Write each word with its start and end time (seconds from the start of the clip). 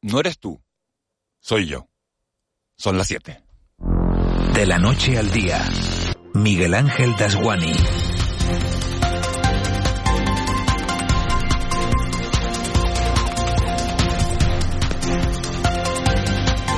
No 0.00 0.20
eres 0.20 0.38
tú, 0.38 0.62
soy 1.40 1.66
yo. 1.66 1.88
Son 2.76 2.96
las 2.96 3.08
7. 3.08 3.42
De 4.54 4.66
la 4.66 4.78
noche 4.78 5.18
al 5.18 5.30
día, 5.32 5.60
Miguel 6.34 6.74
Ángel 6.74 7.16
Dasguani. 7.16 7.72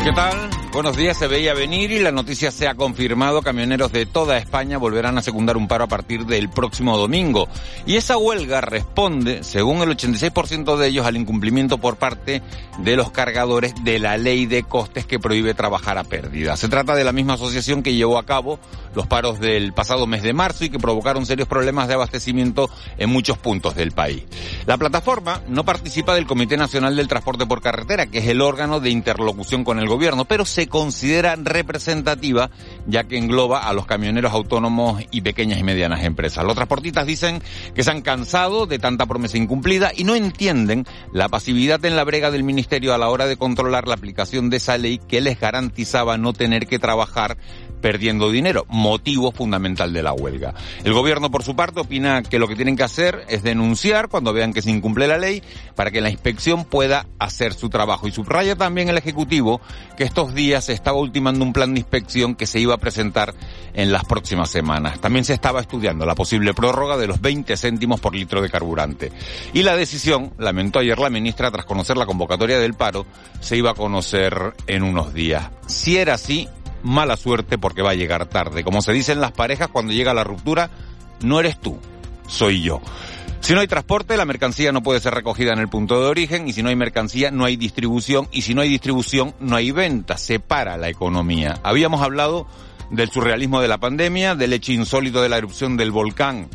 ¿Qué 0.02 0.12
tal? 0.12 0.49
Buenos 0.72 0.96
días, 0.96 1.18
se 1.18 1.26
veía 1.26 1.52
venir 1.52 1.90
y 1.90 1.98
la 1.98 2.12
noticia 2.12 2.52
se 2.52 2.68
ha 2.68 2.76
confirmado. 2.76 3.42
Camioneros 3.42 3.90
de 3.90 4.06
toda 4.06 4.38
España 4.38 4.78
volverán 4.78 5.18
a 5.18 5.22
secundar 5.22 5.56
un 5.56 5.66
paro 5.66 5.82
a 5.82 5.88
partir 5.88 6.26
del 6.26 6.48
próximo 6.48 6.96
domingo. 6.96 7.48
Y 7.86 7.96
esa 7.96 8.16
huelga 8.16 8.60
responde, 8.60 9.42
según 9.42 9.82
el 9.82 9.88
86% 9.96 10.76
de 10.76 10.86
ellos, 10.86 11.06
al 11.06 11.16
incumplimiento 11.16 11.78
por 11.78 11.96
parte 11.96 12.40
de 12.78 12.96
los 12.96 13.10
cargadores 13.10 13.74
de 13.82 13.98
la 13.98 14.16
ley 14.16 14.46
de 14.46 14.62
costes 14.62 15.06
que 15.06 15.18
prohíbe 15.18 15.54
trabajar 15.54 15.98
a 15.98 16.04
pérdida. 16.04 16.56
Se 16.56 16.68
trata 16.68 16.94
de 16.94 17.02
la 17.02 17.10
misma 17.10 17.34
asociación 17.34 17.82
que 17.82 17.94
llevó 17.94 18.16
a 18.16 18.24
cabo 18.24 18.60
los 18.94 19.08
paros 19.08 19.40
del 19.40 19.72
pasado 19.72 20.06
mes 20.06 20.22
de 20.22 20.32
marzo 20.32 20.64
y 20.64 20.70
que 20.70 20.78
provocaron 20.78 21.26
serios 21.26 21.48
problemas 21.48 21.88
de 21.88 21.94
abastecimiento 21.94 22.70
en 22.96 23.10
muchos 23.10 23.38
puntos 23.38 23.74
del 23.74 23.90
país. 23.90 24.22
La 24.66 24.78
plataforma 24.78 25.42
no 25.48 25.64
participa 25.64 26.14
del 26.14 26.26
Comité 26.26 26.56
Nacional 26.56 26.94
del 26.94 27.08
Transporte 27.08 27.44
por 27.44 27.60
Carretera, 27.60 28.06
que 28.06 28.18
es 28.18 28.28
el 28.28 28.40
órgano 28.40 28.78
de 28.78 28.90
interlocución 28.90 29.64
con 29.64 29.80
el 29.80 29.88
gobierno, 29.88 30.24
pero 30.24 30.44
se 30.44 30.59
considera 30.68 31.36
representativa 31.36 32.50
ya 32.86 33.04
que 33.04 33.18
engloba 33.18 33.68
a 33.68 33.72
los 33.72 33.86
camioneros 33.86 34.32
autónomos 34.32 35.02
y 35.10 35.20
pequeñas 35.20 35.58
y 35.58 35.62
medianas 35.62 36.04
empresas. 36.04 36.44
Los 36.44 36.54
transportistas 36.54 37.06
dicen 37.06 37.42
que 37.74 37.82
se 37.82 37.90
han 37.90 38.02
cansado 38.02 38.66
de 38.66 38.78
tanta 38.78 39.06
promesa 39.06 39.38
incumplida 39.38 39.92
y 39.94 40.04
no 40.04 40.14
entienden 40.14 40.86
la 41.12 41.28
pasividad 41.28 41.84
en 41.84 41.96
la 41.96 42.04
brega 42.04 42.30
del 42.30 42.42
Ministerio 42.42 42.94
a 42.94 42.98
la 42.98 43.08
hora 43.08 43.26
de 43.26 43.36
controlar 43.36 43.86
la 43.88 43.94
aplicación 43.94 44.50
de 44.50 44.58
esa 44.58 44.78
ley 44.78 44.98
que 44.98 45.20
les 45.20 45.38
garantizaba 45.38 46.18
no 46.18 46.32
tener 46.32 46.66
que 46.66 46.78
trabajar 46.78 47.36
perdiendo 47.80 48.30
dinero, 48.30 48.66
motivo 48.68 49.32
fundamental 49.32 49.92
de 49.92 50.02
la 50.02 50.12
huelga. 50.12 50.54
El 50.84 50.92
gobierno, 50.92 51.30
por 51.30 51.42
su 51.42 51.56
parte, 51.56 51.80
opina 51.80 52.22
que 52.22 52.38
lo 52.38 52.46
que 52.46 52.56
tienen 52.56 52.76
que 52.76 52.82
hacer 52.82 53.24
es 53.28 53.42
denunciar 53.42 54.08
cuando 54.08 54.32
vean 54.32 54.52
que 54.52 54.62
se 54.62 54.70
incumple 54.70 55.08
la 55.08 55.18
ley 55.18 55.42
para 55.74 55.90
que 55.90 56.00
la 56.00 56.10
inspección 56.10 56.64
pueda 56.64 57.06
hacer 57.18 57.54
su 57.54 57.70
trabajo. 57.70 58.06
Y 58.06 58.12
subraya 58.12 58.56
también 58.56 58.88
el 58.88 58.98
Ejecutivo 58.98 59.60
que 59.96 60.04
estos 60.04 60.34
días 60.34 60.49
se 60.58 60.72
estaba 60.72 60.98
ultimando 60.98 61.44
un 61.44 61.52
plan 61.52 61.74
de 61.74 61.80
inspección 61.80 62.34
que 62.34 62.46
se 62.46 62.58
iba 62.58 62.74
a 62.74 62.78
presentar 62.78 63.34
en 63.74 63.92
las 63.92 64.04
próximas 64.04 64.50
semanas. 64.50 65.00
También 65.00 65.24
se 65.24 65.34
estaba 65.34 65.60
estudiando 65.60 66.06
la 66.06 66.14
posible 66.14 66.54
prórroga 66.54 66.96
de 66.96 67.06
los 67.06 67.20
20 67.20 67.56
céntimos 67.56 68.00
por 68.00 68.14
litro 68.14 68.40
de 68.40 68.48
carburante. 68.48 69.12
Y 69.52 69.62
la 69.62 69.76
decisión, 69.76 70.32
lamentó 70.38 70.78
ayer 70.78 70.98
la 70.98 71.10
ministra, 71.10 71.50
tras 71.50 71.66
conocer 71.66 71.96
la 71.96 72.06
convocatoria 72.06 72.58
del 72.58 72.74
paro, 72.74 73.04
se 73.40 73.56
iba 73.56 73.72
a 73.72 73.74
conocer 73.74 74.54
en 74.66 74.82
unos 74.82 75.12
días. 75.12 75.50
Si 75.66 75.98
era 75.98 76.14
así, 76.14 76.48
mala 76.82 77.16
suerte 77.16 77.58
porque 77.58 77.82
va 77.82 77.90
a 77.90 77.94
llegar 77.94 78.26
tarde. 78.26 78.64
Como 78.64 78.82
se 78.82 78.92
dice 78.92 79.12
en 79.12 79.20
las 79.20 79.32
parejas, 79.32 79.68
cuando 79.68 79.92
llega 79.92 80.14
la 80.14 80.24
ruptura, 80.24 80.70
no 81.22 81.40
eres 81.40 81.60
tú, 81.60 81.78
soy 82.26 82.62
yo. 82.62 82.80
Si 83.40 83.54
no 83.54 83.60
hay 83.60 83.66
transporte, 83.66 84.16
la 84.16 84.24
mercancía 84.24 84.70
no 84.70 84.82
puede 84.82 85.00
ser 85.00 85.14
recogida 85.14 85.52
en 85.52 85.58
el 85.58 85.68
punto 85.68 86.00
de 86.00 86.08
origen 86.08 86.46
y 86.46 86.52
si 86.52 86.62
no 86.62 86.68
hay 86.68 86.76
mercancía, 86.76 87.30
no 87.30 87.44
hay 87.44 87.56
distribución 87.56 88.28
y 88.30 88.42
si 88.42 88.54
no 88.54 88.60
hay 88.60 88.68
distribución, 88.68 89.34
no 89.40 89.56
hay 89.56 89.70
venta. 89.70 90.18
Se 90.18 90.40
para 90.40 90.76
la 90.76 90.88
economía. 90.88 91.58
Habíamos 91.62 92.02
hablado 92.02 92.46
del 92.90 93.10
surrealismo 93.10 93.60
de 93.60 93.68
la 93.68 93.78
pandemia, 93.78 94.34
del 94.34 94.52
hecho 94.52 94.72
insólito 94.72 95.22
de 95.22 95.30
la 95.30 95.38
erupción 95.38 95.76
del 95.76 95.90
volcán 95.90 96.48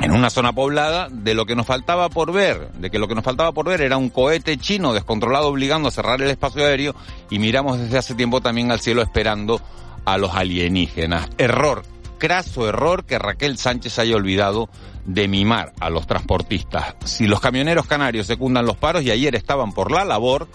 en 0.00 0.12
una 0.12 0.30
zona 0.30 0.52
poblada 0.52 1.08
de 1.10 1.34
lo 1.34 1.44
que 1.46 1.54
nos 1.54 1.66
faltaba 1.66 2.08
por 2.08 2.32
ver, 2.32 2.72
de 2.72 2.90
que 2.90 2.98
lo 2.98 3.06
que 3.06 3.14
nos 3.14 3.24
faltaba 3.24 3.52
por 3.52 3.66
ver 3.66 3.82
era 3.82 3.96
un 3.96 4.08
cohete 4.08 4.56
chino 4.56 4.94
descontrolado 4.94 5.48
obligando 5.48 5.88
a 5.88 5.92
cerrar 5.92 6.22
el 6.22 6.30
espacio 6.30 6.64
aéreo 6.64 6.94
y 7.28 7.38
miramos 7.38 7.78
desde 7.78 7.98
hace 7.98 8.14
tiempo 8.14 8.40
también 8.40 8.70
al 8.70 8.80
cielo 8.80 9.02
esperando 9.02 9.60
a 10.04 10.16
los 10.16 10.34
alienígenas. 10.34 11.28
Error, 11.36 11.82
craso 12.18 12.68
error 12.68 13.04
que 13.04 13.18
Raquel 13.18 13.58
Sánchez 13.58 13.98
haya 13.98 14.16
olvidado 14.16 14.70
de 15.14 15.28
mimar 15.28 15.72
a 15.80 15.90
los 15.90 16.06
transportistas. 16.06 16.94
Si 17.04 17.26
los 17.26 17.40
camioneros 17.40 17.86
canarios 17.86 18.26
secundan 18.26 18.66
los 18.66 18.76
paros 18.76 19.02
y 19.02 19.10
ayer 19.10 19.34
estaban 19.34 19.72
por 19.72 19.90
la 19.90 20.04
labor, 20.04 20.48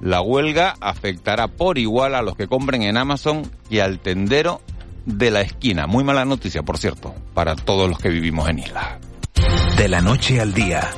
la 0.00 0.20
huelga 0.20 0.74
afectará 0.80 1.48
por 1.48 1.78
igual 1.78 2.14
a 2.14 2.22
los 2.22 2.36
que 2.36 2.48
compren 2.48 2.82
en 2.82 2.96
Amazon 2.96 3.50
y 3.68 3.80
al 3.80 3.98
tendero 3.98 4.60
de 5.04 5.30
la 5.30 5.42
esquina. 5.42 5.86
Muy 5.86 6.04
mala 6.04 6.24
noticia, 6.24 6.62
por 6.62 6.78
cierto, 6.78 7.14
para 7.34 7.54
todos 7.54 7.88
los 7.88 7.98
que 7.98 8.08
vivimos 8.08 8.48
en 8.48 8.60
isla. 8.60 8.98
De 9.76 9.88
la 9.88 10.00
noche 10.00 10.40
al 10.40 10.54
día, 10.54 10.88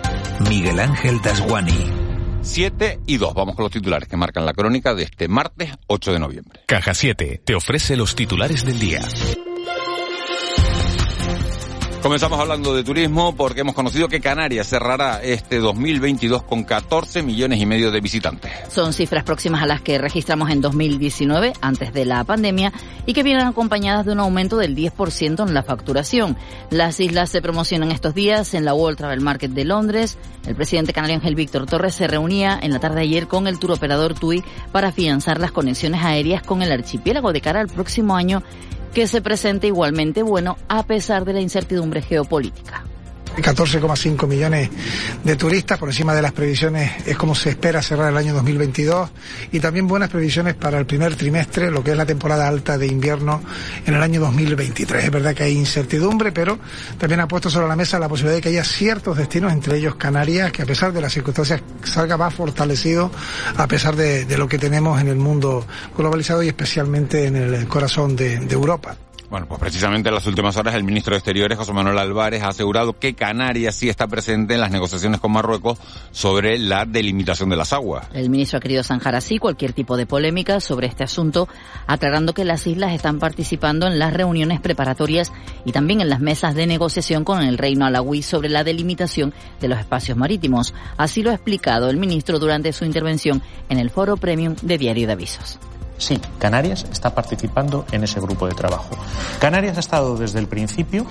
Miguel 0.49 0.81
Ángel 0.81 1.21
Dasguani. 1.21 2.11
7 2.43 3.01
y 3.07 3.19
2. 3.19 3.35
Vamos 3.35 3.55
con 3.55 3.65
los 3.65 3.73
titulares 3.73 4.09
que 4.09 4.17
marcan 4.17 4.47
la 4.47 4.55
crónica 4.55 4.95
de 4.95 5.03
este 5.03 5.29
martes 5.29 5.71
8 5.89 6.13
de 6.13 6.19
noviembre. 6.19 6.61
Caja 6.67 6.95
7 6.95 7.43
te 7.45 7.55
ofrece 7.55 7.97
los 7.97 8.15
titulares 8.15 8.65
del 8.65 8.79
día. 8.79 9.01
Comenzamos 12.03 12.41
hablando 12.41 12.75
de 12.75 12.83
turismo 12.83 13.37
porque 13.37 13.61
hemos 13.61 13.75
conocido 13.75 14.09
que 14.09 14.21
Canarias 14.21 14.67
cerrará 14.67 15.23
este 15.23 15.59
2022 15.59 16.43
con 16.45 16.65
14 16.65 17.23
millones 17.23 17.61
y 17.61 17.67
medio 17.67 17.91
de 17.91 18.01
visitantes. 18.01 18.51
Son 18.71 18.95
cifras 18.95 19.23
próximas 19.23 19.63
a 19.63 19.67
las 19.67 19.83
que 19.83 19.99
registramos 19.99 20.49
en 20.49 20.63
2019, 20.63 21.53
antes 21.61 21.93
de 21.93 22.07
la 22.07 22.25
pandemia, 22.25 22.73
y 23.05 23.13
que 23.13 23.23
vienen 23.23 23.47
acompañadas 23.47 24.07
de 24.07 24.13
un 24.13 24.21
aumento 24.21 24.57
del 24.57 24.75
10% 24.75 25.47
en 25.47 25.53
la 25.53 25.63
facturación. 25.63 26.39
Las 26.71 27.01
islas 27.01 27.29
se 27.29 27.43
promocionan 27.43 27.93
estos 27.93 28.15
días 28.15 28.55
en 28.55 28.65
la 28.65 28.73
World 28.73 28.97
Travel 28.97 29.21
Market 29.21 29.51
de 29.51 29.67
Londres. 29.67 30.17
El 30.47 30.57
presidente 30.57 30.95
canario 30.95 31.17
Ángel 31.17 31.35
Víctor 31.35 31.67
Torres 31.67 31.95
se 31.95 32.09
reunía 32.09 32.59
en 32.63 32.73
la 32.73 32.81
tarde 32.81 32.97
de 32.97 33.03
ayer 33.03 33.29
con 33.29 33.47
el 33.47 33.59
turoperador 33.59 34.15
TUI 34.15 34.43
para 34.73 34.89
afianzar 34.89 35.39
las 35.39 35.53
conexiones 35.53 36.03
aéreas 36.03 36.43
con 36.43 36.63
el 36.63 36.73
archipiélago 36.73 37.35
de 37.35 37.43
cara 37.43 37.61
al 37.61 37.69
próximo 37.69 38.17
año 38.17 38.43
que 38.95 39.07
se 39.07 39.23
presente 39.23 39.67
igualmente 39.67 40.23
bueno 40.23 40.57
a 40.69 40.83
pesar 40.85 41.25
de 41.25 41.33
la 41.35 41.41
incertidumbre 41.41 42.03
geopolítica. 42.03 42.85
14,5 43.37 44.27
millones 44.27 44.71
de 45.25 45.37
turistas, 45.37 45.79
por 45.79 45.89
encima 45.89 46.15
de 46.15 46.23
las 46.23 46.33
previsiones 46.33 47.07
es 47.07 47.17
como 47.17 47.35
se 47.35 47.51
espera 47.51 47.83
cerrar 47.83 48.11
el 48.11 48.17
año 48.17 48.35
2022 48.35 49.11
y 49.53 49.61
también 49.61 49.87
buenas 49.87 50.11
previsiones 50.11 50.55
para 50.55 50.79
el 50.79 50.87
primer 50.87 51.17
trimestre, 51.17 51.71
lo 51.71 51.83
que 51.83 51.93
es 51.93 51.97
la 51.97 52.07
temporada 52.07 52.49
alta 52.49 52.77
de 52.77 52.87
invierno 52.87 53.43
en 53.87 53.95
el 53.95 54.03
año 54.03 54.21
2023. 54.21 55.05
Es 55.05 55.11
verdad 55.11 55.35
que 55.35 55.45
hay 55.45 55.57
incertidumbre, 55.57 56.33
pero 56.33 56.59
también 56.99 57.21
ha 57.21 57.29
puesto 57.29 57.51
sobre 57.51 57.69
la 57.69 57.77
mesa 57.77 57.99
la 57.99 58.09
posibilidad 58.09 58.37
de 58.37 58.43
que 58.43 58.49
haya 58.51 58.65
ciertos 58.65 59.17
destinos, 59.17 59.53
entre 59.53 59.79
ellos 59.79 59.95
Canarias, 59.97 60.53
que 60.53 60.63
a 60.63 60.67
pesar 60.67 60.93
de 60.93 61.01
las 61.01 61.13
circunstancias 61.13 61.63
salga 61.85 62.17
más 62.17 62.35
fortalecido 62.35 63.11
a 63.57 63.67
pesar 63.67 63.97
de, 63.97 64.27
lo 64.37 64.49
que 64.49 64.59
tenemos 64.59 65.01
en 65.01 65.09
el 65.09 65.17
mundo 65.17 65.67
globalizado 65.97 66.43
y 66.43 66.49
especialmente 66.49 67.27
en 67.27 67.37
el 67.37 67.69
corazón 67.69 68.17
de 68.17 68.37
Europa. 68.51 68.97
Bueno, 69.31 69.47
pues 69.47 69.61
precisamente 69.61 70.09
en 70.09 70.17
las 70.17 70.27
últimas 70.27 70.57
horas 70.57 70.75
el 70.75 70.83
ministro 70.83 71.13
de 71.13 71.19
Exteriores, 71.19 71.57
José 71.57 71.73
Manuel 71.73 71.99
Álvarez, 71.99 72.43
ha 72.43 72.49
asegurado 72.49 72.99
que 72.99 73.15
Canarias 73.15 73.77
sí 73.77 73.89
está 73.89 74.09
presente 74.09 74.55
en 74.55 74.61
las 74.61 74.73
negociaciones 74.73 75.21
con 75.21 75.31
Marruecos 75.31 75.79
sobre 76.11 76.59
la 76.59 76.85
delimitación 76.85 77.49
de 77.49 77.55
las 77.55 77.73
aguas. 77.73 78.09
El 78.13 78.29
ministro 78.29 78.59
ha 78.59 78.61
querido 78.61 78.83
zanjar 78.83 79.15
así 79.15 79.39
cualquier 79.39 79.73
tipo 79.73 79.97
de 79.97 80.05
polémica 80.05 80.59
sobre 80.59 80.89
este 80.89 81.05
asunto, 81.05 81.49
aclarando 81.87 82.35
que 82.35 82.45
las 82.45 82.67
islas 82.67 82.93
están 82.93 83.21
participando 83.21 83.87
en 83.87 84.01
las 84.01 84.13
reuniones 84.13 84.59
preparatorias 84.61 85.33
y 85.65 85.71
también 85.71 86.01
en 86.01 86.09
las 86.09 86.19
mesas 86.19 86.57
de 86.57 86.67
negociación 86.67 87.23
con 87.23 87.41
el 87.41 87.57
Reino 87.57 87.87
Alawí 87.87 88.23
sobre 88.23 88.49
la 88.49 88.65
delimitación 88.65 89.33
de 89.61 89.69
los 89.69 89.79
espacios 89.79 90.19
marítimos. 90.19 90.75
Así 90.97 91.23
lo 91.23 91.31
ha 91.31 91.35
explicado 91.35 91.89
el 91.89 91.99
ministro 91.99 92.41
durante 92.41 92.73
su 92.73 92.85
intervención 92.85 93.41
en 93.69 93.79
el 93.79 93.91
foro 93.91 94.17
premium 94.17 94.57
de 94.61 94.77
Diario 94.77 95.07
de 95.07 95.13
Avisos. 95.13 95.61
Sí, 96.01 96.19
Canarias 96.39 96.87
está 96.91 97.15
participando 97.15 97.85
en 97.93 98.05
ese 98.05 98.21
grupo 98.21 98.47
de 98.47 98.55
trabajo. 98.55 98.89
Canarias 99.39 99.77
ha 99.77 99.81
estado 99.81 100.17
desde 100.17 100.39
el 100.39 100.49
principio 100.49 101.07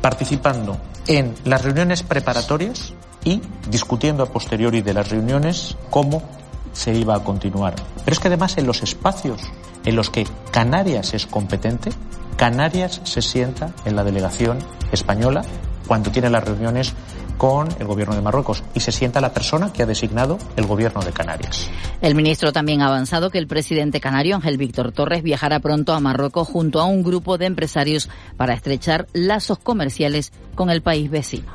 participando 0.00 0.78
en 1.08 1.34
las 1.44 1.64
reuniones 1.64 2.04
preparatorias 2.04 2.94
y 3.24 3.42
discutiendo 3.68 4.22
a 4.22 4.26
posteriori 4.26 4.82
de 4.82 4.94
las 4.94 5.10
reuniones 5.10 5.76
cómo 5.90 6.22
se 6.72 6.94
iba 6.94 7.16
a 7.16 7.24
continuar. 7.24 7.74
Pero 8.04 8.12
es 8.12 8.20
que 8.20 8.28
además 8.28 8.56
en 8.56 8.68
los 8.68 8.84
espacios 8.84 9.40
en 9.84 9.96
los 9.96 10.10
que 10.10 10.24
Canarias 10.52 11.12
es 11.12 11.26
competente, 11.26 11.90
Canarias 12.36 13.00
se 13.02 13.22
sienta 13.22 13.72
en 13.84 13.96
la 13.96 14.04
delegación 14.04 14.60
española 14.92 15.42
cuando 15.88 16.12
tiene 16.12 16.30
las 16.30 16.44
reuniones 16.44 16.94
con 17.40 17.68
el 17.78 17.86
gobierno 17.86 18.14
de 18.14 18.20
Marruecos 18.20 18.62
y 18.74 18.80
se 18.80 18.92
sienta 18.92 19.18
la 19.22 19.32
persona 19.32 19.72
que 19.72 19.82
ha 19.82 19.86
designado 19.86 20.36
el 20.56 20.66
gobierno 20.66 21.00
de 21.00 21.10
Canarias. 21.10 21.70
El 22.02 22.14
ministro 22.14 22.52
también 22.52 22.82
ha 22.82 22.88
avanzado 22.88 23.30
que 23.30 23.38
el 23.38 23.46
presidente 23.46 23.98
canario 23.98 24.36
Ángel 24.36 24.58
Víctor 24.58 24.92
Torres 24.92 25.22
viajará 25.22 25.58
pronto 25.58 25.94
a 25.94 26.00
Marruecos 26.00 26.46
junto 26.46 26.82
a 26.82 26.84
un 26.84 27.02
grupo 27.02 27.38
de 27.38 27.46
empresarios 27.46 28.10
para 28.36 28.52
estrechar 28.52 29.06
lazos 29.14 29.58
comerciales 29.58 30.32
con 30.54 30.68
el 30.68 30.82
país 30.82 31.10
vecino. 31.10 31.50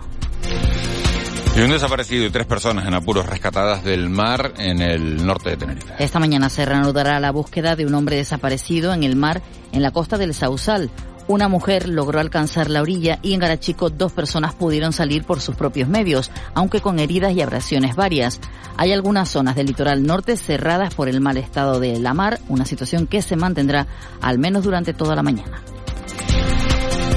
Y 1.55 1.61
un 1.61 1.69
desaparecido 1.69 2.25
y 2.25 2.31
tres 2.31 2.47
personas 2.47 2.87
en 2.87 2.95
apuros 2.95 3.27
rescatadas 3.27 3.83
del 3.83 4.09
mar 4.09 4.55
en 4.57 4.81
el 4.81 5.23
norte 5.23 5.51
de 5.51 5.57
Tenerife. 5.57 5.93
Esta 5.99 6.19
mañana 6.19 6.49
se 6.49 6.65
reanudará 6.65 7.19
la 7.19 7.31
búsqueda 7.31 7.75
de 7.75 7.85
un 7.85 7.93
hombre 7.93 8.15
desaparecido 8.15 8.91
en 8.91 9.03
el 9.03 9.15
mar 9.15 9.43
en 9.71 9.83
la 9.83 9.91
costa 9.91 10.17
del 10.17 10.33
Sausal. 10.33 10.89
Una 11.27 11.47
mujer 11.47 11.89
logró 11.89 12.19
alcanzar 12.19 12.69
la 12.69 12.81
orilla 12.81 13.19
y 13.21 13.33
en 13.33 13.39
Garachico 13.39 13.89
dos 13.89 14.11
personas 14.11 14.53
pudieron 14.53 14.93
salir 14.93 15.23
por 15.23 15.41
sus 15.41 15.55
propios 15.55 15.89
medios, 15.89 16.31
aunque 16.53 16.81
con 16.81 16.99
heridas 16.99 17.33
y 17.33 17.41
abrasiones 17.41 17.95
varias. 17.95 18.39
Hay 18.77 18.91
algunas 18.91 19.29
zonas 19.29 19.55
del 19.55 19.67
litoral 19.67 20.03
norte 20.03 20.37
cerradas 20.37 20.93
por 20.93 21.09
el 21.09 21.21
mal 21.21 21.37
estado 21.37 21.79
de 21.79 21.99
la 21.99 22.13
mar, 22.13 22.39
una 22.47 22.65
situación 22.65 23.07
que 23.07 23.21
se 23.21 23.35
mantendrá 23.35 23.87
al 24.21 24.37
menos 24.37 24.63
durante 24.63 24.93
toda 24.93 25.15
la 25.15 25.23
mañana. 25.23 25.61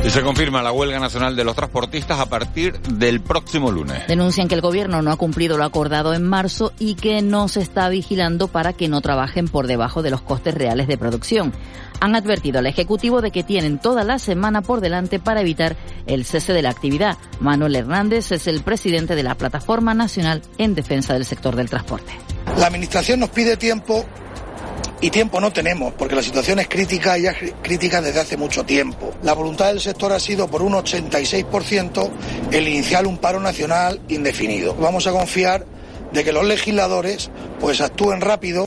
Y 0.08 0.10
se 0.10 0.22
confirma 0.22 0.62
la 0.62 0.72
huelga 0.72 0.98
nacional 0.98 1.36
de 1.36 1.44
los 1.44 1.54
transportistas 1.54 2.18
a 2.18 2.24
partir 2.24 2.80
del 2.80 3.20
próximo 3.20 3.70
lunes. 3.70 4.06
Denuncian 4.08 4.48
que 4.48 4.54
el 4.54 4.62
gobierno 4.62 5.02
no 5.02 5.12
ha 5.12 5.16
cumplido 5.16 5.58
lo 5.58 5.64
acordado 5.64 6.14
en 6.14 6.24
marzo 6.24 6.72
y 6.78 6.94
que 6.94 7.20
no 7.20 7.46
se 7.48 7.60
está 7.60 7.90
vigilando 7.90 8.48
para 8.48 8.72
que 8.72 8.88
no 8.88 9.02
trabajen 9.02 9.48
por 9.48 9.66
debajo 9.66 10.00
de 10.00 10.08
los 10.08 10.22
costes 10.22 10.54
reales 10.54 10.88
de 10.88 10.96
producción. 10.96 11.52
Han 12.00 12.16
advertido 12.16 12.58
al 12.58 12.66
Ejecutivo 12.66 13.20
de 13.20 13.30
que 13.30 13.42
tienen 13.42 13.78
toda 13.78 14.02
la 14.02 14.18
semana 14.18 14.62
por 14.62 14.80
delante 14.80 15.18
para 15.18 15.42
evitar 15.42 15.76
el 16.06 16.24
cese 16.24 16.54
de 16.54 16.62
la 16.62 16.70
actividad. 16.70 17.18
Manuel 17.40 17.76
Hernández 17.76 18.32
es 18.32 18.46
el 18.46 18.62
presidente 18.62 19.14
de 19.14 19.24
la 19.24 19.34
Plataforma 19.34 19.92
Nacional 19.92 20.40
en 20.56 20.74
Defensa 20.74 21.12
del 21.12 21.26
Sector 21.26 21.54
del 21.54 21.68
Transporte. 21.68 22.14
La 22.56 22.68
Administración 22.68 23.20
nos 23.20 23.28
pide 23.28 23.58
tiempo 23.58 24.06
y 25.00 25.10
tiempo 25.10 25.40
no 25.40 25.52
tenemos, 25.52 25.92
porque 25.94 26.16
la 26.16 26.22
situación 26.22 26.58
es 26.58 26.68
crítica 26.68 27.18
y 27.18 27.26
es 27.26 27.36
crítica 27.62 28.00
desde 28.00 28.20
hace 28.20 28.36
mucho 28.36 28.64
tiempo. 28.64 29.12
La 29.22 29.32
voluntad 29.32 29.68
del 29.68 29.80
sector 29.80 30.12
ha 30.12 30.20
sido 30.20 30.48
por 30.48 30.62
un 30.62 30.72
86% 30.72 32.10
el 32.50 32.68
iniciar 32.68 33.06
un 33.06 33.18
paro 33.18 33.40
nacional 33.40 34.00
indefinido. 34.08 34.74
Vamos 34.74 35.06
a 35.06 35.12
confiar 35.12 35.64
de 36.12 36.24
que 36.24 36.32
los 36.32 36.44
legisladores 36.44 37.30
pues 37.60 37.80
actúen 37.80 38.20
rápido 38.20 38.66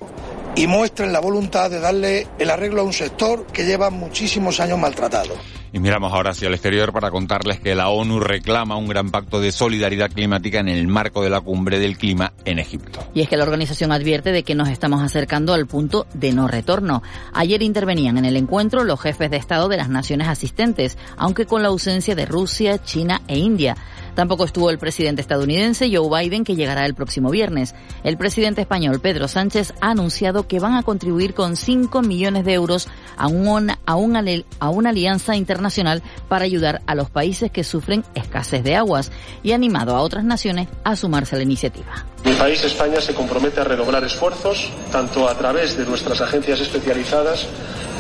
y 0.56 0.68
muestren 0.68 1.14
la 1.14 1.20
voluntad 1.20 1.70
de 1.70 1.80
darle 1.80 2.28
el 2.40 2.50
arreglo 2.50 2.82
a 2.82 2.86
un 2.86 2.94
sector 2.94 3.46
que 3.48 3.66
lleva 3.66 3.90
muchísimos 3.90 4.60
años 4.60 4.80
maltratado. 4.80 5.36
Y 5.74 5.80
miramos 5.80 6.12
ahora 6.12 6.32
hacia 6.32 6.50
el 6.50 6.54
exterior 6.54 6.92
para 6.92 7.12
contarles 7.12 7.62
que 7.62 7.76
la 7.76 7.90
ONU 7.90 8.20
reclama 8.20 8.76
un 8.76 8.88
gran 8.88 9.10
pacto 9.10 9.40
de 9.40 9.54
solidaridad 9.54 10.12
climática 10.12 10.60
en 10.60 10.68
el 10.68 10.88
marco 10.88 11.24
de 11.24 11.30
la 11.30 11.40
cumbre 11.40 11.80
del 11.80 11.98
clima 11.98 12.34
en 12.44 12.60
Egipto. 12.60 13.00
Y 13.14 13.22
es 13.22 13.30
que 13.30 13.38
la 13.38 13.44
organización 13.44 13.94
advierte 13.94 14.34
de 14.34 14.44
que 14.44 14.54
nos 14.54 14.68
estamos 14.68 15.02
acercando 15.02 15.54
al 15.54 15.68
punto 15.68 16.08
de 16.14 16.34
no 16.34 16.50
retorno. 16.50 17.04
Ayer 17.34 17.62
intervenían 17.62 18.18
en 18.18 18.26
el 18.26 18.36
encuentro 18.36 18.84
los 18.84 19.00
jefes 19.00 19.32
de 19.32 19.38
Estado 19.38 19.70
de 19.70 19.78
las 19.78 19.88
naciones 19.88 20.28
asistentes, 20.28 20.98
aunque 21.16 21.46
con 21.46 21.62
la 21.62 21.70
ausencia 21.70 22.16
de 22.16 22.26
Rusia, 22.26 22.84
China 22.84 23.22
e 23.28 23.38
India. 23.38 23.78
Tampoco 24.16 24.44
estuvo 24.44 24.70
el 24.70 24.78
presidente 24.78 25.22
estadounidense 25.22 25.90
Joe 25.94 26.10
Biden, 26.10 26.44
que 26.44 26.56
llegará 26.56 26.86
el 26.86 26.96
próximo 26.96 27.30
viernes. 27.30 27.74
El 28.04 28.18
presidente 28.18 28.62
español 28.62 29.00
Pedro 29.00 29.28
Sánchez 29.28 29.74
ha 29.82 29.92
anunciado 29.92 30.48
que 30.48 30.60
van 30.60 30.76
a 30.76 30.84
contribuir 30.84 31.34
con 31.34 31.56
5 31.56 32.02
millones 32.02 32.46
de 32.46 32.54
euros 32.54 32.88
a, 33.18 33.28
un, 33.28 33.72
a, 33.86 33.96
una, 33.96 34.24
a 34.60 34.70
una 34.70 34.90
alianza 34.90 35.36
internacional 35.36 36.04
para 36.28 36.46
ayudar 36.46 36.82
a 36.86 36.96
los 36.96 37.10
países 37.10 37.52
que 37.52 37.64
sufren 37.64 38.04
escasez 38.16 38.64
de 38.64 38.76
aguas 38.76 39.12
y 39.44 39.52
ha 39.52 39.56
animado 39.56 39.96
a 39.96 40.02
otras 40.02 40.24
naciones 40.24 40.68
a 40.84 40.96
sumarse 40.96 41.36
a 41.36 41.38
la 41.38 41.44
iniciativa. 41.44 42.06
Mi 42.24 42.34
país, 42.34 42.64
España, 42.64 43.02
se 43.02 43.14
compromete 43.14 43.62
a 43.62 43.64
redoblar 43.64 44.04
esfuerzos, 44.04 44.70
tanto 44.92 45.28
a 45.28 45.38
través 45.38 45.78
de 45.78 45.86
nuestras 45.86 46.22
agencias 46.22 46.60
especializadas 46.60 47.48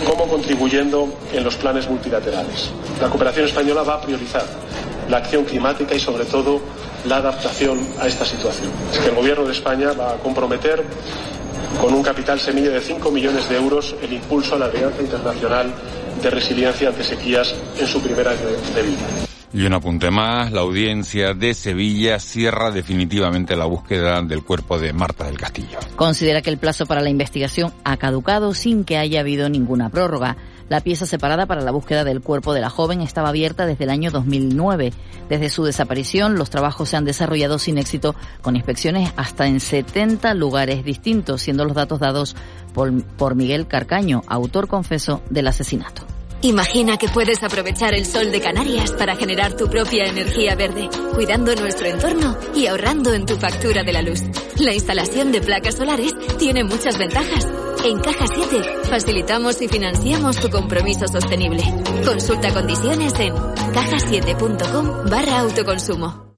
como 0.05 0.27
contribuyendo 0.27 1.13
en 1.33 1.43
los 1.43 1.55
planes 1.55 1.89
multilaterales. 1.89 2.71
La 2.99 3.09
cooperación 3.09 3.45
española 3.45 3.83
va 3.83 3.95
a 3.95 4.01
priorizar 4.01 4.43
la 5.09 5.17
acción 5.17 5.45
climática 5.45 5.95
y 5.95 5.99
sobre 5.99 6.25
todo 6.25 6.61
la 7.05 7.17
adaptación 7.17 7.79
a 7.99 8.07
esta 8.07 8.25
situación. 8.25 8.71
Es 8.91 8.99
que 8.99 9.09
el 9.09 9.15
Gobierno 9.15 9.45
de 9.45 9.51
España 9.51 9.93
va 9.93 10.13
a 10.13 10.17
comprometer 10.17 10.83
con 11.79 11.93
un 11.93 12.03
capital 12.03 12.39
semilla 12.39 12.69
de 12.71 12.81
5 12.81 13.11
millones 13.11 13.49
de 13.49 13.55
euros 13.55 13.95
el 14.01 14.13
impulso 14.13 14.55
a 14.55 14.59
la 14.59 14.65
Alianza 14.65 15.01
Internacional 15.01 15.73
de 16.21 16.29
Resiliencia 16.29 16.89
ante 16.89 17.03
Sequías 17.03 17.55
en 17.79 17.87
su 17.87 18.01
primera 18.01 18.31
año 18.31 18.39
de 18.75 18.81
vida. 18.81 19.27
Y 19.53 19.65
un 19.65 19.73
apunte 19.73 20.09
más, 20.11 20.51
la 20.53 20.61
audiencia 20.61 21.33
de 21.33 21.53
Sevilla 21.53 22.19
cierra 22.19 22.71
definitivamente 22.71 23.57
la 23.57 23.65
búsqueda 23.65 24.21
del 24.21 24.43
cuerpo 24.43 24.79
de 24.79 24.93
Marta 24.93 25.25
del 25.25 25.37
Castillo. 25.37 25.77
Considera 25.97 26.41
que 26.41 26.49
el 26.49 26.57
plazo 26.57 26.85
para 26.85 27.01
la 27.01 27.09
investigación 27.09 27.73
ha 27.83 27.97
caducado 27.97 28.53
sin 28.53 28.85
que 28.85 28.97
haya 28.97 29.19
habido 29.19 29.49
ninguna 29.49 29.89
prórroga. 29.89 30.37
La 30.71 30.79
pieza 30.79 31.05
separada 31.05 31.47
para 31.47 31.59
la 31.59 31.71
búsqueda 31.71 32.05
del 32.05 32.21
cuerpo 32.21 32.53
de 32.53 32.61
la 32.61 32.69
joven 32.69 33.01
estaba 33.01 33.27
abierta 33.27 33.65
desde 33.65 33.83
el 33.83 33.89
año 33.89 34.09
2009. 34.09 34.93
Desde 35.27 35.49
su 35.49 35.65
desaparición, 35.65 36.35
los 36.35 36.49
trabajos 36.49 36.87
se 36.87 36.95
han 36.95 37.03
desarrollado 37.03 37.59
sin 37.59 37.77
éxito, 37.77 38.15
con 38.41 38.55
inspecciones 38.55 39.11
hasta 39.17 39.47
en 39.47 39.59
70 39.59 40.33
lugares 40.33 40.85
distintos, 40.85 41.41
siendo 41.41 41.65
los 41.65 41.75
datos 41.75 41.99
dados 41.99 42.37
por, 42.73 43.03
por 43.03 43.35
Miguel 43.35 43.67
Carcaño, 43.67 44.23
autor 44.27 44.69
confeso 44.69 45.21
del 45.29 45.47
asesinato. 45.47 46.03
Imagina 46.41 46.95
que 46.95 47.09
puedes 47.09 47.43
aprovechar 47.43 47.93
el 47.93 48.05
sol 48.05 48.31
de 48.31 48.39
Canarias 48.39 48.93
para 48.93 49.17
generar 49.17 49.57
tu 49.57 49.67
propia 49.67 50.05
energía 50.05 50.55
verde, 50.55 50.89
cuidando 51.13 51.53
nuestro 51.53 51.87
entorno 51.87 52.37
y 52.55 52.67
ahorrando 52.67 53.13
en 53.13 53.25
tu 53.25 53.35
factura 53.35 53.83
de 53.83 53.91
la 53.91 54.01
luz. 54.01 54.21
La 54.57 54.73
instalación 54.73 55.33
de 55.33 55.41
placas 55.41 55.75
solares 55.75 56.13
tiene 56.37 56.63
muchas 56.63 56.97
ventajas. 56.97 57.45
En 57.83 57.99
Caja 57.99 58.25
7 58.27 58.61
facilitamos 58.83 59.59
y 59.59 59.67
financiamos 59.67 60.37
tu 60.37 60.49
compromiso 60.49 61.07
sostenible. 61.07 61.63
Consulta 62.05 62.53
condiciones 62.53 63.13
en 63.19 63.33
cajasiete.com 63.73 65.09
barra 65.09 65.39
autoconsumo. 65.39 66.35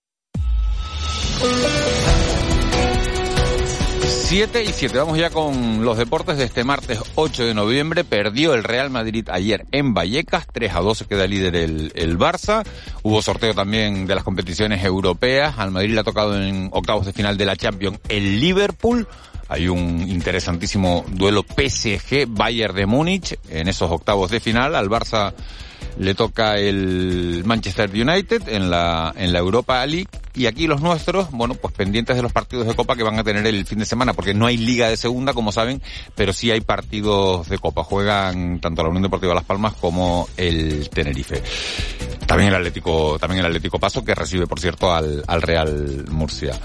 7 4.34 4.63
y 4.63 4.68
7. 4.68 4.98
Vamos 4.98 5.18
ya 5.18 5.30
con 5.31 5.84
los 5.84 5.98
deportes 5.98 6.38
de 6.38 6.45
este 6.45 6.63
martes 6.63 7.00
8 7.16 7.46
de 7.46 7.54
noviembre. 7.54 8.06
Perdió 8.06 8.54
el 8.54 8.63
Real 8.63 8.89
Madrid 8.89 9.28
ayer 9.30 9.66
en 9.72 9.94
Vallecas. 9.94 10.48
3 10.51 10.74
a 10.74 10.80
2 10.80 11.04
queda 11.10 11.28
líder 11.28 11.57
el, 11.57 11.92
el 11.96 12.18
Barça. 12.18 12.66
Hubo 13.04 13.22
sorteo 13.22 13.54
también 13.54 14.07
de 14.07 14.16
las 14.16 14.24
competiciones 14.24 14.84
europeas. 14.84 15.60
Al 15.60 15.72
Madrid 15.72 15.94
le 15.94 16.00
ha 16.00 16.04
tocado 16.06 16.42
en 16.42 16.69
octavos 16.72 17.06
de 17.06 17.12
final 17.12 17.38
de 17.38 17.46
la 17.46 17.57
Champions 17.57 18.00
el 18.07 18.39
Liverpool. 18.39 19.07
Hay 19.50 19.68
un 19.68 20.07
interesantísimo 20.07 21.06
duelo 21.10 21.44
PSG-Bayern 21.44 22.74
de 22.75 22.86
Múnich 22.86 23.38
en 23.50 23.68
esos 23.68 23.92
octavos 23.92 24.31
de 24.31 24.40
final. 24.40 24.75
Al 24.75 24.90
Barça 24.90 25.34
le 25.98 26.16
toca 26.16 26.57
el 26.57 27.44
Manchester 27.45 27.90
United 27.90 28.48
en 28.48 28.69
la, 28.69 29.13
en 29.16 29.34
la 29.34 29.40
Europa 29.40 29.86
League 29.86 30.10
y 30.35 30.47
aquí 30.47 30.68
los 30.68 30.81
nuestros, 30.81 31.31
bueno, 31.31 31.56
pues 31.56 31.74
pendientes 31.74 32.15
de 32.15 32.21
los 32.21 32.31
partidos 32.31 32.68
de 32.68 32.75
Copa 32.75 32.95
que 32.95 33.03
van 33.03 33.19
a 33.19 33.24
tener 33.24 33.45
el 33.45 33.65
fin 33.65 33.80
de 33.80 33.85
semana, 33.85 34.13
porque 34.13 34.33
no 34.33 34.45
hay 34.45 34.57
liga 34.57 34.89
de 34.89 34.97
segunda, 34.97 35.33
como 35.33 35.51
saben, 35.51 35.81
pero 36.15 36.33
sí 36.33 36.51
hay 36.51 36.62
partidos 36.62 37.50
de 37.50 37.59
Copa. 37.59 37.83
Juegan 37.83 38.59
tanto 38.59 38.83
la 38.83 38.89
Unión 38.89 39.03
Deportiva 39.03 39.33
Las 39.33 39.44
Palmas 39.44 39.74
como 39.74 40.27
el 40.38 40.89
Tenerife. 40.89 41.41
También 42.25 42.50
el 42.50 42.56
Atlético, 42.56 43.18
también 43.19 43.41
el 43.41 43.45
Atlético 43.45 43.80
Paso, 43.80 44.03
que 44.03 44.15
recibe, 44.15 44.47
por 44.47 44.59
cierto, 44.59 44.91
al, 44.94 45.24
al 45.27 45.41
Real 45.41 46.06
Murcia. 46.09 46.59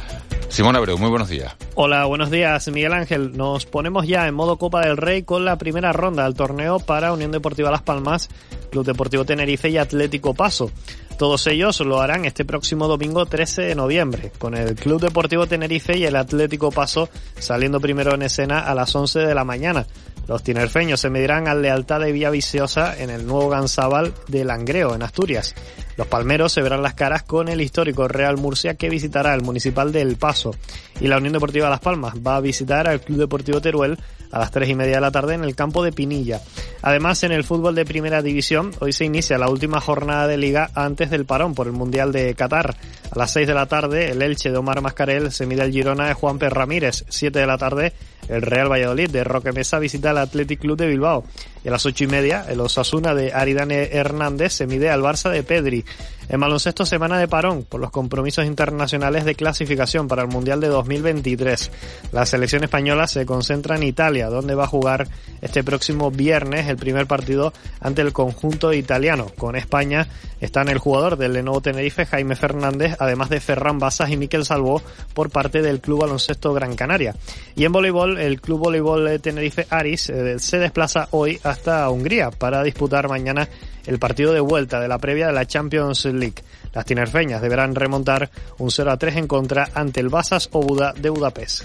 Simón 0.49 0.76
Abreu, 0.76 0.97
muy 0.97 1.11
buenos 1.11 1.29
días. 1.29 1.55
Hola, 1.75 2.06
buenos 2.06 2.31
días, 2.31 2.67
Miguel 2.69 2.94
Ángel. 2.94 3.37
Nos 3.37 3.67
ponemos 3.67 4.06
ya 4.06 4.26
en 4.26 4.35
modo 4.35 4.56
Copa 4.56 4.81
del 4.81 4.97
Rey 4.97 5.23
con 5.23 5.45
la 5.45 5.59
primera 5.59 5.93
ronda 5.93 6.25
del 6.25 6.35
torneo 6.35 6.78
para 6.78 7.12
Unión 7.12 7.33
Deportiva 7.33 7.71
Las 7.71 7.83
Palmas, 7.83 8.31
Club 8.71 8.87
Deportivo 8.87 9.26
Tenerife 9.26 9.69
y 9.69 9.76
Atlético 9.76 10.33
Paso. 10.33 10.71
Todos 11.19 11.49
ellos 11.49 11.81
lo 11.81 12.01
harán 12.01 12.27
este 12.27 12.45
próximo 12.45 12.87
domingo 12.87 13.27
13 13.27 13.63
de 13.63 13.75
noviembre, 13.75 14.31
con 14.39 14.57
el 14.57 14.77
Club 14.77 15.01
Deportivo 15.01 15.49
Tenerife 15.49 15.99
y 15.99 16.05
el 16.05 16.15
Atlético 16.15 16.71
Paso 16.71 17.09
saliendo 17.41 17.81
primero 17.81 18.15
en 18.15 18.23
escena 18.23 18.61
a 18.61 18.73
las 18.73 18.95
11 18.95 19.19
de 19.19 19.35
la 19.35 19.43
mañana. 19.43 19.85
Los 20.29 20.45
tinerfeños 20.45 21.01
se 21.01 21.11
medirán 21.11 21.49
al 21.49 21.61
Lealtad 21.61 21.99
de 21.99 22.13
Villa 22.13 22.31
Viciosa 22.31 22.97
en 22.97 23.11
el 23.11 23.27
nuevo 23.27 23.49
Ganzábal 23.49 24.15
de 24.29 24.45
Langreo, 24.45 24.95
en 24.95 25.03
Asturias. 25.03 25.57
Los 25.97 26.07
palmeros 26.07 26.53
se 26.53 26.63
verán 26.63 26.83
las 26.83 26.95
caras 26.95 27.25
con 27.25 27.49
el 27.49 27.61
histórico 27.63 28.07
Real 28.07 28.37
Murcia 28.37 28.75
que 28.75 28.89
visitará 28.89 29.35
el 29.35 29.43
Municipal 29.43 29.91
del 29.91 30.19
Paso. 30.19 30.55
Y 31.01 31.09
la 31.09 31.17
Unión 31.17 31.33
Deportiva 31.33 31.69
Las 31.69 31.81
Palmas 31.81 32.15
va 32.25 32.37
a 32.37 32.41
visitar 32.41 32.87
al 32.87 33.01
Club 33.01 33.19
Deportivo 33.19 33.61
Teruel 33.61 33.99
a 34.30 34.38
las 34.38 34.50
3 34.50 34.68
y 34.68 34.75
media 34.75 34.97
de 34.97 35.00
la 35.00 35.11
tarde 35.11 35.35
en 35.35 35.44
el 35.44 35.54
campo 35.54 35.82
de 35.82 35.92
Pinilla. 35.92 36.40
Además, 36.82 37.23
en 37.23 37.32
el 37.32 37.44
fútbol 37.44 37.75
de 37.75 37.85
primera 37.85 38.23
división, 38.23 38.73
hoy 38.80 38.92
se 38.92 39.04
inicia 39.04 39.38
la 39.38 39.49
última 39.49 39.80
jornada 39.80 40.26
de 40.26 40.37
liga 40.37 40.70
antes 40.75 41.11
del 41.11 41.25
parón 41.25 41.54
por 41.54 41.66
el 41.66 41.73
Mundial 41.73 42.12
de 42.12 42.35
Qatar. 42.35 42.76
A 43.11 43.18
las 43.18 43.32
6 43.32 43.47
de 43.47 43.54
la 43.54 43.66
tarde, 43.66 44.11
el 44.11 44.23
Elche 44.23 44.50
de 44.50 44.58
Omar 44.58 44.80
Mascarel 44.80 45.32
se 45.32 45.47
mide 45.47 45.62
al 45.62 45.73
Girona 45.73 46.08
de 46.08 46.14
Juan 46.14 46.38
P. 46.38 46.49
Ramírez. 46.50 47.04
7 47.08 47.38
de 47.38 47.47
la 47.47 47.58
tarde, 47.58 47.92
el 48.29 48.43
Real 48.43 48.71
Valladolid 48.71 49.11
de 49.11 49.25
Roque 49.25 49.53
Mesa 49.53 49.79
visita 49.79 50.11
al 50.11 50.19
Athletic 50.19 50.61
Club 50.61 50.77
de 50.77 50.87
Bilbao. 50.87 51.25
Y 51.65 51.69
a 51.69 51.71
las 51.73 51.87
ocho 51.87 52.05
y 52.05 52.07
media, 52.07 52.45
el 52.49 52.61
Osasuna 52.61 53.15
de 53.15 53.33
Aridane 53.33 53.89
Hernández 53.93 54.53
se 54.53 54.67
mide 54.67 54.91
al 54.91 55.03
Barça 55.03 55.31
de 55.31 55.43
Pedri. 55.43 55.85
En 56.29 56.41
baloncesto, 56.41 56.85
semana 56.85 57.19
de 57.19 57.27
parón 57.27 57.65
por 57.65 57.81
los 57.81 57.91
compromisos 57.91 58.45
internacionales 58.45 59.25
de 59.25 59.35
clasificación 59.35 60.09
para 60.09 60.23
el 60.23 60.29
Mundial 60.29 60.61
de 60.61 60.69
2023. 60.69 61.71
La 62.13 62.27
selección 62.27 62.65
española 62.65 63.07
se 63.07 63.25
concentra 63.25 63.77
en 63.77 63.83
Italia, 63.83 64.29
donde 64.29 64.55
va 64.55 64.65
a 64.65 64.69
jugar 64.69 65.09
este 65.41 65.65
próximo 65.65 66.11
viernes 66.11 66.69
el 66.69 66.77
primer 66.77 67.07
partido 67.07 67.55
ante 67.81 68.03
el 68.03 68.13
conjunto 68.13 68.75
italiano. 68.75 69.29
Con 69.39 69.57
España 69.57 70.07
están 70.41 70.69
el 70.69 70.79
jugador 70.79 71.17
del 71.17 71.33
Lenovo 71.33 71.63
Tenerife, 71.63 72.05
Jaime 72.05 72.37
Fernández, 72.37 72.97
además 72.99 73.31
de 73.31 73.41
Ferran 73.41 73.79
Basas 73.79 74.11
y 74.11 74.17
Miquel 74.19 74.45
Salvó 74.45 74.83
por 75.15 75.31
parte 75.31 75.63
del 75.63 75.81
Club 75.81 76.03
Baloncesto 76.03 76.53
Gran 76.53 76.77
Canaria. 76.77 77.15
Y 77.57 77.65
en 77.65 77.73
voleibol, 77.73 78.08
el 78.17 78.41
Club 78.41 78.61
Voleibol 78.61 79.21
Tenerife 79.21 79.67
Aris 79.69 80.09
eh, 80.09 80.38
se 80.38 80.59
desplaza 80.59 81.09
hoy 81.11 81.38
hasta 81.43 81.91
Hungría 81.91 82.31
para 82.31 82.62
disputar 82.62 83.09
mañana 83.09 83.49
el 83.87 83.99
partido 83.99 84.33
de 84.33 84.41
vuelta 84.41 84.81
de 84.81 84.88
la 84.88 84.99
previa 84.99 85.27
de 85.27 85.33
la 85.33 85.47
Champions 85.47 86.07
League. 86.07 86.43
Las 86.73 86.85
tinerfeñas 86.87 87.43
deberán 87.43 87.75
remontar 87.75 88.31
un 88.59 88.71
0 88.71 88.93
a 88.93 88.97
3 88.97 89.17
en 89.17 89.27
contra 89.27 89.69
ante 89.75 90.00
el 90.00 90.09
Basas 90.09 90.49
Obuda 90.53 90.93
de 90.93 91.11
Budapest. 91.11 91.65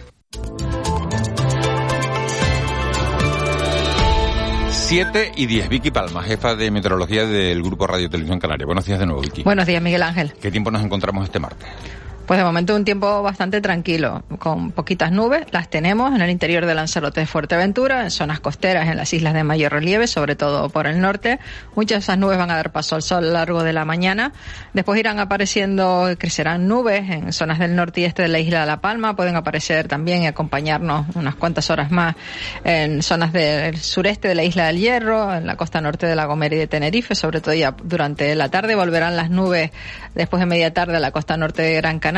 7 4.94 5.32
y 5.38 5.46
10. 5.46 5.70
Vicky 5.70 5.92
Palma, 5.92 6.22
jefa 6.22 6.56
de 6.56 6.70
meteorología 6.70 7.26
del 7.26 7.64
Grupo 7.64 7.88
Radio 7.88 8.10
Televisión 8.10 8.40
Canaria. 8.40 8.66
Buenos 8.66 8.86
días 8.86 9.00
de 9.00 9.06
nuevo, 9.06 9.22
Vicky. 9.22 9.44
Buenos 9.44 9.66
días, 9.66 9.82
Miguel 9.82 10.04
Ángel. 10.04 10.34
¿Qué 10.34 10.52
tiempo 10.52 10.70
nos 10.72 10.84
encontramos 10.84 11.24
este 11.24 11.40
martes? 11.40 11.68
Pues 12.26 12.38
de 12.38 12.46
momento 12.46 12.74
un 12.74 12.86
tiempo 12.86 13.22
bastante 13.22 13.60
tranquilo, 13.60 14.24
con 14.40 14.72
poquitas 14.72 15.12
nubes. 15.12 15.46
Las 15.52 15.70
tenemos 15.70 16.16
en 16.16 16.22
el 16.22 16.30
interior 16.30 16.66
de 16.66 16.74
Lanzarote 16.74 17.20
de 17.20 17.26
Fuerteventura, 17.26 18.04
en 18.04 18.12
zonas 18.12 18.40
costeras, 18.40 18.88
en 18.88 18.96
las 18.96 19.14
islas 19.14 19.34
de 19.34 19.44
mayor 19.44 19.74
relieve, 19.74 20.08
sobre 20.08 20.38
todo 20.38 20.70
por 20.70 20.88
el 20.88 21.02
norte. 21.02 21.40
Muchas 21.76 21.98
de 21.98 22.00
esas 22.00 22.18
nubes 22.18 22.38
van 22.38 22.50
a 22.50 22.56
dar 22.56 22.72
paso 22.72 22.96
al 22.96 23.02
sol 23.02 23.26
a 23.26 23.28
lo 23.28 23.34
largo 23.34 23.64
de 23.64 23.74
la 23.74 23.84
mañana. 23.84 24.32
Después 24.72 24.98
irán 25.02 25.20
apareciendo, 25.20 26.08
crecerán 26.18 26.66
nubes 26.66 27.10
en 27.10 27.34
zonas 27.34 27.60
del 27.60 27.76
norte 27.76 28.00
y 28.00 28.06
este 28.06 28.22
de 28.22 28.30
la 28.30 28.40
isla 28.40 28.62
de 28.62 28.68
La 28.68 28.80
Palma. 28.80 29.18
Pueden 29.18 29.36
aparecer 29.36 29.90
también 29.90 30.24
y 30.24 30.28
acompañarnos 30.28 31.14
unas 31.16 31.36
cuantas 31.36 31.70
horas 31.72 31.92
más 31.92 32.16
en 32.64 33.04
zonas 33.04 33.34
del 33.34 33.78
sureste 33.78 34.30
de 34.30 34.36
la 34.36 34.46
isla 34.46 34.68
del 34.68 34.78
Hierro, 34.80 35.36
en 35.36 35.46
la 35.46 35.58
costa 35.58 35.82
norte 35.82 36.08
de 36.08 36.16
La 36.16 36.24
Gomera 36.24 36.56
y 36.56 36.60
de 36.60 36.68
Tenerife, 36.68 37.16
sobre 37.16 37.42
todo 37.42 37.54
ya 37.54 37.76
durante 37.84 38.34
la 38.36 38.48
tarde 38.48 38.76
volverán 38.76 39.18
las 39.18 39.30
nubes 39.30 39.72
después 40.16 40.40
de 40.40 40.46
media 40.46 40.74
tarde 40.74 40.96
a 40.96 41.00
la 41.02 41.12
costa 41.12 41.36
norte 41.36 41.64
de 41.64 41.74
Gran 41.76 42.00
Canaria 42.00 42.13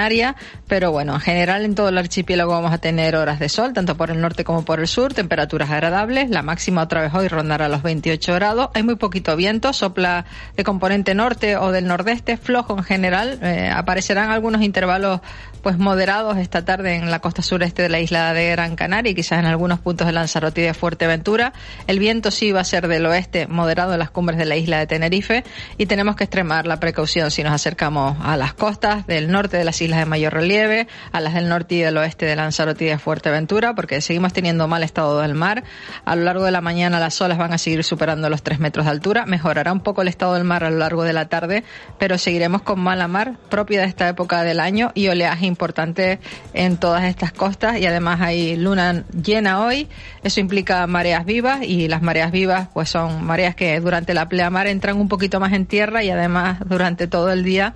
pero 0.68 0.92
bueno, 0.92 1.14
en 1.16 1.20
general 1.20 1.66
en 1.66 1.76
todo 1.76 1.90
el 1.90 1.98
archipiélago 1.98 2.52
vamos 2.52 2.74
a 2.74 2.78
tener 2.78 3.16
horas 3.16 3.40
de 3.40 3.50
sol, 3.50 3.74
tanto 3.74 3.96
por 3.96 4.12
el 4.12 4.22
norte 4.22 4.44
como 4.44 4.66
por 4.66 4.80
el 4.80 4.88
sur, 4.88 5.14
temperaturas 5.14 5.70
agradables, 5.70 6.30
la 6.30 6.42
máxima 6.42 6.84
otra 6.84 7.02
vez 7.02 7.14
hoy 7.14 7.28
rondará 7.28 7.70
los 7.70 7.84
28 7.84 8.34
grados, 8.36 8.70
hay 8.74 8.84
muy 8.84 8.96
poquito 8.96 9.36
viento, 9.36 9.74
sopla 9.74 10.26
de 10.56 10.64
componente 10.64 11.16
norte 11.16 11.58
o 11.58 11.72
del 11.72 11.88
nordeste, 11.88 12.38
flojo 12.38 12.78
en 12.78 12.84
general, 12.84 13.40
eh, 13.42 13.70
aparecerán 13.74 14.32
algunos 14.32 14.62
intervalos 14.62 15.22
pues 15.66 15.80
moderados 15.80 16.38
esta 16.38 16.64
tarde 16.64 16.94
en 16.94 17.10
la 17.10 17.22
costa 17.22 17.42
sureste 17.42 17.82
de 17.82 17.90
la 17.90 18.00
isla 18.00 18.36
de 18.36 18.52
Gran 18.52 18.76
Canaria 18.76 19.14
y 19.14 19.16
quizás 19.16 19.40
en 19.40 19.48
algunos 19.48 19.80
puntos 19.80 20.06
de 20.06 20.14
Lanzarote 20.14 20.62
y 20.62 20.64
de 20.66 20.76
Fuerteventura. 20.76 21.54
El 21.88 21.98
viento 21.98 22.30
sí 22.30 22.52
va 22.52 22.60
a 22.60 22.64
ser 22.64 22.88
del 22.88 23.04
oeste 23.08 23.48
moderado 23.48 23.94
en 23.94 23.98
las 23.98 24.12
cumbres 24.12 24.38
de 24.38 24.46
la 24.46 24.58
isla 24.58 24.78
de 24.78 24.86
Tenerife 24.86 25.44
y 25.80 25.88
tenemos 25.88 26.18
que 26.18 26.26
extremar 26.26 26.68
la 26.68 26.80
precaución 26.80 27.32
si 27.32 27.42
nos 27.42 27.52
acercamos 27.52 28.16
a 28.22 28.38
las 28.38 28.54
costas 28.54 29.08
del 29.08 29.32
norte 29.32 29.58
de 29.58 29.64
las 29.64 29.82
islas 29.82 29.98
de 29.98 30.06
mayor 30.06 30.34
relieve, 30.34 30.88
a 31.12 31.20
las 31.20 31.34
del 31.34 31.50
norte 31.50 31.74
y 31.74 31.80
del 31.80 31.98
oeste 31.98 32.28
de 32.28 32.36
Lanzarote 32.36 32.86
y 32.86 32.90
de 32.90 33.00
Fuerteventura, 33.00 33.74
porque 33.74 34.02
seguimos 34.02 34.34
teniendo 34.34 34.68
mal 34.68 34.84
estado 34.84 35.20
del 35.20 35.34
mar. 35.34 35.64
A 36.06 36.16
lo 36.16 36.26
largo 36.26 36.44
de 36.44 36.52
la 36.52 36.62
mañana 36.62 37.00
las 37.00 37.20
olas 37.22 37.40
van 37.40 37.54
a 37.54 37.58
seguir 37.58 37.84
superando 37.84 38.30
los 38.30 38.44
3 38.44 38.60
metros 38.60 38.86
de 38.86 38.92
altura. 38.92 39.26
Mejorará 39.26 39.72
un 39.72 39.82
poco 39.82 40.04
el 40.04 40.10
estado 40.10 40.36
del 40.36 40.44
mar 40.44 40.64
a 40.64 40.70
lo 40.70 40.78
largo 40.78 41.02
de 41.02 41.14
la 41.14 41.28
tarde, 41.28 41.64
pero 41.98 42.20
seguiremos 42.20 42.62
con 42.62 42.80
mala 42.80 43.08
mar 43.08 43.40
propia 43.50 43.82
de 43.82 43.88
esta 43.88 44.08
época 44.08 44.44
del 44.44 44.60
año 44.60 44.92
y 44.94 45.08
oleaje 45.08 45.55
importante 45.56 46.20
en 46.54 46.76
todas 46.76 47.06
estas 47.06 47.32
costas 47.32 47.80
y 47.80 47.86
además 47.86 48.20
hay 48.20 48.58
luna 48.58 49.06
llena 49.24 49.62
hoy. 49.66 49.88
Eso 50.22 50.42
implica 50.42 50.86
mareas 50.86 51.24
vivas 51.26 51.64
y 51.64 51.88
las 51.88 52.02
mareas 52.02 52.32
vivas 52.34 52.68
pues 52.74 52.90
son 52.90 53.24
mareas 53.24 53.56
que 53.56 53.80
durante 53.80 54.14
la 54.14 54.28
pleamar 54.28 54.68
entran 54.68 54.98
un 55.00 55.08
poquito 55.08 55.40
más 55.40 55.54
en 55.54 55.66
tierra 55.66 56.04
y 56.04 56.10
además 56.10 56.60
durante 56.66 57.08
todo 57.08 57.32
el 57.32 57.44
día 57.46 57.74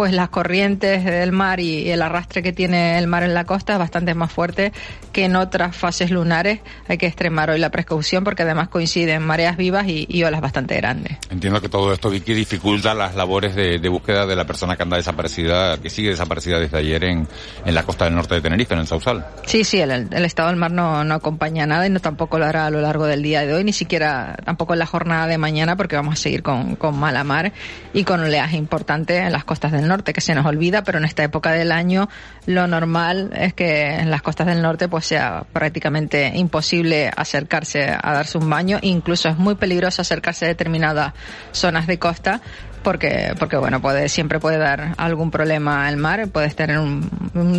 pues 0.00 0.14
las 0.14 0.30
corrientes 0.30 1.04
del 1.04 1.30
mar 1.30 1.60
y 1.60 1.90
el 1.90 2.00
arrastre 2.00 2.42
que 2.42 2.54
tiene 2.54 2.96
el 2.96 3.06
mar 3.06 3.22
en 3.22 3.34
la 3.34 3.44
costa 3.44 3.74
es 3.74 3.78
bastante 3.78 4.14
más 4.14 4.32
fuerte 4.32 4.72
que 5.12 5.26
en 5.26 5.36
otras 5.36 5.76
fases 5.76 6.10
lunares. 6.10 6.60
Hay 6.88 6.96
que 6.96 7.04
extremar 7.04 7.50
hoy 7.50 7.58
la 7.58 7.68
precaución 7.68 8.24
porque 8.24 8.44
además 8.44 8.70
coinciden 8.70 9.22
mareas 9.22 9.58
vivas 9.58 9.86
y, 9.86 10.24
olas 10.24 10.40
bastante 10.40 10.74
grandes. 10.76 11.18
Entiendo 11.28 11.60
que 11.60 11.68
todo 11.68 11.92
esto, 11.92 12.08
Vicky, 12.08 12.32
dificulta 12.32 12.94
las 12.94 13.14
labores 13.14 13.54
de, 13.54 13.88
búsqueda 13.90 14.24
de 14.24 14.36
la 14.36 14.46
persona 14.46 14.74
que 14.74 14.84
anda 14.84 14.96
desaparecida, 14.96 15.76
que 15.76 15.90
sigue 15.90 16.08
desaparecida 16.08 16.58
desde 16.58 16.78
ayer 16.78 17.04
en, 17.04 17.28
en 17.66 17.74
la 17.74 17.82
costa 17.82 18.06
del 18.06 18.14
norte 18.14 18.36
de 18.36 18.40
Tenerife, 18.40 18.72
en 18.72 18.80
el 18.80 18.86
Sausal. 18.86 19.26
Sí, 19.44 19.64
sí, 19.64 19.80
el, 19.80 20.08
estado 20.24 20.48
del 20.48 20.56
mar 20.56 20.70
no, 20.70 21.04
no 21.04 21.14
acompaña 21.14 21.66
nada 21.66 21.86
y 21.86 21.90
no 21.90 22.00
tampoco 22.00 22.38
lo 22.38 22.46
hará 22.46 22.64
a 22.64 22.70
lo 22.70 22.80
largo 22.80 23.04
del 23.04 23.22
día 23.22 23.44
de 23.44 23.52
hoy, 23.52 23.64
ni 23.64 23.74
siquiera 23.74 24.34
tampoco 24.46 24.72
en 24.72 24.78
la 24.78 24.86
jornada 24.86 25.26
de 25.26 25.36
mañana 25.36 25.76
porque 25.76 25.96
vamos 25.96 26.14
a 26.14 26.16
seguir 26.16 26.42
con, 26.42 26.76
con 26.76 26.98
mala 26.98 27.22
mar 27.22 27.52
y 27.92 28.04
con 28.04 28.20
oleaje 28.20 28.56
importante 28.56 29.18
en 29.18 29.32
las 29.32 29.44
costas 29.44 29.72
del 29.72 29.82
norte 29.82 29.89
que 29.98 30.20
se 30.20 30.34
nos 30.34 30.46
olvida, 30.46 30.82
pero 30.82 30.98
en 30.98 31.04
esta 31.04 31.22
época 31.22 31.52
del 31.52 31.72
año 31.72 32.08
lo 32.46 32.66
normal 32.66 33.30
es 33.34 33.54
que 33.54 33.94
en 33.94 34.10
las 34.10 34.22
costas 34.22 34.46
del 34.46 34.62
norte 34.62 34.88
pues 34.88 35.06
sea 35.06 35.44
prácticamente 35.52 36.32
imposible 36.34 37.10
acercarse 37.14 37.90
a 37.90 38.12
darse 38.12 38.38
un 38.38 38.48
baño, 38.48 38.78
incluso 38.82 39.28
es 39.28 39.36
muy 39.36 39.56
peligroso 39.56 40.02
acercarse 40.02 40.46
a 40.46 40.48
determinadas 40.48 41.12
zonas 41.52 41.86
de 41.86 41.98
costa 41.98 42.40
porque, 42.82 43.34
porque 43.38 43.56
bueno, 43.56 43.80
puede, 43.80 44.08
siempre 44.08 44.38
puede 44.40 44.58
dar 44.58 44.94
algún 44.96 45.30
problema 45.30 45.86
al 45.86 45.96
mar, 45.96 46.28
puedes 46.28 46.56
tener 46.56 46.78
un, 46.78 47.08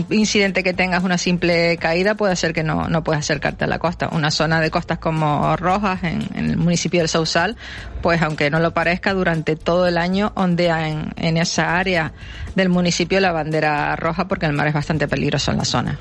incidente 0.09 0.63
que 0.63 0.73
tengas 0.73 1.03
una 1.03 1.17
simple 1.17 1.77
caída, 1.77 2.15
puede 2.15 2.35
ser 2.35 2.53
que 2.53 2.63
no, 2.63 2.89
no 2.89 3.03
puedas 3.03 3.21
acercarte 3.21 3.65
a 3.65 3.67
la 3.67 3.79
costa. 3.79 4.09
Una 4.11 4.31
zona 4.31 4.59
de 4.61 4.71
costas 4.71 4.99
como 4.99 5.55
Rojas, 5.57 6.03
en, 6.03 6.27
el 6.35 6.57
municipio 6.57 6.99
del 6.99 7.09
Sausal, 7.09 7.55
pues 8.01 8.21
aunque 8.21 8.49
no 8.49 8.59
lo 8.59 8.71
parezca, 8.71 9.13
durante 9.13 9.55
todo 9.55 9.87
el 9.87 9.97
año 9.97 10.31
ondea 10.35 10.89
en, 10.89 11.13
en 11.17 11.37
esa 11.37 11.77
área 11.77 12.13
del 12.55 12.69
municipio 12.69 13.19
la 13.19 13.31
bandera 13.31 13.95
roja 13.95 14.27
porque 14.27 14.45
el 14.45 14.53
mar 14.53 14.67
es 14.67 14.73
bastante 14.73 15.07
peligroso 15.07 15.51
en 15.51 15.57
la 15.57 15.65
zona. 15.65 15.99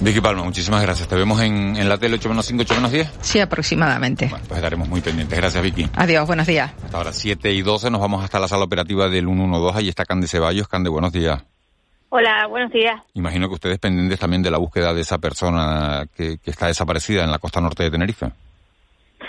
Vicky 0.00 0.20
Palma, 0.22 0.42
muchísimas 0.42 0.82
gracias. 0.82 1.06
Te 1.08 1.14
vemos 1.14 1.40
en, 1.42 1.76
en 1.76 1.88
la 1.88 1.98
tele 1.98 2.14
8 2.14 2.28
menos 2.30 2.46
5, 2.46 2.62
8 2.62 2.74
menos 2.76 2.90
10. 2.90 3.10
Sí, 3.20 3.38
aproximadamente. 3.38 4.28
Bueno, 4.28 4.44
pues 4.48 4.56
estaremos 4.56 4.88
muy 4.88 5.02
pendientes. 5.02 5.38
Gracias, 5.38 5.62
Vicky. 5.62 5.88
Adiós, 5.94 6.26
buenos 6.26 6.46
días. 6.46 6.72
Hasta 6.82 6.96
ahora 6.96 7.12
7 7.12 7.52
y 7.52 7.60
12 7.60 7.90
nos 7.90 8.00
vamos 8.00 8.24
hasta 8.24 8.38
la 8.38 8.48
sala 8.48 8.64
operativa 8.64 9.10
del 9.10 9.26
112. 9.26 9.78
Ahí 9.78 9.88
está 9.90 10.06
Cande 10.06 10.26
Ceballos. 10.26 10.68
Cande, 10.68 10.88
buenos 10.88 11.12
días. 11.12 11.42
Hola, 12.08 12.46
buenos 12.48 12.72
días. 12.72 13.00
Imagino 13.12 13.48
que 13.48 13.54
ustedes 13.54 13.78
pendientes 13.78 14.18
también 14.18 14.42
de 14.42 14.50
la 14.50 14.58
búsqueda 14.58 14.94
de 14.94 15.02
esa 15.02 15.18
persona 15.18 16.06
que, 16.16 16.38
que 16.38 16.50
está 16.50 16.66
desaparecida 16.66 17.22
en 17.22 17.30
la 17.30 17.38
costa 17.38 17.60
norte 17.60 17.82
de 17.82 17.90
Tenerife. 17.90 18.30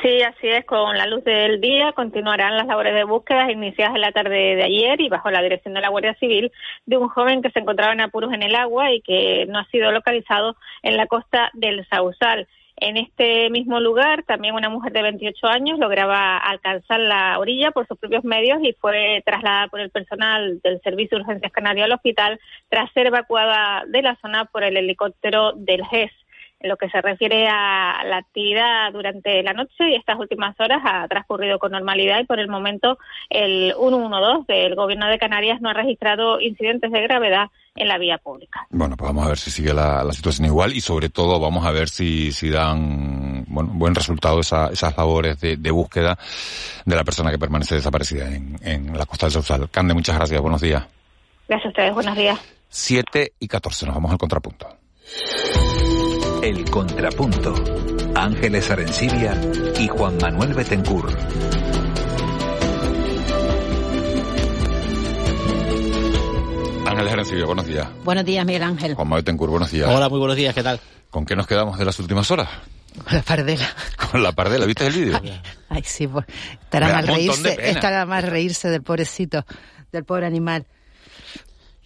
Sí, 0.02 0.22
así 0.24 0.48
es. 0.48 0.66
Con 0.66 0.98
la 0.98 1.06
luz 1.06 1.24
del 1.24 1.62
día 1.62 1.94
continuarán 1.94 2.58
las 2.58 2.66
labores 2.66 2.96
de 2.96 3.04
búsqueda 3.04 3.52
iniciadas 3.52 3.94
en 3.94 4.02
la 4.02 4.12
tarde 4.12 4.56
de 4.56 4.64
ayer 4.64 5.00
y 5.00 5.10
bajo 5.10 5.30
la 5.30 5.44
dirección 5.44 5.76
de 5.76 5.82
la 5.82 5.90
Guardia 5.90 6.16
Civil 6.16 6.52
de 6.88 6.98
un 6.98 7.08
joven 7.08 7.44
que 7.44 7.52
se 7.52 7.60
encontraba 7.60 7.94
en 7.94 8.02
apuros 8.02 8.34
en 8.34 8.42
el 8.42 8.56
agua 8.56 8.92
y 8.92 9.02
que 9.02 9.46
no 9.48 9.60
ha 9.60 9.66
sido 9.66 9.92
localizado 9.92 10.56
en 10.82 10.98
la 10.98 11.06
costa 11.06 11.52
del 11.54 11.86
Sausal. 11.88 12.48
En 12.78 12.98
este 12.98 13.52
mismo 13.52 13.80
lugar, 13.80 14.24
también 14.24 14.56
una 14.56 14.70
mujer 14.70 14.92
de 14.92 15.04
28 15.04 15.46
años 15.46 15.78
lograba 15.78 16.38
alcanzar 16.38 17.00
la 17.00 17.38
orilla 17.38 17.70
por 17.70 17.88
sus 17.88 18.00
propios 18.00 18.24
medios 18.24 18.58
y 18.64 18.74
fue 18.74 19.22
trasladada 19.24 19.68
por 19.68 19.82
el 19.82 19.92
personal 19.92 20.60
del 20.64 20.82
Servicio 20.82 21.18
de 21.18 21.24
Urgencias 21.26 21.52
Canario 21.52 21.84
al 21.84 21.92
hospital 21.92 22.40
tras 22.70 22.92
ser 22.94 23.06
evacuada 23.06 23.84
de 23.86 24.02
la 24.02 24.16
zona 24.16 24.46
por 24.46 24.64
el 24.64 24.78
helicóptero 24.78 25.52
del 25.52 25.86
GES. 25.86 26.12
Lo 26.64 26.78
que 26.78 26.90
se 26.90 27.02
refiere 27.02 27.48
a 27.48 28.04
la 28.06 28.18
actividad 28.18 28.92
durante 28.94 29.42
la 29.44 29.54
noche 29.54 29.90
y 29.90 29.96
estas 29.96 30.20
últimas 30.20 30.60
horas 30.60 30.82
ha 30.84 31.08
transcurrido 31.08 31.60
con 31.60 31.72
normalidad 31.72 32.20
y 32.20 32.26
por 32.26 32.40
el 32.40 32.48
momento 32.48 32.98
el 33.30 33.74
112 33.78 34.52
del 34.52 34.76
Gobierno 34.76 35.08
de 35.08 35.18
Canarias 35.18 35.62
no 35.62 35.70
ha 35.70 35.74
registrado 35.74 36.40
incidentes 36.40 36.92
de 36.92 37.02
gravedad 37.02 37.50
en 37.76 37.88
la 37.88 37.98
vía 37.98 38.18
pública. 38.18 38.68
Bueno, 38.70 38.96
pues 38.98 39.10
vamos 39.10 39.26
a 39.26 39.30
ver 39.30 39.38
si 39.38 39.50
sigue 39.50 39.74
la, 39.74 40.04
situación 40.12 40.46
igual 40.46 40.74
y 40.74 40.82
sobre 40.82 41.10
todo 41.10 41.40
vamos 41.40 41.66
a 41.66 41.72
ver 41.72 41.90
si, 41.90 42.32
si 42.32 42.50
dan 42.50 43.46
bueno, 43.48 43.72
buen 43.74 43.96
resultado 43.96 44.40
esas 44.42 44.98
labores 44.98 45.40
de, 45.40 45.72
búsqueda 45.72 46.18
de 46.86 46.96
la 46.96 47.04
persona 47.04 47.32
que 47.32 47.40
permanece 47.40 47.76
desaparecida 47.76 48.28
en, 48.28 48.56
en 48.62 48.98
la 48.98 49.06
costa 49.06 49.28
del 49.28 49.34
Sausal. 49.34 49.70
Cande, 49.70 49.94
muchas 49.94 50.16
gracias. 50.16 50.42
Buenos 50.42 50.62
días. 50.62 50.86
Gracias 51.48 51.66
a 51.66 51.70
ustedes. 51.70 51.94
Buenos 51.94 52.16
días. 52.16 52.40
7 52.70 53.34
y 53.40 53.48
14. 53.48 53.86
Nos 53.86 53.96
vamos 53.96 54.12
al 54.12 54.18
contrapunto. 54.18 54.68
El 56.42 56.66
Contrapunto. 56.72 57.54
Ángeles 58.16 58.72
Arencibia 58.72 59.40
y 59.80 59.88
Juan 59.88 60.18
Manuel 60.18 60.56
Betencur. 60.56 61.08
Ángeles 66.88 67.14
Arencibia, 67.14 67.46
buenos 67.46 67.68
días. 67.68 67.88
Buenos 68.04 68.26
días, 68.26 68.44
Miguel 68.44 68.64
Ángel. 68.64 68.96
Juan 68.96 69.08
Manuel 69.08 69.24
Betencur, 69.24 69.52
buenos 69.52 69.70
días. 69.70 69.88
Hola, 69.88 70.10
muy 70.10 70.18
buenos 70.18 70.36
días, 70.36 70.56
¿qué 70.56 70.64
tal? 70.64 70.80
¿Con 71.12 71.26
qué 71.26 71.36
nos 71.36 71.46
quedamos 71.46 71.78
de 71.78 71.86
las 71.86 72.00
últimas 72.00 72.32
horas? 72.32 72.50
Con 73.04 73.16
la 73.16 73.22
pardela. 73.22 73.70
Con 74.12 74.24
la 74.24 74.32
pardela, 74.32 74.66
¿viste 74.66 74.88
el 74.88 74.94
vídeo? 74.94 75.22
Ay, 75.70 75.84
sí, 75.86 76.08
pues, 76.08 76.26
estará 76.60 76.92
mal 76.92 77.08
reírse, 77.08 77.70
estará 77.70 78.08
mal 78.08 78.24
reírse 78.24 78.68
del 78.68 78.82
pobrecito 78.82 79.46
del 79.92 80.06
pobre 80.06 80.26
animal. 80.26 80.66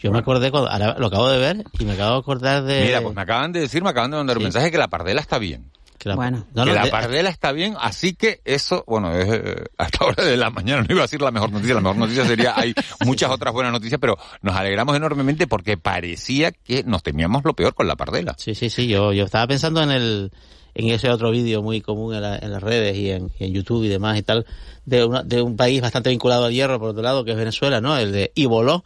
Yo 0.05 0.11
me 0.11 0.19
acordé, 0.19 0.51
cuando, 0.51 0.69
ahora 0.69 0.95
lo 0.99 1.07
acabo 1.07 1.29
de 1.29 1.37
ver 1.39 1.63
y 1.79 1.85
me 1.85 1.93
acabo 1.93 2.13
de 2.13 2.19
acordar 2.19 2.63
de... 2.63 2.81
Mira, 2.85 3.01
pues 3.01 3.15
me 3.15 3.21
acaban 3.21 3.51
de 3.51 3.59
decir, 3.61 3.83
me 3.83 3.89
acaban 3.89 4.11
de 4.11 4.17
mandar 4.17 4.37
un 4.37 4.43
mensaje 4.43 4.71
que 4.71 4.77
la 4.77 4.87
pardela 4.87 5.19
está 5.21 5.37
bien. 5.39 5.71
Que 5.97 6.09
la, 6.09 6.15
Bueno. 6.15 6.45
no, 6.53 6.63
que 6.65 6.69
no, 6.69 6.75
la 6.75 6.83
de- 6.83 6.91
pardela 6.91 7.29
está 7.29 7.51
bien, 7.51 7.75
así 7.79 8.13
que 8.13 8.39
eso, 8.45 8.83
bueno, 8.85 9.11
es, 9.15 9.27
eh, 9.27 9.63
hasta 9.77 10.05
hora 10.05 10.23
de 10.23 10.37
la 10.37 10.49
mañana 10.51 10.81
no 10.81 10.87
iba 10.93 11.01
a 11.01 11.05
decir 11.05 11.21
la 11.21 11.31
mejor 11.31 11.51
noticia, 11.51 11.73
la 11.73 11.81
mejor 11.81 11.97
noticia 11.97 12.25
sería, 12.25 12.53
hay 12.55 12.73
muchas 13.05 13.31
otras 13.31 13.53
buenas 13.53 13.71
noticias, 13.71 13.99
pero 13.99 14.17
nos 14.41 14.55
alegramos 14.55 14.95
enormemente 14.95 15.47
porque 15.47 15.77
parecía 15.77 16.51
que 16.51 16.83
nos 16.83 17.01
temíamos 17.01 17.43
lo 17.43 17.53
peor 17.53 17.73
con 17.73 17.87
la 17.87 17.95
pardela. 17.95 18.35
Sí, 18.37 18.53
sí, 18.55 18.69
sí. 18.69 18.87
Yo, 18.87 19.13
yo 19.13 19.25
estaba 19.25 19.47
pensando 19.47 19.81
en 19.81 19.89
el 19.91 20.31
en 20.77 20.89
ese 20.89 21.09
otro 21.09 21.31
vídeo 21.31 21.61
muy 21.63 21.79
común 21.79 22.13
en, 22.13 22.21
la- 22.21 22.37
en 22.37 22.51
las 22.51 22.61
redes 22.61 22.97
y 22.97 23.09
en, 23.09 23.31
y 23.39 23.45
en 23.45 23.53
YouTube 23.53 23.85
y 23.85 23.87
demás 23.87 24.17
y 24.19 24.23
tal, 24.23 24.45
de, 24.85 25.05
una- 25.05 25.23
de 25.23 25.41
un 25.41 25.55
país 25.55 25.81
bastante 25.81 26.09
vinculado 26.09 26.45
al 26.45 26.51
hierro, 26.53 26.77
por 26.79 26.89
otro 26.89 27.01
lado, 27.01 27.23
que 27.23 27.31
es 27.31 27.37
Venezuela, 27.37 27.79
¿no? 27.79 27.97
El 27.97 28.11
de 28.11 28.33
Iboló, 28.35 28.83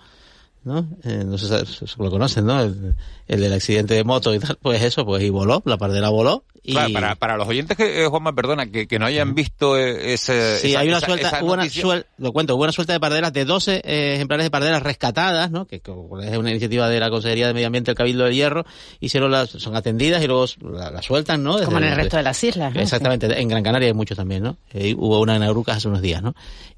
¿no? 0.63 0.88
Eh, 1.04 1.24
no 1.25 1.38
sé 1.38 1.66
si 1.66 1.86
lo 1.98 2.10
conocen, 2.10 2.46
¿no? 2.46 2.62
El, 2.62 2.96
el 3.28 3.42
del 3.42 3.54
accidente 3.54 3.94
de 3.94 4.04
moto 4.04 4.34
y 4.34 4.39
tal. 4.39 4.58
Pues 4.62 4.84
eso, 4.84 5.06
pues 5.06 5.24
Iboló, 5.24 5.62
la 5.66 5.78
pardela 5.78 6.10
voló. 6.10 6.44
Y... 6.69 6.73
Claro, 6.73 6.93
para, 6.93 7.15
para 7.15 7.38
los 7.38 7.47
oyentes 7.47 7.75
que, 7.75 8.03
eh, 8.03 8.07
Juanma, 8.07 8.33
perdona, 8.33 8.67
que, 8.67 8.88
que 8.88 8.99
no 8.99 9.05
hayan 9.05 9.33
visto 9.35 9.77
eh, 9.77 10.13
ese... 10.13 10.57
Sí, 10.59 10.69
esa- 10.71 10.79
hay 10.81 10.88
una 10.89 10.97
esa- 10.97 11.05
suelta, 11.07 11.27
esa 11.29 11.43
hubo 11.43 11.53
una 11.53 11.63
noticia- 11.63 11.81
suel- 11.83 12.05
lo 12.17 12.31
cuento, 12.31 12.55
hubo 12.55 12.63
una 12.63 12.71
suelta 12.71 12.93
de 12.93 12.99
pardelas 12.99 13.33
de 13.33 13.45
12 13.45 13.81
eh, 13.83 14.13
ejemplares 14.15 14.45
de 14.45 14.51
pardelas 14.51 14.83
rescatadas, 14.83 15.49
¿no? 15.51 15.65
Que, 15.65 15.79
que 15.79 15.91
es 15.91 16.38
una 16.38 16.49
iniciativa 16.51 16.88
de 16.89 16.99
la 16.99 17.09
Consejería 17.09 17.47
de 17.47 17.53
Medio 17.53 17.67
Ambiente 17.67 17.91
del 17.91 17.97
Cabildo 17.97 18.25
del 18.25 18.33
Hierro, 18.35 18.65
hicieron 18.99 19.31
las, 19.31 19.49
son 19.49 19.75
atendidas 19.75 20.23
y 20.23 20.27
luego 20.27 20.45
la, 20.61 20.91
la 20.91 21.01
sueltan, 21.01 21.43
¿no? 21.43 21.57
Como 21.63 21.77
en 21.79 21.85
el 21.85 21.95
resto 21.95 22.17
de 22.17 22.23
las 22.23 22.43
islas. 22.43 22.73
¿no? 22.73 22.81
Exactamente, 22.81 23.25
en 23.41 23.47
Gran 23.47 23.63
Canaria 23.63 23.88
hay 23.88 23.93
muchos 23.93 24.17
también, 24.17 24.43
¿no? 24.43 24.57
Eh, 24.73 24.93
hubo 24.97 25.19
una 25.19 25.35
en 25.35 25.43
Arucas 25.43 25.77
hace 25.77 25.88
unos 25.88 26.01
días, 26.01 26.21
¿no? 26.21 26.35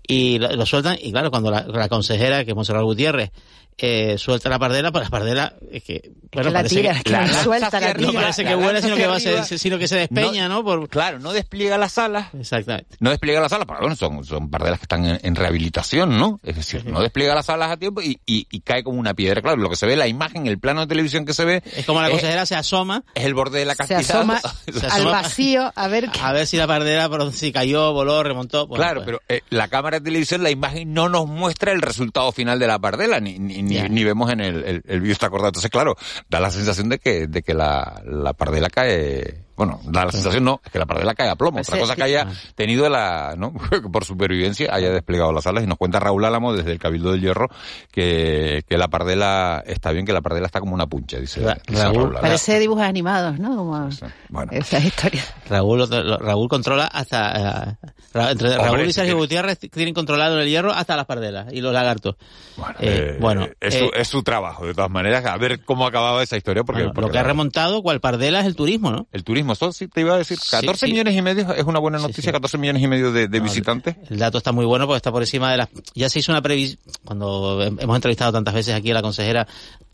Y 0.07 0.39
lo, 0.39 0.55
lo 0.55 0.65
sueltan, 0.65 0.97
y 1.01 1.11
claro, 1.11 1.29
cuando 1.31 1.51
la, 1.51 1.63
la 1.67 1.87
consejera, 1.89 2.43
que 2.45 2.51
es 2.51 2.55
Monserrat 2.55 2.83
Gutiérrez, 2.83 3.31
eh, 3.77 4.17
suelta 4.19 4.47
la 4.49 4.59
pardela, 4.59 4.91
pues 4.91 5.05
la 5.05 5.09
pardela 5.09 5.53
es 5.71 5.83
que, 5.83 6.11
bueno, 6.33 6.49
que 6.49 6.53
la 6.53 6.59
parece 6.59 6.75
tira, 6.75 6.93
que, 7.01 7.09
suelta, 7.43 7.79
la 7.79 7.87
arriba, 7.89 8.05
no 8.05 8.09
tira. 8.11 8.21
parece 8.21 8.43
que 8.43 8.55
lanza 8.55 8.81
sino 8.81 8.95
que, 8.95 9.07
va, 9.07 9.15
hacia 9.15 9.29
arriba. 9.31 9.45
se, 9.45 9.57
sino 9.57 9.79
que 9.81 9.87
se 9.87 9.97
despeña, 9.97 10.47
¿no? 10.47 10.63
Por, 10.63 10.87
Claro, 10.89 11.19
no 11.19 11.33
despliega 11.33 11.77
las 11.77 11.97
alas, 11.97 12.33
exactamente. 12.33 12.95
no 12.99 13.09
despliega 13.09 13.41
las 13.41 13.51
alas, 13.53 13.65
pero 13.67 13.79
bueno, 13.81 13.95
son, 13.95 14.23
son 14.23 14.49
pardelas 14.49 14.79
que 14.79 14.83
están 14.85 15.05
en, 15.05 15.19
en 15.23 15.35
rehabilitación, 15.35 16.17
¿no? 16.17 16.39
Es 16.43 16.55
decir, 16.55 16.85
no 16.85 17.01
despliega 17.01 17.35
las 17.35 17.49
alas 17.49 17.71
a 17.71 17.77
tiempo 17.77 18.01
y, 18.01 18.19
y, 18.25 18.47
y 18.49 18.59
cae 18.61 18.83
como 18.83 18.99
una 18.99 19.13
piedra. 19.13 19.41
Claro, 19.41 19.57
lo 19.57 19.69
que 19.69 19.75
se 19.75 19.85
ve, 19.85 19.95
la 19.95 20.07
imagen, 20.07 20.47
el 20.47 20.59
plano 20.59 20.81
de 20.81 20.87
televisión 20.87 21.25
que 21.25 21.33
se 21.33 21.45
ve, 21.45 21.63
Es 21.75 21.85
como 21.85 21.99
la 22.01 22.07
es, 22.07 22.11
consejera 22.13 22.45
se 22.45 22.55
asoma 22.55 23.03
es 23.15 23.25
el 23.25 23.33
borde 23.33 23.59
de 23.59 23.65
la 23.65 23.73
Se 23.73 23.77
castilla. 23.79 23.99
asoma 23.99 24.39
Se 24.71 24.85
al 24.85 24.91
asoma- 24.91 25.11
vacío 25.11 25.71
a 25.75 25.87
ver 25.87 26.09
qué. 26.11 26.19
a 26.21 26.31
ver 26.33 26.47
si 26.47 26.57
la 26.57 26.67
pardera 26.67 27.09
si 27.31 27.51
cayó, 27.51 27.93
voló, 27.93 28.23
remontó. 28.23 28.67
Bueno, 28.67 28.83
claro, 28.83 29.03
pues, 29.03 29.05
pero 29.05 29.19
eh, 29.29 29.41
la 29.49 29.67
cámara 29.67 29.99
de 29.99 30.05
televisión, 30.05 30.43
la 30.43 30.49
imagen 30.51 30.93
no 30.93 31.09
nos 31.09 31.27
muestra 31.27 31.71
el 31.71 31.81
resultado 31.81 32.31
final 32.31 32.59
de 32.59 32.67
la 32.67 32.79
pardela, 32.79 33.19
ni, 33.19 33.39
ni, 33.39 33.61
ni, 33.61 33.79
ni 33.89 34.03
vemos 34.03 34.31
en 34.31 34.39
el, 34.41 34.63
el, 34.63 34.83
el 34.87 35.01
vídeo 35.01 35.13
está 35.13 35.27
acordado. 35.27 35.49
Entonces, 35.49 35.71
claro, 35.71 35.95
da 36.29 36.39
la 36.39 36.51
sensación 36.51 36.89
de 36.89 36.99
que, 36.99 37.27
de 37.27 37.41
que 37.43 37.53
la, 37.53 38.01
la 38.05 38.33
pardela 38.33 38.69
cae, 38.69 39.45
bueno, 39.65 39.79
da 39.85 40.05
la 40.05 40.11
sensación 40.11 40.43
no, 40.43 40.59
es 40.65 40.71
que 40.71 40.79
la 40.79 40.85
pardela 40.85 41.13
cae 41.13 41.29
a 41.29 41.35
plomo. 41.35 41.57
Pues 41.57 41.67
Otra 41.69 41.77
sí, 41.77 41.81
cosa 41.81 41.95
que 41.95 42.03
haya 42.03 42.27
tenido 42.55 42.89
la, 42.89 43.35
¿no? 43.37 43.53
por 43.91 44.05
supervivencia 44.05 44.73
haya 44.73 44.89
desplegado 44.89 45.31
las 45.31 45.45
alas 45.45 45.63
y 45.63 45.67
nos 45.67 45.77
cuenta 45.77 45.99
Raúl 45.99 46.25
Álamo 46.25 46.53
desde 46.53 46.71
el 46.71 46.79
Cabildo 46.79 47.11
del 47.11 47.21
Hierro 47.21 47.47
que, 47.91 48.63
que 48.67 48.77
la 48.77 48.87
pardela 48.87 49.63
está 49.65 49.91
bien, 49.91 50.05
que 50.05 50.13
la 50.13 50.21
pardela 50.21 50.45
está 50.47 50.59
como 50.59 50.73
una 50.73 50.87
puncha, 50.87 51.19
dice, 51.19 51.41
Ra- 51.41 51.57
dice 51.67 51.81
Raúl, 51.83 51.95
Raúl 51.95 52.07
Álamo. 52.09 52.21
Parece 52.21 52.59
dibujos 52.59 52.83
animados, 52.83 53.39
¿no? 53.39 53.55
Como 53.55 53.89
Bueno. 54.29 54.51
esas 54.51 54.83
historias. 54.83 55.33
Raúl, 55.49 55.79
lo- 55.79 56.03
lo- 56.03 56.17
Raúl 56.17 56.47
controla 56.49 56.85
hasta... 56.85 57.71
eh, 57.71 57.87
Ra- 58.13 58.31
entre 58.31 58.49
Hombre, 58.49 58.63
Raúl 58.65 58.81
y 58.81 58.85
si 58.87 58.93
Sergio 58.93 59.13
quieres. 59.17 59.21
Gutiérrez 59.55 59.71
tienen 59.71 59.93
controlado 59.93 60.39
el 60.39 60.47
hierro 60.49 60.71
hasta 60.73 60.95
las 60.95 61.05
pardelas 61.05 61.51
y 61.53 61.61
los 61.61 61.73
lagartos. 61.73 62.15
Bueno, 62.57 62.75
Eh, 62.79 63.13
eh, 63.13 63.17
bueno, 63.19 63.47
es, 63.59 63.75
eh, 63.75 63.79
su, 63.79 63.91
es 63.99 64.07
su 64.07 64.23
trabajo, 64.23 64.65
de 64.65 64.73
todas 64.73 64.89
maneras, 64.91 65.25
a 65.25 65.37
ver 65.37 65.63
cómo 65.63 65.85
acababa 65.85 66.21
esa 66.23 66.35
historia, 66.37 66.63
porque, 66.63 66.81
bueno, 66.83 66.93
porque 66.93 67.07
lo 67.07 67.11
que 67.13 67.19
ha 67.19 67.23
remontado, 67.23 67.81
cual 67.81 67.99
pardela, 68.01 68.41
es 68.41 68.45
el 68.45 68.55
turismo, 68.55 68.91
¿no? 68.91 69.07
El 69.11 69.23
turismo, 69.23 69.50
eso 69.53 69.71
sí 69.71 69.87
te 69.87 70.01
iba 70.01 70.15
a 70.15 70.17
decir, 70.17 70.37
14 70.49 70.85
sí. 70.85 70.91
millones 70.91 71.15
y 71.15 71.21
medio 71.21 71.53
es 71.53 71.63
una 71.63 71.79
buena 71.79 71.97
noticia, 71.99 72.23
sí. 72.23 72.31
14 72.31 72.57
millones 72.57 72.81
y 72.83 72.87
medio 72.87 73.11
de, 73.11 73.27
de 73.27 73.37
No, 73.39 73.43
visitantes. 73.45 73.95
El 74.09 74.17
dato 74.19 74.37
está 74.37 74.51
muy 74.51 74.65
bueno 74.65 74.85
porque 74.87 74.97
está 74.97 75.11
por 75.11 75.21
encima 75.21 75.51
de 75.51 75.57
las... 75.57 75.69
Ya 75.95 76.09
se 76.09 76.19
hizo 76.19 76.31
una 76.31 76.41
previsión, 76.41 76.79
cuando 77.05 77.61
hem- 77.63 77.81
hemos 77.81 77.95
entrevistado 77.95 78.31
tantas 78.31 78.53
veces 78.53 78.73
aquí 78.75 78.91
a 78.91 78.93
la 78.95 79.01
consejera 79.01 79.47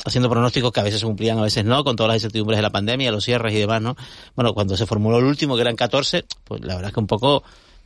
haciendo 0.06 0.30
pronósticos 0.30 0.72
que 0.72 0.80
a 0.80 0.84
veces 0.84 1.00
se 1.00 1.06
cumplían, 1.06 1.38
a 1.40 1.44
veces 1.44 1.66
no, 1.66 1.84
con 1.84 1.96
todas 1.96 2.10
las 2.10 2.18
incertidumbres 2.18 2.58
de 2.58 2.62
la 2.62 2.70
pandemia, 2.70 3.12
los 3.12 3.24
cierres 3.24 3.54
y 3.54 3.58
demás, 3.58 3.82
¿no? 3.82 3.96
Bueno, 4.36 4.54
cuando 4.54 4.78
se 4.78 4.86
formuló 4.86 5.18
el 5.20 5.26
último, 5.26 5.56
que 5.56 5.62
eran 5.62 5.76
14, 5.76 6.26
pues 6.44 6.62
la 6.62 6.76
verdad 6.76 6.90
es 6.90 6.94
que 6.94 7.00
un 7.00 7.08
poco... 7.08 7.44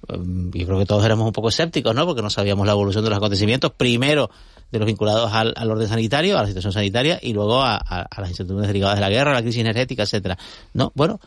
em, 0.10 0.52
Yo 0.52 0.66
creo 0.66 0.80
que 0.80 0.86
todos 0.86 1.04
éramos 1.06 1.26
un 1.28 1.34
poco 1.34 1.50
escépticos, 1.50 1.96
¿no? 1.96 2.06
Porque 2.06 2.22
no 2.22 2.30
sabíamos 2.30 2.66
la 2.66 2.74
evolución 2.74 3.04
de 3.04 3.10
los 3.10 3.18
acontecimientos. 3.18 3.72
Primero, 3.78 4.30
de 4.72 4.80
los 4.80 4.86
vinculados 4.86 5.32
al, 5.34 5.54
al 5.58 5.70
orden 5.70 5.88
sanitario, 5.90 6.38
a 6.38 6.42
la 6.44 6.48
situación 6.48 6.72
sanitaria, 6.72 7.20
y 7.22 7.34
luego 7.34 7.62
a, 7.62 7.76
a- 7.76 8.08
a 8.10 8.22
las 8.22 8.30
incertidumbres 8.30 8.68
derivadas 8.68 8.96
de 8.98 9.02
la 9.02 9.10
guerra, 9.10 9.34
la 9.34 9.42
crisis 9.42 9.60
energética, 9.62 10.04
etcétera. 10.04 10.38
No, 10.74 10.92
bueno, 10.96 11.20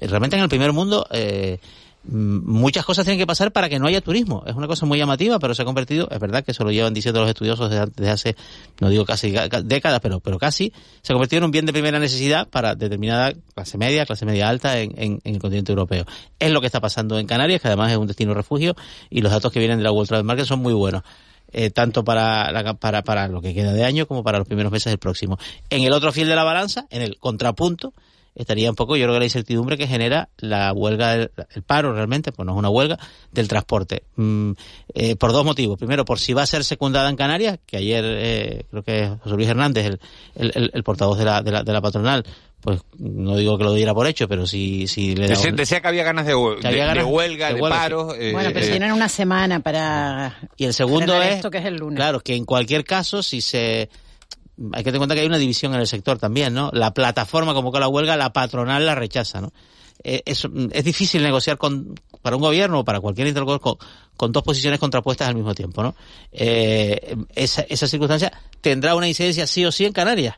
realmente 0.00 0.36
en 0.36 0.42
el 0.42 0.48
primer 0.48 0.72
mundo 0.72 1.06
eh, 1.10 1.58
mm, 2.04 2.50
muchas 2.50 2.84
cosas 2.84 3.04
tienen 3.04 3.18
que 3.18 3.26
pasar 3.26 3.52
para 3.52 3.68
que 3.68 3.78
no 3.78 3.86
haya 3.86 4.00
turismo. 4.00 4.42
Es 4.46 4.54
una 4.54 4.66
cosa 4.66 4.86
muy 4.86 4.98
llamativa, 4.98 5.38
pero 5.38 5.54
se 5.54 5.62
ha 5.62 5.64
convertido, 5.64 6.08
es 6.10 6.18
verdad 6.18 6.44
que 6.44 6.52
eso 6.52 6.64
lo 6.64 6.70
llevan 6.70 6.94
diciendo 6.94 7.20
los 7.20 7.28
estudiosos 7.28 7.70
desde, 7.70 8.10
hace, 8.10 8.36
no 8.80 8.88
digo 8.88 9.04
casi 9.04 9.32
ca- 9.32 9.48
ca- 9.48 9.62
décadas, 9.62 10.00
pero, 10.00 10.20
pero 10.20 10.38
casi, 10.38 10.72
se 11.02 11.12
ha 11.12 11.14
convertido 11.14 11.38
en 11.38 11.44
un 11.44 11.50
bien 11.50 11.66
de 11.66 11.72
primera 11.72 11.98
necesidad 11.98 12.48
para 12.48 12.74
determinada 12.74 13.32
clase 13.54 13.76
media, 13.78 14.06
clase 14.06 14.24
media 14.26 14.48
alta 14.48 14.78
en, 14.80 14.92
en- 14.96 15.20
en 15.24 15.34
el 15.34 15.40
continente 15.40 15.72
europeo. 15.72 16.04
Es 16.38 16.50
lo 16.50 16.60
que 16.60 16.66
está 16.66 16.80
pasando 16.80 17.18
en 17.18 17.26
Canarias, 17.26 17.60
que 17.60 17.68
además 17.68 17.90
es 17.92 17.98
un 17.98 18.06
destino 18.06 18.34
refugio, 18.34 18.74
y 19.10 19.20
los 19.20 19.30
datos 19.32 19.52
que 19.52 19.58
vienen 19.58 19.78
de 19.78 19.84
la 19.84 19.92
World 19.92 20.08
Travel 20.08 20.24
Market 20.24 20.46
son 20.46 20.60
muy 20.60 20.72
buenos. 20.72 21.02
eh, 21.50 21.70
tanto 21.70 22.04
para, 22.04 22.52
la- 22.52 22.74
para, 22.74 23.02
para 23.02 23.26
lo 23.26 23.40
que 23.40 23.54
queda 23.54 23.72
de 23.72 23.82
año 23.82 24.06
como 24.06 24.22
para 24.22 24.36
los 24.38 24.46
primeros 24.46 24.70
meses 24.70 24.90
del 24.90 24.98
próximo. 24.98 25.38
En 25.70 25.82
el 25.82 25.94
otro 25.94 26.12
fiel 26.12 26.28
de 26.28 26.36
la 26.36 26.44
balanza, 26.44 26.86
en 26.90 27.00
el 27.00 27.16
contrapunto, 27.18 27.94
estaría 28.38 28.70
un 28.70 28.76
poco, 28.76 28.96
yo 28.96 29.04
creo 29.04 29.14
que 29.14 29.18
la 29.18 29.24
incertidumbre 29.26 29.76
que 29.76 29.86
genera 29.86 30.28
la 30.38 30.72
huelga, 30.72 31.16
del, 31.16 31.30
el 31.54 31.62
paro 31.62 31.92
realmente, 31.92 32.32
pues 32.32 32.46
no 32.46 32.52
es 32.52 32.58
una 32.58 32.70
huelga, 32.70 32.98
del 33.32 33.48
transporte. 33.48 34.04
Mm, 34.16 34.52
eh, 34.94 35.16
por 35.16 35.32
dos 35.32 35.44
motivos. 35.44 35.78
Primero, 35.78 36.04
por 36.04 36.18
si 36.18 36.32
va 36.32 36.42
a 36.42 36.46
ser 36.46 36.64
secundada 36.64 37.10
en 37.10 37.16
Canarias, 37.16 37.58
que 37.66 37.76
ayer 37.76 38.04
eh, 38.06 38.64
creo 38.70 38.82
que 38.82 39.08
José 39.22 39.34
Luis 39.36 39.48
Hernández, 39.48 39.86
el, 39.86 40.00
el, 40.36 40.52
el- 40.54 40.70
el 40.72 40.82
portavoz 40.82 41.18
de 41.18 41.24
la, 41.24 41.42
de, 41.42 41.50
la, 41.50 41.62
de 41.62 41.72
la 41.72 41.80
patronal, 41.80 42.24
pues 42.60 42.80
no 42.98 43.36
digo 43.36 43.56
que 43.56 43.62
lo 43.64 43.72
diera 43.72 43.94
por 43.94 44.06
hecho, 44.08 44.26
pero 44.28 44.46
si, 44.46 44.88
si 44.88 45.14
le 45.14 45.28
da 45.28 45.34
Decía, 45.34 45.50
un- 45.50 45.56
decía 45.56 45.80
que 45.80 45.88
había 45.88 46.02
ganas 46.04 46.26
de, 46.26 46.32
había 46.32 47.06
huelga, 47.06 47.48
de 47.48 47.54
de, 47.54 47.60
huelga, 47.60 47.78
paro. 47.78 48.14
eh, 48.14 48.32
Bueno, 48.32 48.50
pero 48.52 48.66
eh, 48.66 48.70
tienen 48.70 48.92
una 48.92 49.08
semana 49.08 49.60
para. 49.60 50.38
Y 50.56 50.64
el 50.64 50.74
segundo 50.74 51.20
es, 51.22 51.36
esto 51.36 51.50
que 51.50 51.58
es 51.58 51.64
el 51.66 51.76
lunes. 51.76 51.96
claro, 51.96 52.18
que 52.20 52.34
en 52.34 52.44
cualquier 52.44 52.84
caso, 52.84 53.22
si 53.22 53.40
se... 53.40 53.88
Hay 54.72 54.82
que 54.82 54.90
tener 54.90 54.96
en 54.96 55.00
cuenta 55.00 55.14
que 55.14 55.20
hay 55.20 55.26
una 55.26 55.38
división 55.38 55.74
en 55.74 55.80
el 55.80 55.86
sector 55.86 56.18
también, 56.18 56.54
¿no? 56.54 56.70
La 56.72 56.92
plataforma 56.92 57.54
convocó 57.54 57.78
la 57.78 57.88
huelga, 57.88 58.16
la 58.16 58.32
patronal 58.32 58.84
la 58.84 58.94
rechaza, 58.94 59.40
¿no? 59.40 59.52
Eh, 60.04 60.22
es, 60.24 60.46
es 60.72 60.84
difícil 60.84 61.22
negociar 61.22 61.58
con, 61.58 61.94
para 62.22 62.36
un 62.36 62.42
gobierno 62.42 62.80
o 62.80 62.84
para 62.84 63.00
cualquier 63.00 63.26
interlocutor 63.26 63.60
con, 63.60 63.88
con 64.16 64.32
dos 64.32 64.42
posiciones 64.42 64.78
contrapuestas 64.78 65.28
al 65.28 65.34
mismo 65.34 65.54
tiempo, 65.54 65.82
¿no? 65.82 65.94
Eh, 66.32 67.16
esa, 67.34 67.62
esa 67.62 67.86
circunstancia 67.86 68.32
tendrá 68.60 68.94
una 68.94 69.08
incidencia 69.08 69.46
sí 69.46 69.64
o 69.64 69.72
sí 69.72 69.84
en 69.84 69.92
Canarias. 69.92 70.36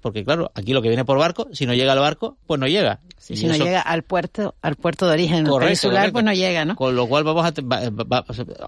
Porque 0.00 0.24
claro, 0.24 0.50
aquí 0.54 0.72
lo 0.72 0.80
que 0.80 0.88
viene 0.88 1.04
por 1.04 1.18
barco, 1.18 1.48
si 1.52 1.66
no 1.66 1.74
llega 1.74 1.92
al 1.92 1.98
barco, 1.98 2.36
pues 2.46 2.60
no 2.60 2.66
llega. 2.68 3.00
Si, 3.18 3.34
no 3.46 3.52
eso- 3.54 3.64
llega 3.64 3.80
al 3.80 4.04
puerto, 4.04 4.54
al 4.62 4.76
puerto 4.76 5.06
de 5.06 5.12
origen 5.14 5.44
Correcto, 5.44 5.58
peninsular, 5.66 5.96
correcto. 5.96 6.12
pues 6.12 6.24
no 6.24 6.32
llega, 6.32 6.64
¿no? 6.64 6.76
Con 6.76 6.94
lo 6.94 7.06
cual 7.08 7.24
vamos 7.24 7.44
a, 7.44 7.52
va- 7.62 7.90
va- 7.90 8.24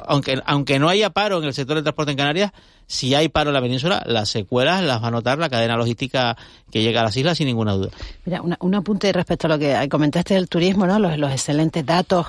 aunque 0.06 0.40
aunque 0.44 0.78
no 0.80 0.88
haya 0.88 1.10
paro 1.10 1.38
en 1.38 1.44
el 1.44 1.54
sector 1.54 1.76
del 1.76 1.84
transporte 1.84 2.10
en 2.10 2.18
Canarias, 2.18 2.50
si 2.86 3.14
hay 3.14 3.28
paro 3.28 3.50
en 3.50 3.54
la 3.54 3.62
península, 3.62 4.02
las 4.06 4.28
secuelas 4.28 4.82
las 4.82 5.00
va 5.02 5.06
a 5.06 5.10
notar 5.12 5.38
la 5.38 5.48
cadena 5.48 5.76
logística 5.76 6.36
que 6.70 6.82
llega 6.82 7.00
a 7.00 7.04
las 7.04 7.16
islas 7.16 7.38
sin 7.38 7.46
ninguna 7.46 7.72
duda. 7.74 7.90
Mira, 8.26 8.42
una- 8.42 8.58
un 8.60 8.74
apunte 8.74 9.12
respecto 9.12 9.46
a 9.46 9.50
lo 9.50 9.58
que 9.58 9.88
comentaste 9.88 10.34
del 10.34 10.48
turismo, 10.48 10.86
¿no? 10.86 10.98
Los, 10.98 11.16
los 11.16 11.30
excelentes 11.30 11.86
datos 11.86 12.26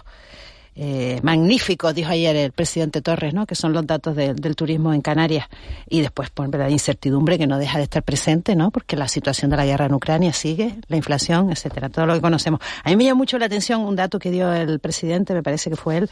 eh, 0.76 1.20
magníficos, 1.22 1.94
dijo 1.94 2.12
ayer 2.12 2.36
el 2.36 2.52
presidente 2.54 3.02
Torres, 3.02 3.34
¿no? 3.34 3.46
Que 3.46 3.56
son 3.56 3.74
los 3.74 3.86
datos 3.86 4.16
de- 4.16 4.34
del 4.34 4.56
turismo 4.56 4.94
en 4.94 5.02
Canarias. 5.02 5.48
Y 5.90 6.02
después, 6.02 6.30
por 6.30 6.54
la 6.58 6.70
incertidumbre 6.70 7.38
que 7.38 7.46
no 7.48 7.58
deja 7.58 7.78
de 7.78 7.84
estar 7.84 8.04
presente, 8.04 8.56
¿no? 8.56 8.72
Porque 8.72 8.96
la 8.96 9.08
situación 9.08 9.52
de 9.52 9.58
la 9.58 9.66
guerra 9.66 9.86
en 9.88 9.94
Ucrania 9.94 10.32
sigue, 10.34 10.76
la 10.88 10.96
inflación, 10.98 11.52
etcétera, 11.52 11.90
todo 11.90 12.06
lo 12.06 12.14
que 12.14 12.22
conocemos. 12.22 12.60
A 12.84 12.90
mí 12.90 12.96
me 12.96 13.04
llamó 13.04 13.18
mucho 13.20 13.38
la 13.38 13.48
atención 13.48 13.82
un 13.82 13.96
dato 13.96 14.18
que 14.18 14.32
dio 14.32 14.52
el 14.54 14.80
presidente, 14.80 15.34
me 15.34 15.44
parece 15.44 15.70
que 15.70 15.76
fue 15.76 15.98
él, 15.98 16.10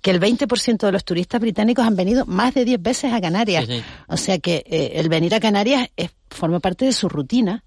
que 0.00 0.10
el 0.10 0.20
20% 0.20 0.86
de 0.86 0.92
los 0.92 1.04
turistas 1.04 1.40
británicos 1.40 1.86
han 1.86 1.94
venido 1.96 2.24
más 2.26 2.54
de 2.54 2.64
10 2.64 2.82
veces 2.82 3.12
a 3.12 3.20
Canarias. 3.20 3.66
Sí, 3.66 3.78
sí. 3.78 3.84
O 4.08 4.16
sea 4.16 4.38
que 4.38 4.64
eh, 4.66 4.92
el 4.94 5.08
venir 5.08 5.34
a 5.34 5.40
Canarias 5.40 5.88
es, 5.96 6.10
forma 6.30 6.60
parte 6.60 6.84
de 6.86 6.92
su 6.92 7.08
rutina 7.08 7.62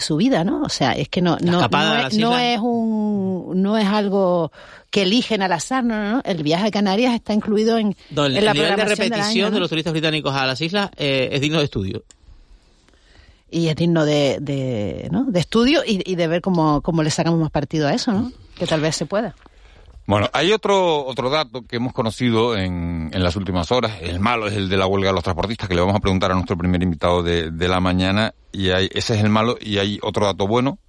su 0.00 0.16
vida, 0.16 0.44
¿no? 0.44 0.62
O 0.62 0.68
sea, 0.68 0.92
es 0.92 1.08
que 1.08 1.22
no, 1.22 1.36
no, 1.40 1.68
no, 1.68 1.96
es, 2.06 2.16
no 2.18 2.62
un, 2.62 3.62
no 3.62 3.78
es 3.78 3.86
algo 3.86 4.52
que 4.90 5.02
eligen 5.02 5.42
al 5.42 5.52
azar, 5.52 5.84
no, 5.84 5.96
no, 5.96 6.10
no. 6.16 6.22
El 6.24 6.42
viaje 6.42 6.66
a 6.66 6.70
Canarias 6.70 7.14
está 7.14 7.32
incluido 7.32 7.78
en, 7.78 7.96
el, 8.10 8.36
en 8.36 8.44
la 8.44 8.50
el 8.50 8.56
nivel 8.56 8.76
de 8.76 8.84
repetición 8.84 9.22
año, 9.22 9.44
¿no? 9.46 9.50
de 9.52 9.60
los 9.60 9.68
turistas 9.68 9.92
británicos 9.92 10.34
a 10.34 10.46
las 10.46 10.60
islas 10.60 10.90
eh, 10.96 11.28
es 11.32 11.40
digno 11.40 11.58
de 11.58 11.64
estudio. 11.64 12.02
y 13.50 13.68
es 13.68 13.76
digno 13.76 14.04
de, 14.04 14.38
de, 14.40 15.08
¿no? 15.10 15.24
de 15.24 15.40
estudio 15.40 15.82
y, 15.86 16.02
y 16.10 16.16
de 16.16 16.26
ver 16.26 16.40
cómo, 16.40 16.80
cómo 16.82 17.02
le 17.02 17.10
sacamos 17.10 17.40
más 17.40 17.50
partido 17.50 17.88
a 17.88 17.94
eso, 17.94 18.12
¿no? 18.12 18.32
Que 18.56 18.66
tal 18.66 18.80
vez 18.80 18.96
se 18.96 19.06
pueda. 19.06 19.34
Bueno, 20.10 20.28
hay 20.32 20.50
otro 20.50 21.06
otro 21.06 21.30
dato 21.30 21.62
que 21.62 21.76
hemos 21.76 21.92
conocido 21.92 22.56
en, 22.56 23.10
en 23.12 23.22
las 23.22 23.36
últimas 23.36 23.70
horas. 23.70 23.92
El 24.00 24.18
malo 24.18 24.48
es 24.48 24.54
el 24.54 24.68
de 24.68 24.76
la 24.76 24.88
huelga 24.88 25.10
de 25.10 25.14
los 25.14 25.22
transportistas, 25.22 25.68
que 25.68 25.76
le 25.76 25.82
vamos 25.82 25.94
a 25.94 26.00
preguntar 26.00 26.32
a 26.32 26.34
nuestro 26.34 26.58
primer 26.58 26.82
invitado 26.82 27.22
de, 27.22 27.52
de 27.52 27.68
la 27.68 27.78
mañana. 27.78 28.34
Y 28.50 28.70
hay, 28.70 28.90
ese 28.92 29.14
es 29.14 29.22
el 29.22 29.30
malo. 29.30 29.56
Y 29.60 29.78
hay 29.78 30.00
otro 30.02 30.26
dato 30.26 30.48
bueno, 30.48 30.80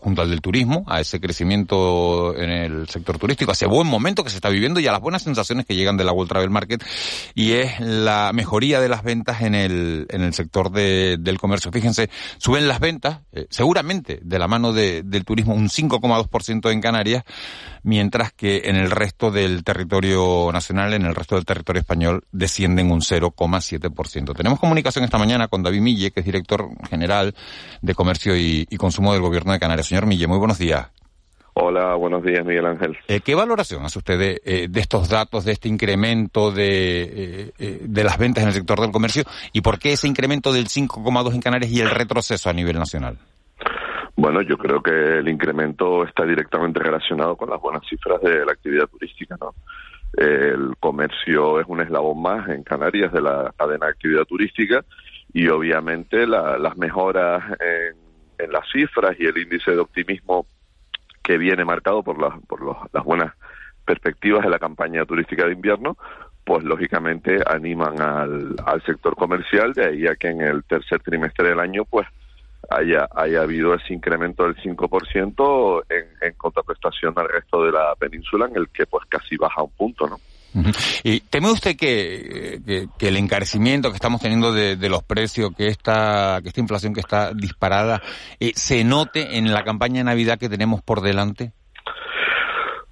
junto 0.00 0.22
al 0.22 0.30
del 0.30 0.40
turismo, 0.40 0.84
a 0.86 1.00
ese 1.00 1.20
crecimiento 1.20 2.34
en 2.36 2.50
el 2.50 2.88
sector 2.88 3.18
turístico, 3.18 3.50
a 3.50 3.54
ese 3.54 3.66
buen 3.66 3.86
momento 3.86 4.24
que 4.24 4.30
se 4.30 4.36
está 4.36 4.48
viviendo 4.48 4.80
y 4.80 4.86
a 4.86 4.92
las 4.92 5.00
buenas 5.00 5.22
sensaciones 5.22 5.66
que 5.66 5.76
llegan 5.76 5.96
de 5.96 6.04
la 6.04 6.12
World 6.12 6.30
Travel 6.30 6.50
Market, 6.50 6.82
y 7.34 7.52
es 7.52 7.78
la 7.80 8.30
mejoría 8.32 8.80
de 8.80 8.88
las 8.88 9.02
ventas 9.02 9.42
en 9.42 9.54
el, 9.54 10.06
en 10.08 10.22
el 10.22 10.32
sector 10.32 10.70
de, 10.70 11.18
del 11.20 11.38
comercio. 11.38 11.70
Fíjense, 11.70 12.08
suben 12.38 12.66
las 12.66 12.80
ventas, 12.80 13.20
eh, 13.32 13.46
seguramente 13.50 14.20
de 14.22 14.38
la 14.38 14.48
mano 14.48 14.72
de, 14.72 15.02
del 15.02 15.24
turismo, 15.24 15.54
un 15.54 15.68
5,2% 15.68 16.72
en 16.72 16.80
Canarias, 16.80 17.24
mientras 17.82 18.32
que 18.32 18.62
en 18.64 18.76
el 18.76 18.90
resto 18.90 19.30
del 19.30 19.64
territorio 19.64 20.50
nacional, 20.52 20.94
en 20.94 21.04
el 21.04 21.14
resto 21.14 21.34
del 21.34 21.44
territorio 21.44 21.80
español, 21.80 22.24
descienden 22.32 22.90
un 22.90 23.00
0,7%. 23.00 24.34
Tenemos 24.34 24.58
comunicación 24.58 25.04
esta 25.04 25.18
mañana 25.18 25.48
con 25.48 25.62
David 25.62 25.80
Mille, 25.80 26.10
que 26.10 26.20
es 26.20 26.26
director 26.26 26.68
general 26.88 27.34
de 27.82 27.94
Comercio 27.94 28.36
y, 28.36 28.66
y 28.68 28.76
Consumo 28.76 29.12
del 29.12 29.22
Gobierno 29.22 29.52
de 29.52 29.58
Canarias. 29.58 29.89
Señor 29.90 30.06
Mille, 30.06 30.28
muy 30.28 30.38
buenos 30.38 30.56
días. 30.56 30.88
Hola, 31.54 31.96
buenos 31.96 32.22
días, 32.22 32.46
Miguel 32.46 32.64
Ángel. 32.64 32.96
Eh, 33.08 33.22
¿Qué 33.24 33.34
valoración 33.34 33.84
hace 33.84 33.98
usted 33.98 34.16
de, 34.20 34.40
eh, 34.44 34.68
de, 34.70 34.80
estos 34.80 35.08
datos, 35.08 35.44
de 35.44 35.50
este 35.50 35.68
incremento 35.68 36.52
de, 36.52 37.02
eh, 37.02 37.52
eh 37.58 37.78
de 37.82 38.04
las 38.04 38.16
ventas 38.16 38.44
en 38.44 38.50
el 38.50 38.54
sector 38.54 38.78
del 38.78 38.92
comercio 38.92 39.24
y 39.52 39.62
por 39.62 39.80
qué 39.80 39.94
ese 39.94 40.06
incremento 40.06 40.52
del 40.52 40.68
5,2 40.68 41.34
en 41.34 41.40
Canarias 41.40 41.72
y 41.72 41.80
el 41.80 41.90
retroceso 41.90 42.48
a 42.48 42.52
nivel 42.52 42.78
nacional? 42.78 43.18
Bueno, 44.14 44.42
yo 44.42 44.56
creo 44.58 44.80
que 44.80 44.92
el 44.92 45.28
incremento 45.28 46.04
está 46.04 46.24
directamente 46.24 46.78
relacionado 46.78 47.34
con 47.34 47.50
las 47.50 47.60
buenas 47.60 47.82
cifras 47.90 48.20
de 48.22 48.46
la 48.46 48.52
actividad 48.52 48.86
turística, 48.86 49.36
¿no? 49.40 49.56
El 50.12 50.76
comercio 50.78 51.58
es 51.58 51.66
un 51.66 51.80
eslabón 51.80 52.22
más 52.22 52.48
en 52.48 52.62
Canarias 52.62 53.12
de 53.12 53.22
la 53.22 53.52
cadena 53.58 53.86
de 53.86 53.92
actividad 53.92 54.24
turística 54.24 54.84
y 55.32 55.48
obviamente 55.48 56.28
la, 56.28 56.58
las 56.58 56.76
mejoras 56.76 57.42
en, 57.58 58.09
en, 58.42 58.52
las 58.52 58.68
cifras 58.70 59.16
y 59.18 59.26
el 59.26 59.38
índice 59.38 59.72
de 59.72 59.78
optimismo 59.78 60.46
que 61.22 61.38
viene 61.38 61.64
marcado 61.64 62.02
por, 62.02 62.20
las, 62.20 62.38
por 62.46 62.62
los, 62.62 62.76
las 62.92 63.04
buenas 63.04 63.34
perspectivas 63.84 64.42
de 64.42 64.50
la 64.50 64.58
campaña 64.58 65.04
turística 65.04 65.46
de 65.46 65.52
invierno, 65.52 65.96
pues 66.44 66.64
lógicamente 66.64 67.38
animan 67.46 68.00
al, 68.00 68.56
al 68.64 68.82
sector 68.84 69.14
comercial, 69.16 69.72
de 69.72 69.86
ahí 69.86 70.06
a 70.06 70.16
que 70.16 70.28
en 70.28 70.40
el 70.40 70.64
tercer 70.64 71.00
trimestre 71.00 71.48
del 71.48 71.60
año, 71.60 71.84
pues 71.84 72.06
haya, 72.70 73.08
haya 73.14 73.42
habido 73.42 73.74
ese 73.74 73.94
incremento 73.94 74.44
del 74.44 74.56
5% 74.56 75.84
en, 75.88 76.28
en 76.28 76.34
contraprestación 76.34 77.14
al 77.16 77.28
resto 77.28 77.64
de 77.64 77.72
la 77.72 77.94
península, 77.96 78.46
en 78.46 78.56
el 78.56 78.68
que 78.68 78.86
pues 78.86 79.04
casi 79.08 79.36
baja 79.36 79.62
un 79.62 79.70
punto, 79.70 80.08
¿no? 80.08 80.16
¿Y 81.04 81.20
teme 81.20 81.50
usted 81.50 81.76
que, 81.76 82.60
el 83.00 83.16
encarecimiento 83.16 83.90
que 83.90 83.96
estamos 83.96 84.20
teniendo 84.20 84.52
de, 84.52 84.76
de, 84.76 84.88
los 84.88 85.02
precios, 85.02 85.50
que 85.56 85.68
esta, 85.68 86.40
que 86.42 86.48
esta 86.48 86.60
inflación 86.60 86.92
que 86.92 87.00
está 87.00 87.32
disparada, 87.32 88.02
eh, 88.40 88.52
se 88.54 88.84
note 88.84 89.38
en 89.38 89.52
la 89.52 89.64
campaña 89.64 89.98
de 89.98 90.04
Navidad 90.04 90.38
que 90.38 90.48
tenemos 90.48 90.82
por 90.82 91.00
delante? 91.00 91.52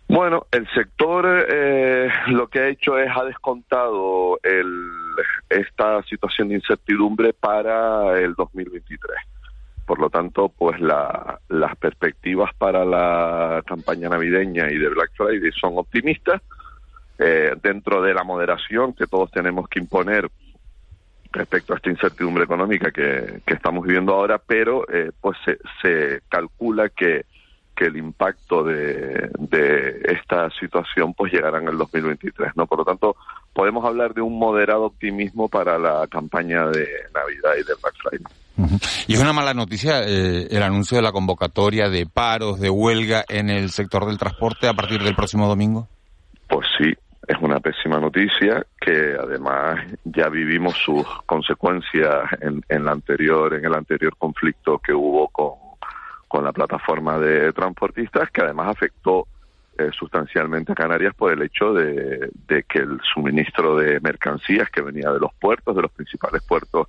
Bueno, 0.08 0.46
el 0.52 0.66
sector 0.74 1.46
eh, 1.50 2.08
lo 2.28 2.48
que 2.48 2.60
ha 2.60 2.68
hecho 2.68 2.98
es 2.98 3.10
ha 3.14 3.24
descontado 3.24 4.40
el, 4.42 4.90
esta 5.50 6.02
situación 6.04 6.48
de 6.48 6.56
incertidumbre 6.56 7.34
para 7.34 8.18
el 8.18 8.34
2023. 8.34 9.00
Por 9.84 9.98
lo 9.98 10.08
tanto, 10.08 10.48
pues 10.48 10.80
la, 10.80 11.38
las 11.48 11.76
perspectivas 11.76 12.50
para 12.56 12.86
la 12.86 13.62
campaña 13.66 14.08
navideña 14.08 14.70
y 14.70 14.78
de 14.78 14.88
Black 14.88 15.10
Friday 15.14 15.50
son 15.52 15.76
optimistas 15.76 16.40
eh, 17.18 17.54
dentro 17.62 18.00
de 18.02 18.14
la 18.14 18.24
moderación 18.24 18.92
que 18.94 19.06
todos 19.06 19.30
tenemos 19.30 19.68
que 19.68 19.80
imponer 19.80 20.30
respecto 21.32 21.72
a 21.72 21.76
esta 21.76 21.90
incertidumbre 21.90 22.44
económica 22.44 22.90
que, 22.90 23.40
que 23.44 23.54
estamos 23.54 23.84
viviendo 23.84 24.14
ahora, 24.14 24.38
pero 24.38 24.88
eh, 24.88 25.10
pues 25.20 25.36
se, 25.44 25.58
se, 25.82 26.22
calcula 26.28 26.88
que, 26.88 27.26
que 27.76 27.86
el 27.86 27.96
impacto 27.96 28.64
de, 28.64 29.30
de, 29.38 30.00
esta 30.04 30.48
situación 30.58 31.14
pues 31.14 31.32
llegará 31.32 31.58
en 31.58 31.68
el 31.68 31.76
2023, 31.76 32.52
¿no? 32.56 32.66
Por 32.66 32.78
lo 32.78 32.84
tanto, 32.84 33.16
podemos 33.52 33.84
hablar 33.84 34.14
de 34.14 34.22
un 34.22 34.38
moderado 34.38 34.84
optimismo 34.84 35.48
para 35.48 35.78
la 35.78 36.06
campaña 36.06 36.66
de 36.66 36.88
Navidad 37.14 37.52
y 37.54 37.64
de 37.64 37.74
Black 37.82 37.94
Friday. 38.02 38.26
Uh 38.56 38.64
-huh. 38.64 39.04
Y 39.06 39.14
es 39.14 39.20
una 39.20 39.32
mala 39.32 39.54
noticia 39.54 40.00
eh, 40.04 40.48
el 40.50 40.62
anuncio 40.62 40.96
de 40.96 41.02
la 41.02 41.12
convocatoria 41.12 41.88
de 41.88 42.06
paros, 42.06 42.58
de 42.58 42.70
huelga 42.70 43.24
en 43.28 43.50
el 43.50 43.70
sector 43.70 44.06
del 44.06 44.18
transporte 44.18 44.66
a 44.66 44.74
partir 44.74 45.02
del 45.02 45.14
próximo 45.14 45.46
domingo. 45.46 45.88
Pues 46.48 46.66
sí, 46.78 46.92
es 47.28 47.36
una 47.42 47.60
pésima 47.60 48.00
noticia 48.00 48.66
que 48.80 49.14
además 49.20 49.84
ya 50.04 50.30
vivimos 50.30 50.74
sus 50.78 51.06
consecuencias 51.26 52.24
en, 52.40 52.64
en, 52.70 52.84
la 52.86 52.92
anterior, 52.92 53.52
en 53.52 53.66
el 53.66 53.74
anterior 53.74 54.16
conflicto 54.16 54.78
que 54.78 54.94
hubo 54.94 55.28
con, 55.28 55.52
con 56.26 56.42
la 56.42 56.52
plataforma 56.52 57.18
de 57.18 57.52
transportistas, 57.52 58.30
que 58.30 58.40
además 58.40 58.68
afectó 58.68 59.26
eh, 59.76 59.90
sustancialmente 59.92 60.72
a 60.72 60.74
Canarias 60.74 61.14
por 61.14 61.30
el 61.30 61.42
hecho 61.42 61.74
de, 61.74 62.30
de, 62.48 62.62
que 62.62 62.78
el 62.78 62.98
suministro 63.12 63.76
de 63.76 64.00
mercancías 64.00 64.70
que 64.70 64.80
venía 64.80 65.12
de 65.12 65.20
los 65.20 65.34
puertos, 65.34 65.76
de 65.76 65.82
los 65.82 65.92
principales 65.92 66.42
puertos 66.48 66.88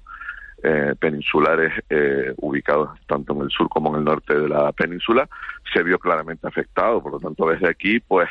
eh, 0.63 0.95
peninsulares 0.99 1.73
eh, 1.89 2.33
ubicados 2.37 2.97
tanto 3.07 3.33
en 3.33 3.41
el 3.41 3.49
sur 3.49 3.67
como 3.67 3.89
en 3.89 3.99
el 3.99 4.05
norte 4.05 4.39
de 4.39 4.47
la 4.47 4.71
península, 4.71 5.27
se 5.73 5.83
vio 5.83 5.99
claramente 5.99 6.47
afectado. 6.47 7.03
Por 7.03 7.11
lo 7.11 7.19
tanto, 7.19 7.45
desde 7.47 7.69
aquí, 7.69 7.99
pues, 7.99 8.29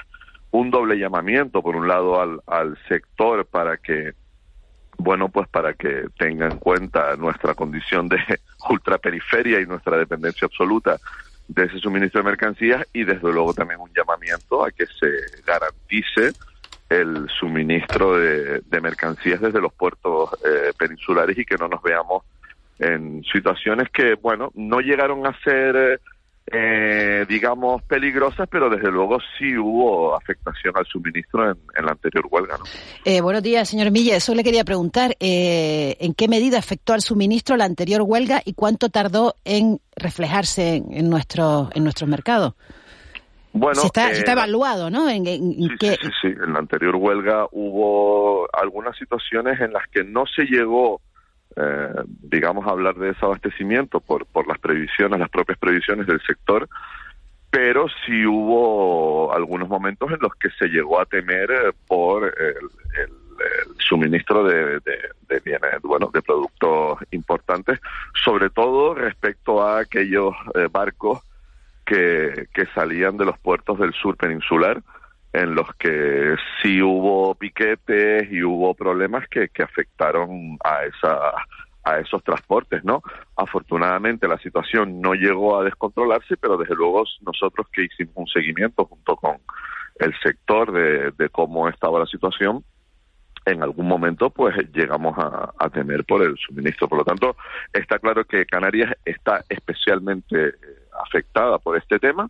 un 0.51 0.71
doble 0.71 0.99
llamamiento, 0.99 1.63
por 1.63 1.77
un 1.77 1.89
lado, 1.89 2.21
al, 2.21 2.41
al 2.47 2.79
sector 2.89 3.47
para 3.47 3.77
que, 3.77 4.13
bueno, 4.97 5.29
pues 5.29 5.49
para 5.49 5.75
que 5.75 6.07
tenga 6.19 6.47
en 6.47 6.59
cuenta 6.59 7.17
nuestra 7.17 7.55
condición 7.55 8.09
de 8.09 8.19
ultraperiferia 8.71 9.61
y 9.61 9.67
nuestra 9.67 9.97
dependencia 9.97 10.47
absoluta 10.47 10.99
de 11.49 11.65
ese 11.65 11.79
suministro 11.79 12.21
de 12.21 12.29
mercancías 12.31 12.87
y 12.93 13.05
desde 13.05 13.33
luego 13.33 13.55
también 13.55 13.81
un 13.81 13.91
llamamiento 13.95 14.65
a 14.65 14.71
que 14.71 14.87
se 14.87 15.09
garantice 15.47 16.33
el 16.89 17.29
suministro 17.29 18.19
de, 18.19 18.61
de 18.61 18.81
mercancías 18.81 19.41
desde 19.41 19.61
los 19.61 19.73
puertos 19.73 20.31
eh, 20.45 20.73
peninsulares 20.79 21.37
y 21.39 21.45
que 21.45 21.57
no 21.57 21.69
nos 21.69 21.83
veamos 21.83 22.25
en 22.79 23.23
situaciones 23.25 23.89
que, 23.91 24.15
bueno, 24.15 24.51
no 24.55 24.81
llegaron 24.81 25.27
a 25.27 25.39
ser 25.41 25.77
eh, 25.77 25.99
eh, 26.53 27.27
digamos, 27.29 27.83
peligrosas, 27.83 28.49
pero 28.51 28.71
desde 28.71 28.91
luego 28.91 29.19
sí 29.39 29.57
hubo 29.57 30.15
afectación 30.17 30.77
al 30.77 30.87
suministro 30.87 31.51
en, 31.51 31.57
en 31.77 31.85
la 31.85 31.93
anterior 31.93 32.27
huelga. 32.31 32.59
¿no? 32.59 32.65
Eh, 33.05 33.21
buenos 33.21 33.43
días, 33.43 33.69
señor 33.69 33.91
Milla. 33.91 34.17
Eso 34.17 34.35
le 34.35 34.45
quería 34.45 34.65
preguntar. 34.65 35.17
Eh, 35.21 35.97
¿En 36.01 36.15
qué 36.15 36.29
medida 36.29 36.59
afectó 36.59 36.93
al 36.93 37.03
suministro 37.03 37.57
la 37.57 37.65
anterior 37.65 38.03
huelga 38.03 38.43
y 38.45 38.55
cuánto 38.55 38.89
tardó 38.89 39.35
en 39.45 39.81
reflejarse 39.97 40.77
en, 40.77 40.93
en 40.93 41.11
nuestro, 41.11 41.71
en 41.75 41.85
nuestro 41.85 42.07
mercado? 42.07 42.55
Bueno, 43.53 43.81
se 43.81 43.87
está, 43.87 44.09
se 44.11 44.19
está 44.19 44.33
evaluado, 44.33 44.91
¿no? 44.91 45.09
¿En, 45.09 45.27
en, 45.27 45.55
sí, 45.55 45.69
qué... 45.81 45.91
sí, 45.93 45.97
sí, 46.03 46.09
sí. 46.23 46.29
En 46.29 46.53
la 46.53 46.61
anterior 46.61 46.97
huelga 46.97 47.47
hubo 47.51 48.47
algunas 48.53 48.97
situaciones 48.97 49.61
en 49.61 49.73
las 49.73 49.87
que 49.89 50.05
no 50.05 50.25
se 50.27 50.45
llegó 50.45 51.01
eh, 51.61 51.89
digamos, 52.23 52.67
hablar 52.67 52.95
de 52.95 53.09
desabastecimiento 53.09 54.01
por, 54.01 54.27
por 54.27 54.47
las 54.47 54.59
previsiones, 54.59 55.19
las 55.19 55.31
propias 55.31 55.59
previsiones 55.59 56.07
del 56.07 56.21
sector, 56.23 56.69
pero 57.51 57.87
sí 58.05 58.27
hubo 58.27 59.33
algunos 59.33 59.69
momentos 59.69 60.11
en 60.13 60.19
los 60.21 60.35
que 60.35 60.51
se 60.51 60.69
llegó 60.69 61.01
a 61.01 61.07
temer 61.07 61.51
eh, 61.51 61.73
por 61.87 62.25
el, 62.25 62.57
el, 63.03 63.13
suministro 63.79 64.45
de, 64.45 64.81
bienes, 65.45 65.81
bueno, 65.83 66.11
de 66.13 66.21
productos 66.21 66.99
importantes, 67.13 67.81
sobre 68.25 68.51
todo 68.51 68.95
respecto 68.95 69.63
a 69.63 69.81
aquellos 69.81 70.35
eh, 70.55 70.69
barcos 70.71 71.21
que, 71.87 72.49
que 72.53 72.67
salían 72.75 73.17
de 73.17 73.25
los 73.25 73.39
puertos 73.39 73.79
del 73.79 73.95
sur 73.95 74.17
peninsular, 74.17 74.83
en 75.33 75.55
los 75.55 75.73
que 75.75 76.37
sí 76.63 76.81
hubo 76.83 77.35
piquetes 77.35 78.31
y 78.31 78.43
hubo 78.43 78.75
problemas 78.75 79.29
que, 79.29 79.49
que 79.49 79.63
afectaron 79.63 80.59
a 80.65 80.85
esa 80.85 81.33
a 81.85 82.01
esos 82.01 82.23
transportes, 82.23 82.85
¿no? 82.85 83.03
Afortunadamente 83.37 84.29
la 84.29 84.39
situación 84.39 85.01
no 85.01 85.15
llegó 85.15 85.59
a 85.59 85.65
descontrolarse, 85.65 86.37
pero 86.37 86.59
desde 86.59 86.75
luego 86.75 87.05
nosotros 87.23 87.67
que 87.73 87.85
hicimos 87.85 88.15
un 88.17 88.27
seguimiento 88.27 88.85
junto 88.85 89.17
con 89.17 89.39
el 89.99 90.15
sector 90.23 90.71
de, 90.73 91.13
de 91.13 91.29
cómo 91.31 91.69
estaba 91.69 92.01
la 92.01 92.07
situación, 92.07 92.63
en 93.47 93.63
algún 93.63 93.89
momento 93.89 94.29
pues 94.29 94.55
llegamos 94.75 95.17
a, 95.19 95.53
a, 95.59 95.71
temer 95.71 96.05
por 96.05 96.23
el 96.23 96.37
suministro. 96.37 96.89
Por 96.89 96.99
lo 96.99 97.05
tanto, 97.05 97.37
está 97.73 97.99
claro 97.99 98.25
que 98.25 98.45
Canarias 98.45 98.93
está 99.05 99.43
especialmente 99.49 100.55
afectada 101.07 101.59
por 101.59 101.77
este 101.77 101.99
tema, 101.99 102.29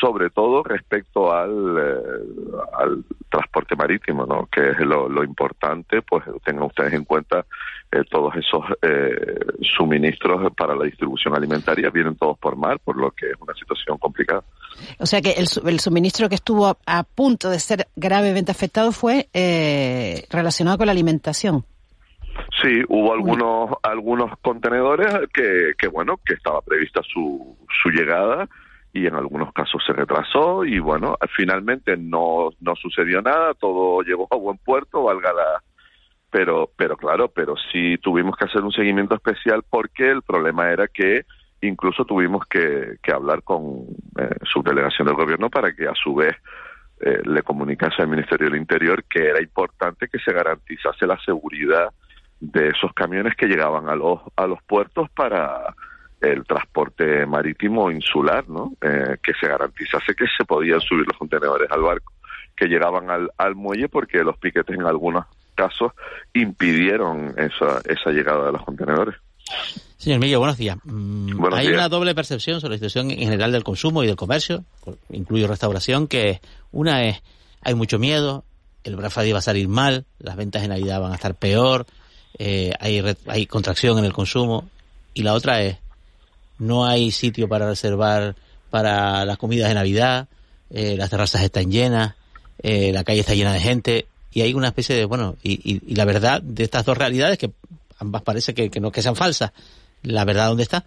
sobre 0.00 0.30
todo 0.30 0.62
respecto 0.62 1.32
al, 1.32 1.76
eh, 1.78 2.02
al 2.78 3.04
transporte 3.28 3.74
marítimo, 3.74 4.26
¿no? 4.26 4.46
que 4.46 4.70
es 4.70 4.80
lo, 4.80 5.08
lo 5.08 5.24
importante, 5.24 6.02
pues 6.02 6.24
tengan 6.44 6.64
ustedes 6.64 6.92
en 6.92 7.04
cuenta 7.04 7.44
eh, 7.90 8.02
todos 8.10 8.34
esos 8.36 8.64
eh, 8.82 9.38
suministros 9.76 10.52
para 10.54 10.76
la 10.76 10.84
distribución 10.84 11.34
alimentaria 11.34 11.88
vienen 11.90 12.16
todos 12.16 12.38
por 12.38 12.56
mar, 12.56 12.78
por 12.80 12.96
lo 12.96 13.10
que 13.12 13.30
es 13.30 13.36
una 13.40 13.54
situación 13.54 13.96
complicada. 13.98 14.42
O 14.98 15.06
sea 15.06 15.22
que 15.22 15.32
el, 15.32 15.46
el 15.66 15.80
suministro 15.80 16.28
que 16.28 16.34
estuvo 16.34 16.76
a, 16.86 17.02
punto 17.02 17.48
de 17.48 17.58
ser 17.58 17.88
gravemente 17.96 18.52
afectado 18.52 18.92
fue 18.92 19.28
eh, 19.32 20.26
relacionado 20.30 20.76
con 20.76 20.86
la 20.86 20.92
alimentación. 20.92 21.64
Sí, 22.62 22.82
hubo 22.88 23.12
algunos 23.12 23.70
algunos 23.82 24.38
contenedores 24.40 25.08
que, 25.32 25.72
que 25.76 25.88
bueno 25.88 26.18
que 26.24 26.34
estaba 26.34 26.60
prevista 26.60 27.00
su, 27.02 27.56
su 27.82 27.88
llegada 27.88 28.48
y 28.98 29.06
en 29.06 29.14
algunos 29.14 29.52
casos 29.52 29.82
se 29.86 29.92
retrasó 29.92 30.64
y 30.64 30.78
bueno, 30.78 31.16
finalmente 31.36 31.96
no, 31.96 32.50
no 32.60 32.74
sucedió 32.76 33.22
nada, 33.22 33.54
todo 33.54 34.02
llegó 34.02 34.26
a 34.30 34.36
buen 34.36 34.58
puerto, 34.58 35.04
valga 35.04 35.32
la... 35.32 35.62
Pero, 36.30 36.70
pero 36.76 36.96
claro, 36.96 37.28
pero 37.28 37.54
sí 37.72 37.96
tuvimos 37.98 38.36
que 38.36 38.44
hacer 38.44 38.62
un 38.62 38.72
seguimiento 38.72 39.14
especial 39.14 39.62
porque 39.70 40.10
el 40.10 40.22
problema 40.22 40.70
era 40.70 40.86
que 40.86 41.24
incluso 41.62 42.04
tuvimos 42.04 42.44
que, 42.46 42.96
que 43.02 43.12
hablar 43.12 43.42
con 43.42 43.86
eh, 44.18 44.28
su 44.42 44.62
delegación 44.62 45.06
del 45.06 45.16
gobierno 45.16 45.48
para 45.48 45.72
que 45.72 45.88
a 45.88 45.94
su 45.94 46.14
vez 46.14 46.36
eh, 47.00 47.22
le 47.24 47.42
comunicase 47.42 48.02
al 48.02 48.08
Ministerio 48.08 48.50
del 48.50 48.60
Interior 48.60 49.04
que 49.04 49.28
era 49.28 49.40
importante 49.40 50.08
que 50.08 50.18
se 50.18 50.32
garantizase 50.32 51.06
la 51.06 51.18
seguridad 51.24 51.88
de 52.40 52.68
esos 52.68 52.92
camiones 52.92 53.34
que 53.34 53.46
llegaban 53.46 53.88
a 53.88 53.96
los, 53.96 54.20
a 54.36 54.46
los 54.46 54.62
puertos 54.64 55.08
para 55.10 55.74
el 56.20 56.44
transporte 56.44 57.26
marítimo 57.26 57.90
insular, 57.90 58.48
¿no? 58.48 58.72
Eh, 58.80 59.16
que 59.22 59.32
se 59.40 59.48
garantizase 59.48 60.14
que 60.14 60.26
se 60.36 60.44
podían 60.44 60.80
subir 60.80 61.06
los 61.06 61.16
contenedores 61.16 61.70
al 61.70 61.82
barco 61.82 62.12
que 62.56 62.66
llegaban 62.66 63.08
al, 63.08 63.30
al 63.38 63.54
muelle 63.54 63.88
porque 63.88 64.18
los 64.18 64.36
piquetes 64.36 64.76
en 64.76 64.84
algunos 64.84 65.26
casos 65.54 65.92
impidieron 66.34 67.34
esa, 67.36 67.80
esa 67.84 68.10
llegada 68.10 68.46
de 68.46 68.52
los 68.52 68.64
contenedores. 68.64 69.14
Señor 69.96 70.20
Miguel, 70.20 70.38
buenos 70.38 70.56
días. 70.56 70.76
Mm, 70.84 71.44
hay 71.52 71.68
una 71.68 71.88
doble 71.88 72.14
percepción 72.14 72.60
sobre 72.60 72.72
la 72.72 72.78
situación 72.78 73.10
en 73.10 73.18
general 73.18 73.52
del 73.52 73.64
consumo 73.64 74.04
y 74.04 74.06
del 74.06 74.16
comercio, 74.16 74.64
incluyo 75.10 75.48
restauración, 75.48 76.06
que 76.06 76.40
una 76.70 77.04
es, 77.04 77.22
hay 77.62 77.74
mucho 77.74 77.98
miedo, 77.98 78.44
el 78.84 78.96
Black 78.96 79.12
va 79.16 79.38
a 79.38 79.42
salir 79.42 79.68
mal, 79.68 80.04
las 80.18 80.36
ventas 80.36 80.62
de 80.62 80.68
Navidad 80.68 81.00
van 81.00 81.12
a 81.12 81.16
estar 81.16 81.34
peor, 81.34 81.86
eh, 82.38 82.72
hay, 82.78 83.02
hay 83.26 83.46
contracción 83.46 83.98
en 83.98 84.04
el 84.04 84.12
consumo, 84.12 84.68
y 85.14 85.22
la 85.22 85.34
otra 85.34 85.62
es, 85.62 85.78
no 86.58 86.86
hay 86.86 87.10
sitio 87.10 87.48
para 87.48 87.68
reservar 87.68 88.34
para 88.70 89.24
las 89.24 89.38
comidas 89.38 89.68
de 89.68 89.74
Navidad, 89.74 90.28
eh, 90.70 90.96
las 90.96 91.10
terrazas 91.10 91.42
están 91.42 91.70
llenas, 91.70 92.14
eh, 92.62 92.92
la 92.92 93.04
calle 93.04 93.20
está 93.20 93.34
llena 93.34 93.52
de 93.52 93.60
gente 93.60 94.06
y 94.32 94.42
hay 94.42 94.54
una 94.54 94.68
especie 94.68 94.94
de, 94.96 95.04
bueno, 95.04 95.36
y, 95.42 95.94
la 95.94 96.04
verdad 96.04 96.42
de 96.42 96.64
estas 96.64 96.84
dos 96.84 96.98
realidades 96.98 97.38
que 97.38 97.50
ambas 97.98 98.22
parece 98.22 98.54
que, 98.54 98.80
no 98.80 98.92
que 98.92 99.02
sean 99.02 99.16
falsas, 99.16 99.52
¿la 100.02 100.24
verdad 100.24 100.48
dónde 100.48 100.64
está? 100.64 100.84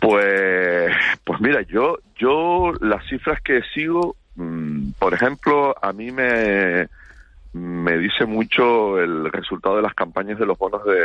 Pues, 0.00 0.92
pues 1.24 1.40
mira, 1.40 1.62
yo, 1.62 1.98
yo 2.16 2.72
las 2.80 3.06
cifras 3.08 3.40
que 3.42 3.62
sigo, 3.74 4.16
mm, 4.36 4.92
por 4.98 5.14
ejemplo, 5.14 5.74
a 5.80 5.92
mí 5.92 6.10
me, 6.10 6.88
me 7.52 7.98
dice 7.98 8.26
mucho 8.26 8.98
el 8.98 9.30
resultado 9.32 9.76
de 9.76 9.82
las 9.82 9.94
campañas 9.94 10.38
de 10.38 10.46
los 10.46 10.58
bonos 10.58 10.84
de, 10.84 10.98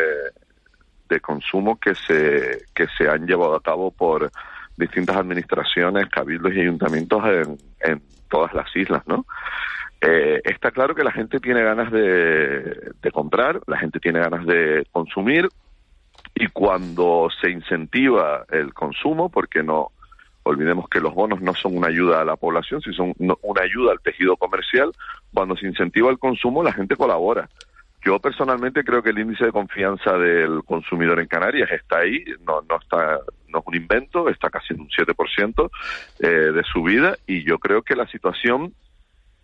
de 1.14 1.20
consumo 1.20 1.80
que 1.80 1.96
se, 1.96 2.66
que 2.74 2.88
se 2.98 3.08
han 3.08 3.26
llevado 3.26 3.56
a 3.56 3.62
cabo 3.62 3.92
por 3.92 4.32
distintas 4.78 5.16
administraciones, 5.18 6.10
cabildos 6.10 6.54
y 6.54 6.62
ayuntamientos 6.62 7.24
en, 7.82 8.02
todas 8.30 8.54
las 8.56 8.76
islas, 8.76 9.04
¿no? 9.06 9.26
Eh, 10.02 10.42
está 10.44 10.72
claro 10.72 10.96
que 10.96 11.04
la 11.04 11.12
gente 11.12 11.40
tiene 11.40 11.62
ganas 11.62 11.92
de, 11.92 12.92
de 13.00 13.12
comprar, 13.12 13.62
la 13.68 13.78
gente 13.78 14.00
tiene 14.00 14.20
ganas 14.20 14.44
de 14.48 14.88
consumir 14.92 15.48
y 16.34 16.48
cuando 16.48 17.30
se 17.40 17.52
incentiva 17.52 18.44
el 18.50 18.74
consumo, 18.74 19.30
porque 19.30 19.62
no 19.62 19.92
olvidemos 20.44 20.90
que 20.90 21.00
los 21.00 21.14
bonos 21.14 21.42
no 21.42 21.54
son 21.54 21.78
una 21.78 21.88
ayuda 21.88 22.22
a 22.22 22.26
la 22.26 22.36
población, 22.36 22.82
sino 22.82 22.96
son 22.96 23.14
una 23.18 23.62
ayuda 23.62 23.92
al 23.92 24.02
tejido 24.02 24.36
comercial, 24.36 24.92
cuando 25.34 25.56
se 25.56 25.68
incentiva 25.68 26.10
el 26.10 26.20
consumo 26.20 26.64
la 26.64 26.74
gente 26.74 26.96
colabora. 26.96 27.50
Yo 28.06 28.20
personalmente 28.20 28.84
creo 28.84 29.02
que 29.02 29.12
el 29.12 29.20
índice 29.20 29.46
de 29.46 29.52
confianza 29.52 30.18
del 30.18 30.64
consumidor 30.66 31.20
en 31.20 31.28
Canarias 31.28 31.72
está 31.72 32.00
ahí, 32.00 32.24
no, 32.46 32.62
no 32.68 32.78
está, 32.82 33.20
no 33.48 33.60
es 33.60 33.66
un 33.66 33.76
invento, 33.76 34.28
está 34.28 34.50
casi 34.50 34.74
en 34.74 34.82
un 34.82 34.90
7% 34.90 35.70
eh, 36.20 36.28
de 36.28 36.64
subida 36.64 37.16
y 37.26 37.44
yo 37.44 37.60
creo 37.60 37.82
que 37.82 37.96
la 37.96 38.06
situación 38.08 38.74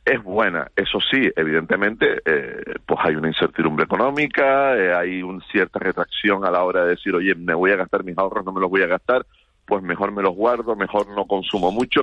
es 0.04 0.22
buena. 0.24 0.69
Eso 0.76 1.00
sí, 1.00 1.32
evidentemente, 1.36 2.22
eh, 2.26 2.76
pues 2.86 3.00
hay 3.04 3.15
una 3.15 3.30
incertidumbre 3.30 3.86
económica, 3.86 4.76
eh, 4.76 4.93
hay 4.93 5.24
una 5.24 5.43
cierta 5.52 5.80
retracción 5.80 6.43
a 6.43 6.52
la 6.52 6.63
hora 6.63 6.84
de 6.84 6.91
decir, 6.91 7.15
oye, 7.15 7.36
me 7.36 7.54
voy 7.54 7.72
a 7.72 7.78
gastar 7.78 8.04
mis 8.04 8.17
ahorros, 8.17 8.45
no 8.45 8.52
me 8.52 8.60
los 8.60 8.69
voy 8.69 8.82
a 8.82 8.88
gastar, 8.88 9.26
pues 9.65 9.84
mejor 9.84 10.12
me 10.12 10.24
los 10.24 10.36
guardo, 10.36 10.76
mejor 10.76 11.08
no 11.15 11.26
consumo 11.26 11.72
mucho. 11.72 12.02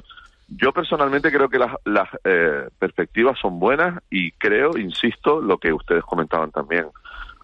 Yo 0.49 0.73
personalmente 0.73 1.33
creo 1.33 1.49
que 1.49 1.59
las, 1.59 1.75
las 1.85 2.09
eh, 2.25 2.69
perspectivas 2.79 3.39
son 3.39 3.59
buenas 3.59 4.01
y 4.11 4.31
creo, 4.33 4.77
insisto, 4.79 5.41
lo 5.41 5.59
que 5.59 5.73
ustedes 5.73 6.05
comentaban 6.05 6.53
también 6.53 6.87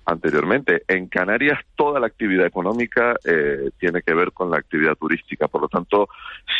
anteriormente, 0.07 0.83
en 0.89 1.07
Canarias 1.09 1.59
toda 1.77 2.01
la 2.01 2.07
actividad 2.07 2.47
económica 2.47 3.15
eh, 3.25 3.71
tiene 3.79 4.03
que 4.03 4.15
ver 4.15 4.33
con 4.33 4.51
la 4.51 4.59
actividad 4.59 4.97
turística. 4.97 5.49
Por 5.49 5.63
lo 5.63 5.69
tanto, 5.69 6.09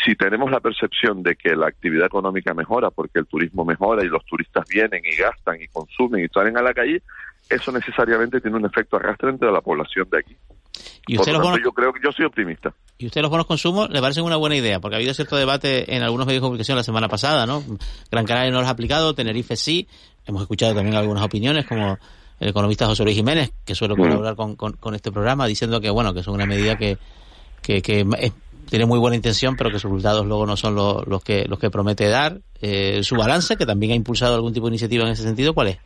si 0.03 0.15
tenemos 0.15 0.49
la 0.51 0.59
percepción 0.59 1.23
de 1.23 1.35
que 1.35 1.55
la 1.55 1.67
actividad 1.67 2.05
económica 2.05 2.53
mejora 2.53 2.89
porque 2.89 3.19
el 3.19 3.25
turismo 3.25 3.65
mejora 3.65 4.03
y 4.03 4.07
los 4.07 4.25
turistas 4.25 4.65
vienen 4.67 5.01
y 5.05 5.15
gastan 5.15 5.61
y 5.61 5.67
consumen 5.67 6.23
y 6.23 6.27
salen 6.29 6.57
a 6.57 6.61
la 6.61 6.73
calle, 6.73 7.01
eso 7.49 7.71
necesariamente 7.71 8.39
tiene 8.39 8.57
un 8.57 8.65
efecto 8.65 8.97
arrastre 8.97 9.29
entre 9.29 9.51
la 9.51 9.61
población 9.61 10.09
de 10.09 10.19
aquí. 10.19 10.37
¿Y 11.07 11.17
usted 11.17 11.33
los 11.33 11.43
yo 11.63 11.71
creo 11.71 11.93
que 11.93 11.99
yo 12.03 12.11
soy 12.11 12.25
optimista. 12.25 12.73
¿Y 12.97 13.07
usted 13.07 13.21
los 13.21 13.29
bonos 13.29 13.45
consumo 13.45 13.87
le 13.87 14.01
parecen 14.01 14.23
una 14.23 14.37
buena 14.37 14.55
idea? 14.55 14.79
Porque 14.79 14.95
ha 14.95 14.97
habido 14.97 15.13
cierto 15.13 15.35
debate 15.35 15.95
en 15.95 16.03
algunos 16.03 16.25
medios 16.25 16.41
de 16.41 16.45
comunicación 16.45 16.77
la 16.77 16.83
semana 16.83 17.09
pasada, 17.09 17.45
¿no? 17.45 17.63
Gran 18.09 18.25
Canaria 18.25 18.51
no 18.51 18.59
los 18.59 18.67
ha 18.67 18.71
aplicado, 18.71 19.13
Tenerife 19.13 19.55
sí. 19.55 19.87
Hemos 20.25 20.41
escuchado 20.41 20.73
también 20.73 20.95
algunas 20.95 21.23
opiniones, 21.23 21.65
como 21.65 21.97
el 22.39 22.49
economista 22.49 22.85
José 22.85 23.03
Luis 23.03 23.15
Jiménez, 23.15 23.51
que 23.65 23.75
suele 23.75 23.95
colaborar 23.95 24.35
con, 24.35 24.55
con, 24.55 24.95
este 24.95 25.11
programa, 25.11 25.47
diciendo 25.47 25.81
que, 25.81 25.89
bueno, 25.89 26.13
que 26.13 26.21
es 26.21 26.27
una 26.27 26.45
medida 26.45 26.77
que, 26.77 26.97
que, 27.61 28.05
tiene 28.69 28.85
muy 28.85 28.99
buena 28.99 29.15
intención, 29.15 29.55
pero 29.57 29.69
que 29.69 29.79
sus 29.79 29.91
resultados 29.91 30.25
luego 30.25 30.45
no 30.45 30.55
son 30.55 30.75
los, 30.75 31.23
que, 31.23 31.45
los 31.47 31.59
que 31.59 31.69
promete 31.69 32.07
dar. 32.07 32.39
Eh, 32.61 33.01
su 33.03 33.15
balance, 33.15 33.57
que 33.57 33.65
también 33.65 33.91
ha 33.91 33.95
impulsado 33.95 34.35
algún 34.35 34.53
tipo 34.53 34.67
de 34.67 34.71
iniciativa 34.71 35.03
en 35.03 35.11
ese 35.11 35.23
sentido, 35.23 35.53
¿cuál 35.53 35.67
es? 35.67 35.77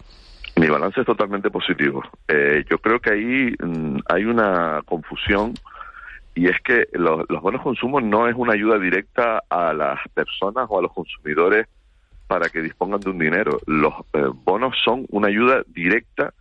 Mi 0.58 0.68
balance 0.68 1.02
es 1.02 1.06
totalmente 1.06 1.52
positivo. 1.52 2.04
Eh, 2.28 2.66
yo 2.68 2.80
creo 2.80 3.00
que 3.00 3.12
ahí 3.12 3.56
mm, 3.60 4.00
hay 4.10 4.26
una 4.26 4.82
confusión 4.86 5.54
y 6.34 6.48
es 6.48 6.60
que 6.62 6.88
los 6.94 7.28
bonos 7.42 7.62
consumos 7.62 8.04
no 8.04 8.28
es 8.28 8.36
una 8.36 8.54
ayuda 8.54 8.80
directa 8.80 9.44
a 9.50 9.74
las 9.74 10.00
personas 10.16 10.66
o 10.70 10.80
a 10.80 10.82
los 10.82 10.94
consumidores 10.94 11.68
para 12.28 12.50
que 12.50 12.62
dispongan 12.62 13.00
de 13.02 13.10
un 13.10 13.20
dinero. 13.20 13.60
Los 13.68 13.94
eh, 14.14 14.26
bonos 14.44 14.76
son 14.84 15.06
una 15.10 15.28
ayuda 15.28 15.64
directa 15.68 16.34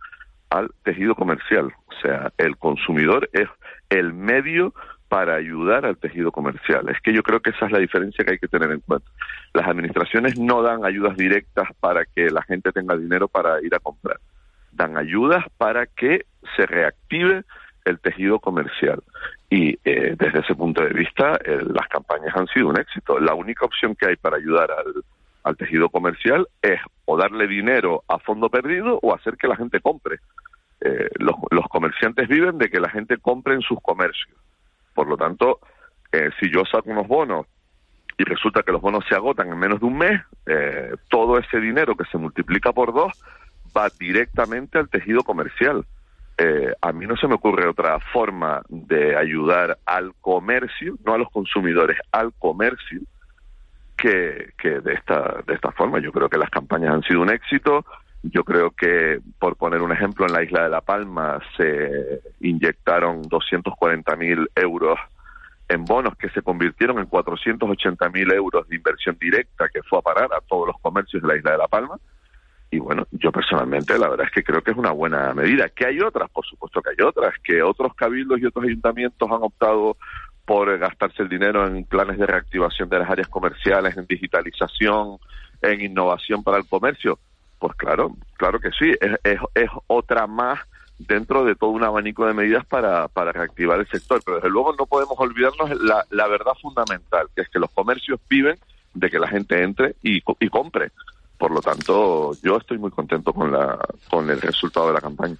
al 0.49 0.71
tejido 0.83 1.13
comercial. 1.13 1.71
O 1.87 2.01
sea, 2.01 2.31
el 2.37 2.57
consumidor 2.57 3.29
es 3.33 3.47
el 3.89 4.13
medio 4.13 4.73
para 5.09 5.35
ayudar 5.35 5.85
al 5.85 5.97
tejido 5.97 6.31
comercial. 6.31 6.89
Es 6.89 6.99
que 7.01 7.13
yo 7.13 7.23
creo 7.23 7.39
que 7.39 7.51
esa 7.51 7.65
es 7.65 7.71
la 7.71 7.79
diferencia 7.79 8.25
que 8.25 8.31
hay 8.31 8.39
que 8.39 8.47
tener 8.47 8.71
en 8.71 8.81
cuenta. 8.81 9.09
Las 9.53 9.67
administraciones 9.67 10.37
no 10.37 10.61
dan 10.61 10.85
ayudas 10.85 11.15
directas 11.15 11.69
para 11.79 12.05
que 12.05 12.29
la 12.29 12.41
gente 12.43 12.71
tenga 12.71 12.95
dinero 12.97 13.27
para 13.27 13.61
ir 13.61 13.73
a 13.73 13.79
comprar. 13.79 14.19
Dan 14.71 14.97
ayudas 14.97 15.45
para 15.57 15.85
que 15.85 16.25
se 16.55 16.65
reactive 16.65 17.43
el 17.85 17.99
tejido 17.99 18.39
comercial. 18.39 19.01
Y 19.49 19.79
eh, 19.85 20.15
desde 20.17 20.39
ese 20.39 20.55
punto 20.55 20.83
de 20.83 20.89
vista, 20.89 21.39
eh, 21.43 21.59
las 21.65 21.87
campañas 21.87 22.35
han 22.35 22.47
sido 22.47 22.67
un 22.67 22.79
éxito. 22.79 23.17
La 23.19 23.33
única 23.33 23.65
opción 23.65 23.95
que 23.95 24.07
hay 24.07 24.15
para 24.17 24.37
ayudar 24.37 24.69
al, 24.71 25.03
al 25.43 25.55
tejido 25.55 25.89
comercial 25.89 26.47
es 26.61 26.81
o 27.05 27.15
darle 27.15 27.47
dinero 27.47 28.03
a 28.09 28.19
fondo 28.19 28.49
perdido 28.49 28.99
o 29.01 29.15
hacer 29.15 29.37
que 29.37 29.47
la 29.47 29.55
gente 29.55 29.79
compre. 29.79 30.19
Eh, 30.81 31.09
los, 31.19 31.35
los 31.49 31.65
comerciantes 31.69 32.27
viven 32.27 32.57
de 32.57 32.69
que 32.69 32.81
la 32.81 32.89
gente 32.89 33.17
compre 33.17 33.53
en 33.53 33.61
sus 33.61 33.79
comercios 33.81 34.37
por 34.97 35.07
lo 35.07 35.15
tanto, 35.15 35.59
eh, 36.11 36.31
si 36.39 36.51
yo 36.51 36.63
saco 36.65 36.89
unos 36.89 37.07
bonos 37.07 37.45
y 38.17 38.23
resulta 38.23 38.63
que 38.63 38.71
los 38.71 38.81
bonos 38.81 39.05
se 39.07 39.13
agotan 39.13 39.47
en 39.47 39.59
menos 39.59 39.79
de 39.79 39.85
un 39.85 39.95
mes, 39.95 40.19
eh, 40.47 40.95
todo 41.07 41.37
ese 41.37 41.59
dinero 41.59 41.95
que 41.95 42.05
se 42.05 42.17
multiplica 42.17 42.73
por 42.73 42.91
dos 42.95 43.13
va 43.77 43.89
directamente 43.99 44.79
al 44.79 44.89
tejido 44.89 45.21
comercial. 45.21 45.85
Eh, 46.39 46.73
a 46.81 46.91
mí 46.93 47.05
no 47.05 47.15
se 47.15 47.27
me 47.27 47.35
ocurre 47.35 47.69
otra 47.69 47.99
forma 48.11 48.63
de 48.69 49.15
ayudar 49.15 49.77
al 49.85 50.15
comercio, 50.19 50.95
no 51.05 51.13
a 51.13 51.19
los 51.19 51.29
consumidores, 51.29 51.99
al 52.11 52.33
comercio, 52.39 53.01
que, 53.95 54.49
que 54.57 54.79
de 54.79 54.93
esta 54.95 55.43
de 55.45 55.53
esta 55.53 55.71
forma. 55.73 55.99
Yo 55.99 56.11
creo 56.11 56.27
que 56.27 56.39
las 56.39 56.49
campañas 56.49 56.91
han 56.91 57.03
sido 57.03 57.21
un 57.21 57.29
éxito. 57.29 57.85
Yo 58.23 58.43
creo 58.43 58.71
que, 58.71 59.19
por 59.39 59.55
poner 59.55 59.81
un 59.81 59.91
ejemplo, 59.91 60.25
en 60.25 60.33
la 60.33 60.43
isla 60.43 60.63
de 60.63 60.69
La 60.69 60.81
Palma 60.81 61.39
se 61.55 62.21
inyectaron 62.41 63.23
240.000 63.23 64.49
euros 64.55 64.99
en 65.69 65.85
bonos 65.85 66.15
que 66.17 66.29
se 66.29 66.41
convirtieron 66.41 66.99
en 66.99 67.09
480.000 67.09 68.33
euros 68.33 68.67
de 68.67 68.75
inversión 68.75 69.17
directa 69.19 69.67
que 69.69 69.83
fue 69.83 69.99
a 69.99 70.01
parar 70.01 70.29
a 70.33 70.41
todos 70.41 70.67
los 70.67 70.77
comercios 70.81 71.21
de 71.21 71.27
la 71.27 71.35
isla 71.35 71.51
de 71.51 71.57
La 71.57 71.67
Palma. 71.67 71.99
Y 72.69 72.79
bueno, 72.79 73.07
yo 73.11 73.31
personalmente 73.31 73.97
la 73.97 74.09
verdad 74.09 74.27
es 74.27 74.33
que 74.33 74.43
creo 74.43 74.61
que 74.61 74.71
es 74.71 74.77
una 74.77 74.91
buena 74.91 75.33
medida. 75.33 75.69
¿Que 75.69 75.87
hay 75.87 75.99
otras? 75.99 76.29
Por 76.29 76.45
supuesto 76.45 76.81
que 76.81 76.89
hay 76.89 77.05
otras. 77.05 77.33
Que 77.43 77.61
otros 77.61 77.93
cabildos 77.93 78.39
y 78.39 78.45
otros 78.45 78.65
ayuntamientos 78.65 79.29
han 79.29 79.43
optado 79.43 79.97
por 80.45 80.77
gastarse 80.77 81.23
el 81.23 81.29
dinero 81.29 81.65
en 81.65 81.83
planes 81.85 82.17
de 82.17 82.25
reactivación 82.25 82.89
de 82.89 82.99
las 82.99 83.09
áreas 83.09 83.27
comerciales, 83.27 83.97
en 83.97 84.05
digitalización, 84.05 85.17
en 85.61 85.81
innovación 85.81 86.43
para 86.43 86.57
el 86.57 86.65
comercio. 86.65 87.19
Pues 87.59 87.75
claro, 87.75 88.15
claro 88.37 88.59
que 88.59 88.71
sí. 88.71 88.93
Es, 89.23 89.69
otra 89.87 90.27
más 90.27 90.59
dentro 90.99 91.43
de 91.43 91.55
todo 91.55 91.71
un 91.71 91.83
abanico 91.83 92.25
de 92.25 92.33
medidas 92.33 92.65
para, 92.65 93.07
para 93.07 93.31
reactivar 93.31 93.79
el 93.79 93.87
sector. 93.87 94.21
Pero 94.23 94.37
desde 94.37 94.49
luego 94.49 94.75
no 94.77 94.85
podemos 94.85 95.15
olvidarnos 95.17 95.69
la, 95.81 96.05
la 96.09 96.27
verdad 96.27 96.53
fundamental, 96.61 97.27
que 97.35 97.41
es 97.41 97.49
que 97.49 97.59
los 97.59 97.71
comercios 97.71 98.19
viven 98.29 98.57
de 98.93 99.09
que 99.09 99.19
la 99.19 99.27
gente 99.27 99.61
entre 99.63 99.95
y, 100.01 100.21
y 100.39 100.49
compre. 100.49 100.91
Por 101.37 101.51
lo 101.51 101.61
tanto, 101.61 102.35
yo 102.41 102.57
estoy 102.57 102.79
muy 102.79 102.89
contento 102.89 103.31
con, 103.31 103.51
la, 103.51 103.77
con 104.09 104.29
el 104.29 104.41
resultado 104.41 104.87
de 104.87 104.93
la 104.93 105.01
campaña. 105.01 105.37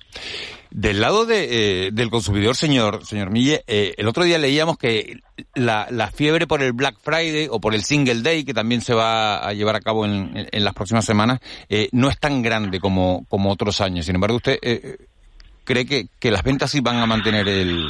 Del 0.70 1.02
lado 1.02 1.26
de, 1.26 1.88
eh, 1.88 1.92
del 1.92 2.12
consumidor, 2.12 2.56
señor, 2.56 3.04
señor 3.04 3.32
Mille, 3.32 3.64
eh, 3.66 3.96
el 3.98 4.08
otro 4.08 4.24
día 4.24 4.38
leíamos 4.38 4.78
que 4.78 5.22
la, 5.56 5.88
la, 5.90 6.12
fiebre 6.12 6.46
por 6.46 6.62
el 6.62 6.74
Black 6.74 6.98
Friday 7.02 7.48
o 7.50 7.60
por 7.60 7.74
el 7.74 7.84
Single 7.84 8.22
Day, 8.22 8.44
que 8.44 8.54
también 8.54 8.82
se 8.82 8.94
va 8.94 9.40
a 9.40 9.54
llevar 9.54 9.76
a 9.76 9.82
cabo 9.82 10.06
en, 10.06 10.48
en 10.52 10.64
las 10.64 10.74
próximas 10.76 11.06
semanas, 11.06 11.40
eh, 11.68 11.90
no 11.94 12.10
es 12.10 12.20
tan 12.20 12.44
grande 12.44 12.80
como, 12.80 13.26
como 13.28 13.52
otros 13.52 13.82
años. 13.82 14.06
Sin 14.06 14.16
embargo, 14.16 14.38
usted 14.38 14.60
eh, 14.62 14.98
cree 15.64 15.86
que, 15.86 16.10
que 16.20 16.30
las 16.30 16.44
ventas 16.44 16.70
sí 16.70 16.80
van 16.80 16.98
a 16.98 17.08
mantener 17.08 17.48
el, 17.48 17.88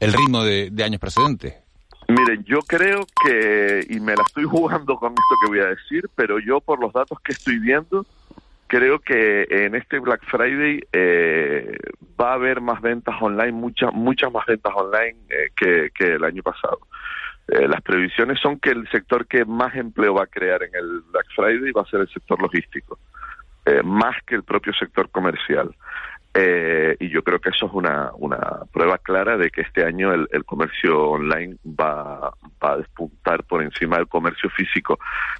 el 0.00 0.12
ritmo 0.12 0.42
de, 0.42 0.70
de 0.70 0.84
años 0.84 1.00
precedentes. 1.00 1.65
Miren, 2.08 2.44
yo 2.44 2.60
creo 2.60 3.04
que, 3.24 3.84
y 3.88 4.00
me 4.00 4.14
la 4.14 4.22
estoy 4.22 4.44
jugando 4.50 4.96
con 4.96 5.12
esto 5.12 5.34
que 5.42 5.48
voy 5.48 5.60
a 5.60 5.70
decir, 5.70 6.08
pero 6.14 6.38
yo 6.38 6.60
por 6.60 6.80
los 6.80 6.92
datos 6.92 7.18
que 7.20 7.32
estoy 7.32 7.58
viendo, 7.58 8.06
creo 8.66 8.98
que 8.98 9.46
en 9.48 9.74
este 9.74 9.98
Black 9.98 10.22
Friday 10.24 10.80
eh, 10.92 11.76
va 12.20 12.30
a 12.30 12.34
haber 12.34 12.60
más 12.60 12.80
ventas 12.80 13.14
online, 13.20 13.52
muchas 13.52 13.92
muchas 13.92 14.32
más 14.32 14.46
ventas 14.46 14.72
online 14.74 15.16
eh, 15.28 15.50
que, 15.56 15.90
que, 15.94 16.14
el 16.14 16.24
año 16.24 16.42
pasado. 16.42 16.78
Eh, 17.48 17.68
las 17.68 17.80
previsiones 17.82 18.40
son 18.40 18.58
que 18.58 18.70
el 18.70 18.88
sector 18.90 19.26
que 19.26 19.44
más 19.44 19.74
empleo 19.76 20.14
va 20.14 20.24
a 20.24 20.26
crear 20.26 20.62
en 20.64 20.74
el 20.74 21.00
Black 21.12 21.26
Friday 21.34 21.70
va 21.70 21.82
a 21.82 21.86
ser 21.86 22.00
el 22.00 22.08
sector 22.08 22.40
logístico, 22.42 22.98
eh, 23.64 23.82
más 23.84 24.16
que 24.26 24.34
el 24.34 24.42
propio 24.42 24.72
sector 24.72 25.10
comercial. 25.10 25.74
Eh, 26.38 26.96
y 27.00 27.08
yo 27.08 27.22
creo 27.22 27.38
que 27.38 27.48
eso 27.48 27.64
es 27.64 27.72
una, 27.72 28.10
una 28.18 28.64
prueba 28.70 28.98
clara 28.98 29.38
de 29.38 29.50
que 29.50 29.62
este 29.62 29.84
año 29.84 30.12
el, 30.12 30.28
el 30.32 30.44
comercio 30.44 31.12
online 31.12 31.56
va, 31.64 32.34
va, 32.62 32.72
a 32.72 32.76
despuntar 32.76 33.42
por 33.44 33.62
encima 33.62 33.96
del 33.96 34.06
comercio 34.06 34.50
físico. 34.50 34.98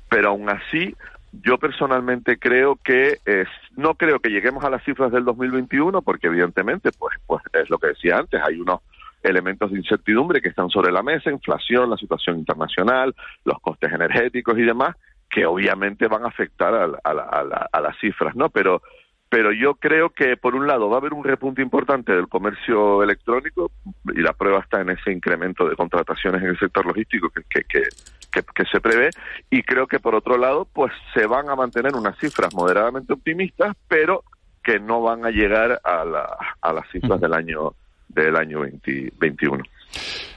Pero 0.08 0.30
aún 0.30 0.48
así, 0.48 0.96
yo 1.32 1.58
personalmente 1.58 2.38
creo 2.38 2.78
que 2.82 3.18
es, 3.26 3.48
no 3.76 3.94
creo 3.96 4.20
que 4.20 4.30
lleguemos 4.30 4.64
a 4.64 4.70
las 4.70 4.82
cifras 4.84 5.12
del 5.12 5.26
2021, 5.26 6.00
porque 6.00 6.28
evidentemente, 6.28 6.90
pues, 6.98 7.14
pues 7.26 7.42
es 7.52 7.68
lo 7.68 7.76
que 7.76 7.88
decía 7.88 8.16
antes, 8.16 8.40
hay 8.42 8.58
unos 8.58 8.80
elementos 9.22 9.70
de 9.72 9.78
incertidumbre 9.78 10.40
que 10.40 10.48
están 10.48 10.70
sobre 10.70 10.92
la 10.92 11.02
mesa, 11.02 11.30
inflación, 11.30 11.90
la 11.90 11.98
situación 11.98 12.38
internacional, 12.38 13.14
los 13.44 13.60
costes 13.60 13.92
energéticos 13.92 14.56
y 14.56 14.62
demás, 14.62 14.96
que 15.28 15.44
obviamente 15.44 16.08
van 16.08 16.24
a 16.24 16.28
afectar 16.28 16.72
a, 16.72 16.84
a, 17.04 17.10
a, 17.10 17.68
a 17.70 17.80
las 17.82 17.98
cifras, 17.98 18.34
¿no? 18.34 18.48
Pero 18.48 18.80
pero 19.28 19.52
yo 19.52 19.74
creo 19.74 20.10
que 20.10 20.36
por 20.36 20.54
un 20.54 20.66
lado 20.66 20.88
va 20.88 20.96
a 20.96 20.98
haber 21.00 21.12
un 21.12 21.24
repunte 21.24 21.62
importante 21.62 22.12
del 22.12 22.28
comercio 22.28 23.02
electrónico 23.02 23.70
y 24.14 24.20
la 24.20 24.32
prueba 24.32 24.60
está 24.60 24.80
en 24.80 24.90
ese 24.90 25.12
incremento 25.12 25.68
de 25.68 25.76
contrataciones 25.76 26.42
en 26.42 26.50
el 26.50 26.58
sector 26.58 26.86
logístico 26.86 27.30
que, 27.30 27.42
que, 27.42 27.64
que, 27.64 27.82
que, 28.30 28.42
que 28.42 28.64
se 28.64 28.80
prevé 28.80 29.10
y 29.50 29.62
creo 29.62 29.86
que 29.86 30.00
por 30.00 30.14
otro 30.14 30.38
lado 30.38 30.66
pues 30.72 30.92
se 31.14 31.26
van 31.26 31.48
a 31.48 31.56
mantener 31.56 31.94
unas 31.94 32.16
cifras 32.18 32.54
moderadamente 32.54 33.12
optimistas 33.12 33.76
pero 33.88 34.22
que 34.62 34.78
no 34.80 35.00
van 35.00 35.24
a 35.24 35.30
llegar 35.30 35.80
a, 35.84 36.04
la, 36.04 36.36
a 36.60 36.72
las 36.72 36.88
cifras 36.90 37.20
del 37.20 37.32
año 37.32 37.74
del 38.08 38.34
año 38.36 38.60
2021. 38.60 39.62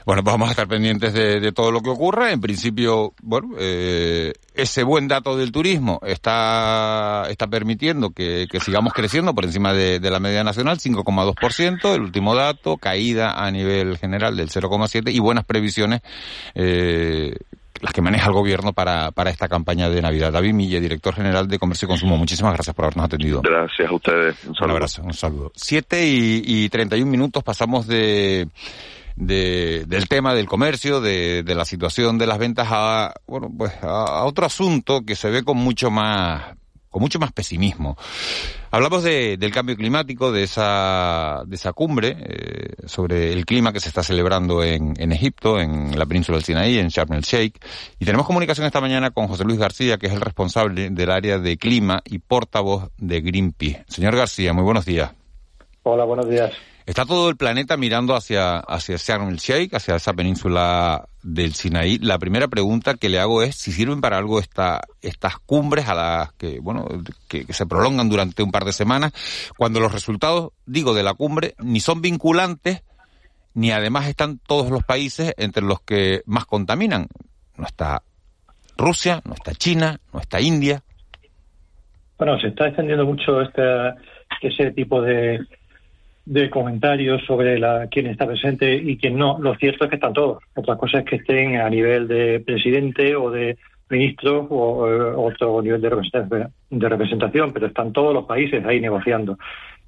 Bueno, 0.06 0.24
pues 0.24 0.32
vamos 0.32 0.48
a 0.48 0.52
estar 0.52 0.66
pendientes 0.66 1.12
de, 1.12 1.40
de, 1.40 1.52
todo 1.52 1.70
lo 1.70 1.82
que 1.82 1.90
ocurra. 1.90 2.32
En 2.32 2.40
principio, 2.40 3.12
bueno, 3.22 3.50
eh, 3.58 4.32
ese 4.54 4.82
buen 4.82 5.08
dato 5.08 5.36
del 5.36 5.52
turismo 5.52 6.00
está, 6.02 7.26
está 7.28 7.46
permitiendo 7.46 8.10
que, 8.10 8.46
que 8.50 8.60
sigamos 8.60 8.92
creciendo 8.92 9.34
por 9.34 9.44
encima 9.44 9.72
de, 9.72 10.00
de 10.00 10.10
la 10.10 10.18
media 10.18 10.42
nacional, 10.42 10.78
5,2%, 10.78 11.94
el 11.94 12.00
último 12.00 12.34
dato, 12.34 12.76
caída 12.76 13.44
a 13.44 13.50
nivel 13.50 13.98
general 13.98 14.36
del 14.36 14.48
0,7% 14.48 15.12
y 15.12 15.18
buenas 15.18 15.44
previsiones 15.44 16.00
eh, 16.54 17.36
las 17.80 17.92
que 17.92 18.02
maneja 18.02 18.26
el 18.26 18.32
gobierno 18.32 18.72
para, 18.72 19.10
para 19.10 19.30
esta 19.30 19.48
campaña 19.48 19.88
de 19.88 20.02
Navidad. 20.02 20.32
David 20.32 20.52
Mille, 20.52 20.80
director 20.80 21.14
general 21.14 21.48
de 21.48 21.58
Comercio 21.58 21.86
y 21.86 21.88
Consumo, 21.88 22.16
muchísimas 22.16 22.52
gracias 22.54 22.74
por 22.74 22.84
habernos 22.84 23.06
atendido. 23.06 23.40
Gracias 23.42 23.88
a 23.88 23.94
ustedes. 23.94 24.44
Un, 24.44 24.54
un 24.60 24.70
abrazo, 24.70 25.02
un 25.02 25.14
saludo. 25.14 25.52
Siete 25.54 26.06
y, 26.06 26.42
y 26.44 26.68
31 26.68 27.10
minutos 27.10 27.42
pasamos 27.42 27.86
de 27.86 28.48
de, 29.16 29.84
del 29.86 30.08
tema 30.08 30.34
del 30.34 30.46
comercio, 30.46 31.00
de, 31.00 31.44
la 31.46 31.64
situación 31.64 32.18
de 32.18 32.26
las 32.26 32.38
ventas 32.38 32.68
a, 32.70 33.14
bueno, 33.26 33.50
pues 33.56 33.72
a, 33.82 34.04
a, 34.04 34.24
otro 34.24 34.46
asunto 34.46 35.02
que 35.04 35.16
se 35.16 35.30
ve 35.30 35.42
con 35.42 35.56
mucho 35.56 35.90
más, 35.90 36.54
con 36.90 37.00
mucho 37.00 37.18
más 37.18 37.32
pesimismo. 37.32 37.96
Hablamos 38.72 39.02
de, 39.02 39.36
del 39.36 39.52
cambio 39.52 39.76
climático, 39.76 40.30
de 40.32 40.42
esa, 40.42 41.42
de 41.46 41.56
esa 41.56 41.72
cumbre 41.72 42.16
eh, 42.20 42.86
sobre 42.86 43.32
el 43.32 43.46
clima 43.46 43.72
que 43.72 43.80
se 43.80 43.88
está 43.88 44.02
celebrando 44.02 44.62
en, 44.62 44.94
en 44.98 45.12
Egipto, 45.12 45.60
en 45.60 45.98
la 45.98 46.06
península 46.06 46.38
del 46.38 46.44
Sinaí, 46.44 46.78
en 46.78 46.88
Sharm 46.88 47.12
el 47.12 47.22
Sheikh. 47.22 47.64
Y 47.98 48.04
tenemos 48.04 48.26
comunicación 48.26 48.66
esta 48.66 48.80
mañana 48.80 49.10
con 49.10 49.28
José 49.28 49.44
Luis 49.44 49.58
García, 49.58 49.98
que 49.98 50.08
es 50.08 50.12
el 50.12 50.20
responsable 50.20 50.90
del 50.90 51.10
área 51.10 51.38
de 51.38 51.56
clima 51.56 52.02
y 52.04 52.18
portavoz 52.18 52.90
de 52.98 53.20
Greenpeace. 53.20 53.84
Señor 53.88 54.16
García, 54.16 54.52
muy 54.52 54.64
buenos 54.64 54.84
días. 54.84 55.12
Hola, 55.82 56.04
buenos 56.04 56.28
días. 56.28 56.52
Está 56.90 57.06
todo 57.06 57.30
el 57.30 57.36
planeta 57.36 57.76
mirando 57.76 58.16
hacia, 58.16 58.58
hacia 58.58 58.96
Sharm 58.96 59.28
el 59.28 59.36
Sheikh, 59.36 59.72
hacia 59.76 59.94
esa 59.94 60.12
península 60.12 61.04
del 61.22 61.54
Sinaí. 61.54 61.98
La 61.98 62.18
primera 62.18 62.48
pregunta 62.48 62.94
que 62.94 63.08
le 63.08 63.20
hago 63.20 63.44
es 63.44 63.54
si 63.54 63.70
sirven 63.70 64.00
para 64.00 64.18
algo 64.18 64.40
esta, 64.40 64.80
estas 65.00 65.38
cumbres 65.38 65.88
a 65.88 65.94
las 65.94 66.32
que, 66.32 66.58
bueno, 66.58 66.88
que, 67.28 67.46
que, 67.46 67.52
se 67.52 67.64
prolongan 67.64 68.08
durante 68.08 68.42
un 68.42 68.50
par 68.50 68.64
de 68.64 68.72
semanas, 68.72 69.12
cuando 69.56 69.78
los 69.78 69.92
resultados, 69.92 70.50
digo, 70.66 70.92
de 70.92 71.04
la 71.04 71.14
cumbre 71.14 71.54
ni 71.60 71.78
son 71.78 72.02
vinculantes, 72.02 72.82
ni 73.54 73.70
además 73.70 74.08
están 74.08 74.40
todos 74.40 74.68
los 74.72 74.82
países 74.82 75.32
entre 75.38 75.62
los 75.62 75.80
que 75.82 76.22
más 76.26 76.44
contaminan. 76.44 77.06
No 77.56 77.66
está 77.66 78.02
Rusia, 78.76 79.22
no 79.24 79.34
está 79.34 79.54
China, 79.54 80.00
no 80.12 80.18
está 80.18 80.40
India. 80.40 80.82
Bueno, 82.18 82.36
se 82.40 82.48
está 82.48 82.66
extendiendo 82.66 83.06
mucho 83.06 83.42
este, 83.42 83.62
ese 84.42 84.72
tipo 84.72 85.00
de 85.02 85.38
de 86.30 86.48
comentarios 86.48 87.24
sobre 87.26 87.58
la, 87.58 87.88
quién 87.90 88.06
está 88.06 88.24
presente 88.24 88.72
y 88.72 88.96
quién 88.96 89.18
no. 89.18 89.40
Lo 89.40 89.56
cierto 89.56 89.82
es 89.82 89.90
que 89.90 89.96
están 89.96 90.12
todos. 90.12 90.40
Otra 90.54 90.76
cosa 90.76 91.00
es 91.00 91.04
que 91.04 91.16
estén 91.16 91.56
a 91.56 91.68
nivel 91.68 92.06
de 92.06 92.38
presidente 92.38 93.16
o 93.16 93.32
de 93.32 93.58
ministro 93.88 94.46
o, 94.48 94.86
o 94.86 95.26
otro 95.26 95.60
nivel 95.60 95.80
de 95.80 96.88
representación, 96.88 97.52
pero 97.52 97.66
están 97.66 97.92
todos 97.92 98.14
los 98.14 98.26
países 98.26 98.64
ahí 98.64 98.80
negociando. 98.80 99.38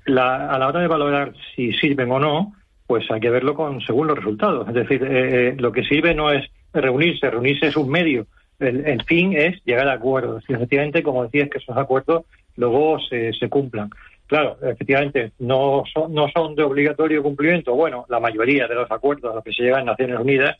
La, 0.04 0.50
a 0.50 0.58
la 0.58 0.66
hora 0.66 0.80
de 0.80 0.88
valorar 0.88 1.32
si 1.54 1.72
sirven 1.74 2.10
o 2.10 2.18
no, 2.18 2.54
pues 2.88 3.08
hay 3.12 3.20
que 3.20 3.30
verlo 3.30 3.54
con 3.54 3.80
según 3.80 4.08
los 4.08 4.16
resultados. 4.16 4.66
Es 4.66 4.74
decir, 4.74 5.00
eh, 5.08 5.54
lo 5.56 5.70
que 5.70 5.84
sirve 5.84 6.12
no 6.12 6.32
es 6.32 6.44
reunirse, 6.74 7.30
reunirse 7.30 7.68
es 7.68 7.76
un 7.76 7.88
medio. 7.88 8.26
El, 8.58 8.84
el 8.84 9.04
fin 9.04 9.32
es 9.36 9.62
llegar 9.64 9.86
a 9.86 9.92
acuerdos. 9.92 10.42
Y 10.48 10.54
efectivamente, 10.54 11.04
como 11.04 11.22
decías, 11.22 11.48
que 11.50 11.58
esos 11.58 11.76
acuerdos 11.76 12.24
luego 12.56 12.98
se, 12.98 13.32
se 13.32 13.48
cumplan. 13.48 13.90
Claro, 14.32 14.56
efectivamente, 14.62 15.32
no 15.40 15.82
son, 15.92 16.14
no 16.14 16.26
son 16.34 16.54
de 16.54 16.62
obligatorio 16.62 17.22
cumplimiento. 17.22 17.74
Bueno, 17.74 18.06
la 18.08 18.18
mayoría 18.18 18.66
de 18.66 18.74
los 18.74 18.90
acuerdos 18.90 19.30
a 19.30 19.34
los 19.34 19.44
que 19.44 19.52
se 19.52 19.62
llegan 19.62 19.80
en 19.80 19.86
Naciones 19.88 20.18
Unidas 20.18 20.56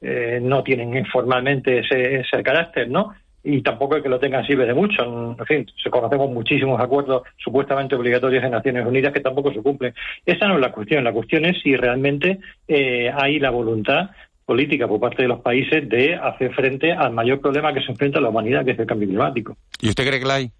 eh, 0.00 0.40
no 0.42 0.64
tienen 0.64 1.06
formalmente 1.06 1.78
ese, 1.78 2.42
carácter, 2.42 2.88
¿no? 2.90 3.14
Y 3.44 3.62
tampoco 3.62 3.94
el 3.94 4.02
que 4.02 4.08
lo 4.08 4.18
tengan 4.18 4.44
sirve 4.44 4.66
de 4.66 4.74
mucho. 4.74 5.36
En 5.38 5.46
fin, 5.46 5.64
conocemos 5.88 6.32
muchísimos 6.32 6.80
acuerdos 6.80 7.22
supuestamente 7.36 7.94
obligatorios 7.94 8.42
en 8.42 8.50
Naciones 8.50 8.84
Unidas 8.84 9.12
que 9.12 9.20
tampoco 9.20 9.52
se 9.52 9.62
cumplen. 9.62 9.94
Esa 10.26 10.48
no 10.48 10.56
es 10.56 10.60
la 10.60 10.72
cuestión. 10.72 11.04
La 11.04 11.12
cuestión 11.12 11.44
es 11.44 11.62
si 11.62 11.76
realmente 11.76 12.40
eh, 12.66 13.08
hay 13.14 13.38
la 13.38 13.50
voluntad 13.50 14.10
política 14.44 14.88
por 14.88 14.98
parte 14.98 15.22
de 15.22 15.28
los 15.28 15.38
países 15.42 15.88
de 15.88 16.16
hacer 16.16 16.52
frente 16.54 16.90
al 16.90 17.12
mayor 17.12 17.40
problema 17.40 17.72
que 17.72 17.82
se 17.82 17.92
enfrenta 17.92 18.20
la 18.20 18.30
humanidad, 18.30 18.64
que 18.64 18.72
es 18.72 18.78
el 18.80 18.86
cambio 18.86 19.06
climático. 19.06 19.56
¿Y 19.80 19.90
usted 19.90 20.08
cree 20.08 20.18
que 20.18 20.26
la 20.26 20.34
hay? 20.34 20.50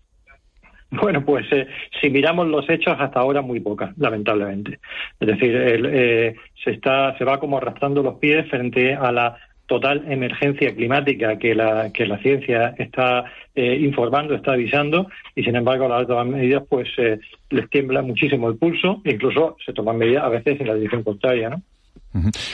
Bueno, 1.00 1.24
pues 1.24 1.46
eh, 1.52 1.66
si 2.00 2.11
miramos 2.11 2.46
los 2.48 2.68
hechos 2.68 2.94
hasta 2.98 3.20
ahora 3.20 3.40
muy 3.40 3.61
pocas, 3.61 3.96
lamentablemente. 3.96 4.78
Es 5.18 5.26
decir, 5.26 5.57
el, 5.57 5.87
eh, 5.87 6.37
se 6.62 6.72
está, 6.72 7.16
se 7.16 7.24
va 7.24 7.40
como 7.40 7.57
arrastrando 7.57 8.02
los 8.02 8.18
pies 8.18 8.48
frente 8.48 8.94
a 8.94 9.11
la 9.11 9.37
total 9.66 10.05
emergencia 10.12 10.74
climática 10.74 11.38
que 11.38 11.55
la 11.55 11.90
que 11.92 12.05
la 12.05 12.18
ciencia 12.18 12.74
está 12.78 13.24
eh, 13.55 13.76
informando, 13.81 14.35
está 14.35 14.52
avisando 14.52 15.07
y 15.35 15.44
sin 15.44 15.57
embargo 15.57 15.88
las 15.88 16.02
otras 16.02 16.26
medidas 16.26 16.64
pues 16.68 16.88
eh, 16.98 17.18
les 17.48 17.70
tiembla 17.70 18.02
muchísimo 18.02 18.48
el 18.48 18.59
pulso, 18.59 19.00
incluso 19.05 19.57
se 19.64 19.72
toman 19.72 19.96
medidas 19.96 20.24
a 20.24 20.28
veces 20.28 20.61
en 20.61 20.66
la 20.66 20.74
dirección 20.74 21.02
contraria, 21.02 21.48
¿no? 21.48 21.62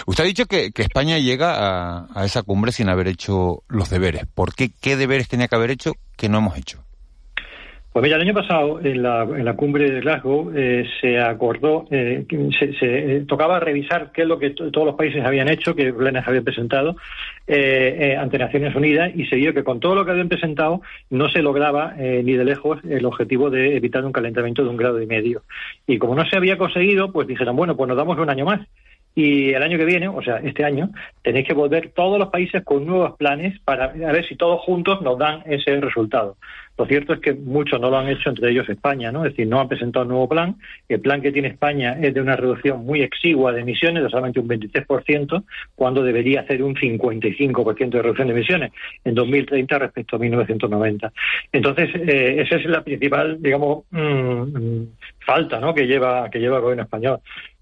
Usted 0.07 0.23
ha 0.23 0.27
dicho 0.27 0.47
que, 0.47 0.71
España 0.77 1.19
llega 1.19 1.55
a, 1.57 2.07
a, 2.15 2.25
esa 2.25 2.45
cumbre 2.45 2.71
sin 2.71 2.89
haber 2.89 3.09
hecho 3.09 3.65
los 3.69 3.91
deberes. 3.91 4.25
¿Por 4.33 4.55
qué? 4.55 4.71
¿Qué 4.81 4.97
deberes 4.97 5.27
tenía 5.27 5.49
que 5.49 5.57
haber 5.57 5.73
hecho 5.73 5.95
que 6.17 6.29
no 6.29 6.39
hemos 6.39 6.57
hecho? 6.57 6.85
Pues 7.99 8.05
mira, 8.05 8.15
el 8.15 8.23
año 8.23 8.35
pasado 8.35 8.79
en 8.81 9.03
la, 9.03 9.55
cumbre 9.57 9.91
de 9.91 10.01
Glasgow 10.01 10.53
eh, 10.55 10.87
se 11.01 11.19
acordó, 11.19 11.85
eh, 11.91 12.25
se, 12.57 12.73
se 12.75 13.17
eh, 13.17 13.25
tocaba 13.27 13.59
revisar 13.59 14.13
qué 14.13 14.23
es 14.23 14.29
lo 14.29 14.39
que 14.39 14.51
todos 14.51 14.87
los 14.87 14.95
países 14.95 15.25
habían 15.25 15.49
hecho, 15.49 15.75
que 15.75 15.93
planes 15.93 16.23
habían 16.25 16.45
presentado 16.45 16.95
ante 17.49 18.39
Naciones 18.39 18.77
Unidas 18.77 19.11
y 19.17 19.27
se 19.27 19.35
vio 19.35 19.53
que 19.53 19.65
con 19.65 19.81
todo 19.81 19.97
lo 19.97 20.05
que 20.05 20.13
habían 20.13 20.29
presentado 20.29 20.81
no 21.11 21.29
se 21.29 21.43
lograba 21.43 21.95
ni 21.97 22.35
de 22.35 22.45
lejos 22.45 22.79
el 22.89 23.05
objetivo 23.05 23.51
de 23.51 23.77
evitar 23.77 24.05
un 24.05 24.13
calentamiento 24.13 24.63
de 24.63 24.69
un 24.69 24.77
grado 24.77 25.03
y 25.03 25.07
medio. 25.07 25.43
Y 25.89 25.99
como 25.99 26.15
no 26.15 26.25
se 26.25 26.37
había 26.37 26.57
conseguido, 26.57 27.11
pues 27.11 27.27
dijeron, 27.27 27.57
bueno, 27.57 27.77
pues 27.77 27.89
nos 27.89 27.97
damos 27.97 28.17
un 28.17 28.31
año 28.31 28.45
más. 28.45 28.61
Y 29.15 29.51
el 29.53 29.63
año 29.63 29.79
que 29.79 29.85
viene, 29.85 30.09
o 30.09 30.23
sea, 30.23 30.37
este 30.37 30.65
año, 30.65 30.91
tenéis 31.23 31.47
que 31.47 31.55
volver 31.55 31.91
todos 31.95 32.19
los 32.19 32.29
países 32.29 32.63
con 32.65 32.87
nuevos 32.87 33.17
planes 33.17 33.59
para 33.61 33.89
ver 33.89 34.27
si 34.27 34.37
todos 34.37 34.61
juntos 34.61 35.03
nos 35.03 35.19
dan 35.19 35.43
ese 35.47 35.81
resultado. 35.81 36.37
Lo 36.79 36.87
cierto 36.87 37.13
es 37.13 37.19
que 37.19 37.35
muchos 37.35 37.81
no 37.81 37.91
lo 37.91 37.99
han 37.99 38.09
hecho, 38.09 38.31
entre 38.31 38.53
ellos 38.53 38.69
España, 38.69 39.11
¿no? 39.11 39.25
Es 39.25 39.33
decir, 39.33 39.49
no 39.49 39.59
han 39.59 39.67
presentado 39.67 40.05
un 40.05 40.11
nuevo 40.11 40.29
plan. 40.29 40.55
El 40.89 41.01
plan 41.01 41.21
que 41.21 41.33
tiene 41.33 41.49
España 41.49 41.99
es 42.01 42.15
de 42.15 42.21
una 42.21 42.37
reducción 42.37 42.87
muy 42.87 43.03
exigua 43.03 43.53
de 43.53 43.63
emisiones, 43.63 44.05
de 44.05 44.09
solamente 44.09 44.39
un 44.39 44.49
23%, 44.49 45.43
cuando 45.75 46.05
debería 46.05 46.43
hacer 46.43 46.63
un 46.63 46.77
55% 46.77 47.91
de 47.91 48.03
reducción 48.03 48.29
de 48.29 48.35
emisiones 48.35 48.73
en 49.05 49.17
2030 49.17 49.77
respecto 49.77 50.15
a 50.15 50.19
1990. 50.21 51.13
Entonces, 51.51 51.91
eh, 51.97 52.43
esa 52.43 52.55
es 52.55 52.65
la 52.67 52.85
principal, 52.85 53.43
digamos, 53.43 53.83
mm, 53.91 54.83
falta, 55.19 55.59
¿no? 55.59 55.75
Que 55.75 55.85
lleva 55.85 56.31
que 56.31 56.39
lleva 56.39 56.59
el 56.59 56.63
gobierno 56.63 56.85
español. 56.85 57.19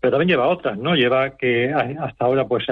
Pero 0.06 0.18
también 0.18 0.38
lleva 0.38 0.46
otras, 0.46 0.78
¿no? 0.78 0.94
Lleva 0.94 1.30
que 1.30 1.72
hasta 1.72 2.24
ahora, 2.24 2.46
pues, 2.46 2.64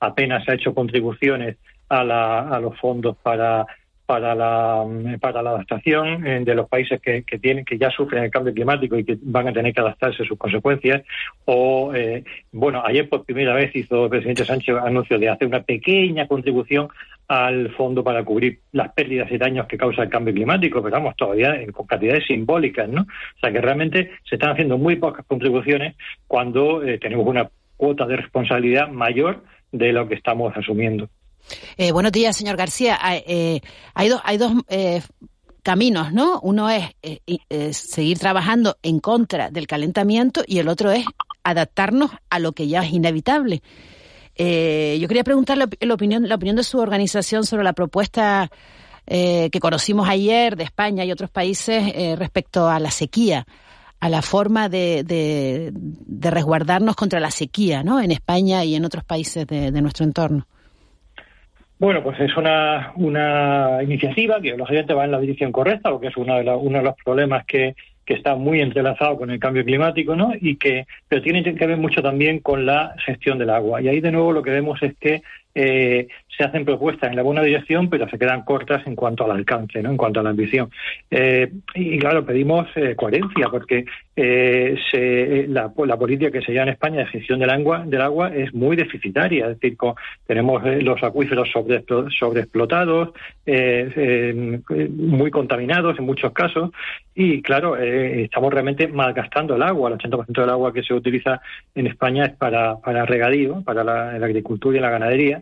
apenas 0.00 0.48
ha 0.48 0.54
hecho 0.54 0.74
contribuciones 0.74 1.56
a, 1.88 2.00
a 2.00 2.58
los 2.58 2.76
fondos 2.80 3.16
para 3.22 3.64
para 4.06 4.34
la, 4.34 4.84
la 4.84 5.50
adaptación 5.50 6.26
eh, 6.26 6.40
de 6.44 6.54
los 6.56 6.68
países 6.68 7.00
que, 7.00 7.22
que, 7.22 7.38
tienen 7.38 7.64
que 7.64 7.78
ya 7.78 7.90
sufren 7.90 8.24
el 8.24 8.30
cambio 8.32 8.52
climático 8.52 8.98
y 8.98 9.04
que 9.04 9.16
van 9.22 9.46
a 9.46 9.52
tener 9.52 9.72
que 9.72 9.80
adaptarse 9.80 10.24
a 10.24 10.26
sus 10.26 10.36
consecuencias 10.36 11.04
o 11.44 11.94
eh, 11.94 12.24
bueno 12.50 12.82
ayer 12.84 13.08
por 13.08 13.24
primera 13.24 13.54
vez 13.54 13.70
hizo 13.76 14.06
el 14.06 14.10
presidente 14.10 14.44
Sánchez 14.44 14.74
anuncio 14.82 15.16
de 15.16 15.28
hacer 15.28 15.46
una 15.46 15.62
pequeña 15.62 16.26
contribución 16.26 16.88
al 17.30 17.70
fondo 17.76 18.02
para 18.02 18.24
cubrir 18.24 18.58
las 18.72 18.92
pérdidas 18.92 19.30
y 19.30 19.38
daños 19.38 19.68
que 19.68 19.78
causa 19.78 20.02
el 20.02 20.08
cambio 20.08 20.34
climático 20.34 20.82
pero 20.82 20.96
vamos 20.96 21.14
todavía 21.16 21.54
con 21.72 21.86
cantidades 21.86 22.26
simbólicas 22.26 22.88
no 22.88 23.02
o 23.02 23.38
sea 23.40 23.52
que 23.52 23.60
realmente 23.60 24.10
se 24.28 24.34
están 24.34 24.50
haciendo 24.50 24.78
muy 24.78 24.96
pocas 24.96 25.24
contribuciones 25.26 25.94
cuando 26.26 26.82
eh, 26.82 26.98
tenemos 26.98 27.24
una 27.26 27.48
cuota 27.76 28.04
de 28.04 28.16
responsabilidad 28.16 28.88
mayor 28.88 29.44
de 29.72 29.92
lo 29.92 30.08
que 30.08 30.14
estamos 30.14 30.52
asumiendo. 30.56 31.08
Eh, 31.76 31.92
buenos 31.92 32.12
días, 32.12 32.36
señor 32.36 32.56
García. 32.56 32.98
Ah, 33.00 33.16
eh, 33.16 33.60
hay 33.94 34.08
dos, 34.08 34.20
hay 34.24 34.38
eh, 34.68 35.02
caminos, 35.62 36.12
¿no? 36.12 36.40
Uno 36.40 36.68
es 36.68 36.90
seguir 37.70 38.18
trabajando 38.18 38.76
en 38.82 38.98
contra 39.00 39.50
del 39.50 39.66
calentamiento 39.66 40.42
y 40.46 40.58
el 40.58 40.68
otro 40.68 40.90
es 40.90 41.04
adaptarnos 41.42 42.10
a 42.28 42.38
lo 42.38 42.52
que 42.52 42.68
ya 42.68 42.82
es 42.82 42.92
inevitable. 42.92 43.62
Yo 44.36 45.08
quería 45.08 45.24
preguntarle 45.24 45.66
la 45.80 45.94
opinión, 45.94 46.28
la 46.28 46.34
opinión 46.34 46.56
de 46.56 46.62
su 46.62 46.78
organización 46.78 47.44
sobre 47.44 47.64
la 47.64 47.72
propuesta 47.72 48.50
que 49.06 49.58
conocimos 49.60 50.08
ayer 50.08 50.56
de 50.56 50.64
España 50.64 51.04
y 51.04 51.12
otros 51.12 51.30
países 51.30 52.18
respecto 52.18 52.68
a 52.68 52.78
la 52.78 52.90
sequía 52.90 53.44
a 53.98 54.08
la 54.08 54.22
forma 54.22 54.70
de, 54.70 55.02
de, 55.04 56.30
resguardarnos 56.30 56.96
contra 56.96 57.20
la 57.20 57.30
sequía, 57.30 57.82
¿no? 57.82 58.00
En 58.00 58.10
España 58.12 58.64
y 58.64 58.74
en 58.74 58.86
otros 58.86 59.04
países 59.04 59.46
de 59.46 59.82
nuestro 59.82 60.06
entorno. 60.06 60.46
Bueno, 61.80 62.02
pues 62.02 62.20
es 62.20 62.36
una, 62.36 62.92
una 62.96 63.82
iniciativa 63.82 64.38
que 64.38 64.54
lógicamente 64.54 64.92
va 64.92 65.06
en 65.06 65.12
la 65.12 65.18
dirección 65.18 65.50
correcta, 65.50 65.90
porque 65.90 66.08
es 66.08 66.16
uno 66.18 66.36
de, 66.36 66.50
uno 66.50 66.76
de 66.76 66.84
los 66.84 66.94
problemas 67.02 67.46
que, 67.46 67.74
que 68.10 68.16
está 68.16 68.34
muy 68.34 68.60
entrelazado 68.60 69.16
con 69.16 69.30
el 69.30 69.38
cambio 69.38 69.64
climático, 69.64 70.16
¿no? 70.16 70.32
Y 70.40 70.56
que, 70.56 70.84
pero 71.06 71.22
tiene 71.22 71.44
que 71.44 71.64
ver 71.64 71.76
mucho 71.76 72.02
también 72.02 72.40
con 72.40 72.66
la 72.66 72.96
gestión 73.06 73.38
del 73.38 73.50
agua. 73.50 73.80
Y 73.80 73.86
ahí 73.86 74.00
de 74.00 74.10
nuevo 74.10 74.32
lo 74.32 74.42
que 74.42 74.50
vemos 74.50 74.82
es 74.82 74.96
que 74.98 75.22
eh, 75.54 76.06
se 76.36 76.44
hacen 76.44 76.64
propuestas 76.64 77.10
en 77.10 77.16
la 77.16 77.22
buena 77.22 77.42
dirección, 77.42 77.90
pero 77.90 78.08
se 78.08 78.18
quedan 78.18 78.42
cortas 78.42 78.86
en 78.86 78.94
cuanto 78.94 79.24
al 79.24 79.32
alcance, 79.32 79.82
¿no? 79.82 79.90
en 79.90 79.96
cuanto 79.96 80.20
a 80.20 80.22
la 80.22 80.30
ambición. 80.30 80.70
Eh, 81.10 81.50
y 81.74 81.98
claro, 81.98 82.24
pedimos 82.24 82.66
eh, 82.76 82.94
coherencia, 82.96 83.48
porque 83.50 83.84
se, 84.14 85.46
la, 85.48 85.70
política 85.70 86.30
que 86.30 86.42
se 86.42 86.52
lleva 86.52 86.64
en 86.64 86.70
España 86.70 87.00
de 87.00 87.06
gestión 87.06 87.40
del 87.40 87.50
agua, 87.50 87.84
del 87.86 88.00
agua 88.00 88.34
es 88.34 88.54
muy 88.54 88.76
deficitaria. 88.76 89.48
Es 89.48 89.60
decir, 89.60 89.76
tenemos 90.26 90.62
los 90.82 91.02
acuíferos 91.02 91.50
sobre, 91.50 91.84
sobreexplotados, 92.18 93.10
muy 94.90 95.30
contaminados 95.30 95.98
en 95.98 96.04
muchos 96.04 96.32
casos, 96.32 96.70
y 97.14 97.42
claro, 97.42 97.76
estamos 97.76 98.52
realmente 98.52 98.88
malgastando 98.88 99.56
el 99.56 99.62
agua. 99.62 99.90
El 99.90 99.98
80% 99.98 100.40
del 100.40 100.50
agua 100.50 100.72
que 100.72 100.82
se 100.82 100.94
utiliza 100.94 101.40
en 101.74 101.86
España 101.86 102.26
es 102.26 102.32
para, 102.36 102.76
para 102.76 103.04
regadío, 103.06 103.62
para 103.62 103.84
la 103.84 104.10
agricultura 104.10 104.78
y 104.78 104.80
la 104.80 104.90
ganadería 104.90 105.39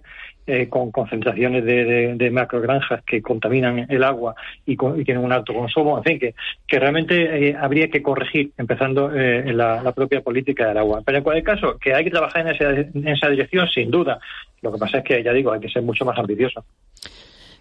eh, 0.50 0.66
con 0.68 0.90
concentraciones 0.90 1.62
de, 1.62 2.14
de, 2.16 2.30
macrogranjas 2.30 3.02
que 3.04 3.20
contaminan 3.20 3.84
el 3.90 4.02
agua 4.02 4.34
y, 4.64 4.78
tienen 5.04 5.22
un 5.22 5.30
alto 5.30 5.52
consumo, 5.52 5.98
en 5.98 6.04
fin, 6.04 6.18
que, 6.18 6.34
que 6.66 6.78
realmente 6.78 7.50
eh, 7.50 7.54
habría 7.54 7.90
que 7.90 8.02
corregir, 8.02 8.52
empezando 8.56 9.12
eh, 9.14 9.52
la, 9.52 9.92
propia 9.92 10.22
política 10.22 10.68
del 10.68 10.78
agua. 10.78 11.02
Pero 11.04 11.18
en 11.18 11.24
cualquier 11.24 11.44
caso, 11.44 11.78
que 11.78 11.92
hay 11.92 12.04
que 12.04 12.10
trabajar 12.10 12.46
en 12.46 12.54
esa, 12.54 12.70
en 12.70 13.08
esa 13.08 13.28
dirección, 13.28 13.68
sin 13.68 13.90
duda. 13.90 14.18
Lo 14.62 14.72
que 14.72 14.78
pasa 14.78 14.98
es 14.98 15.04
que, 15.04 15.22
ya 15.22 15.34
digo, 15.34 15.52
hay 15.52 15.60
que 15.60 15.68
ser 15.68 15.82
mucho 15.82 16.06
más 16.06 16.18
ambicioso. 16.18 16.64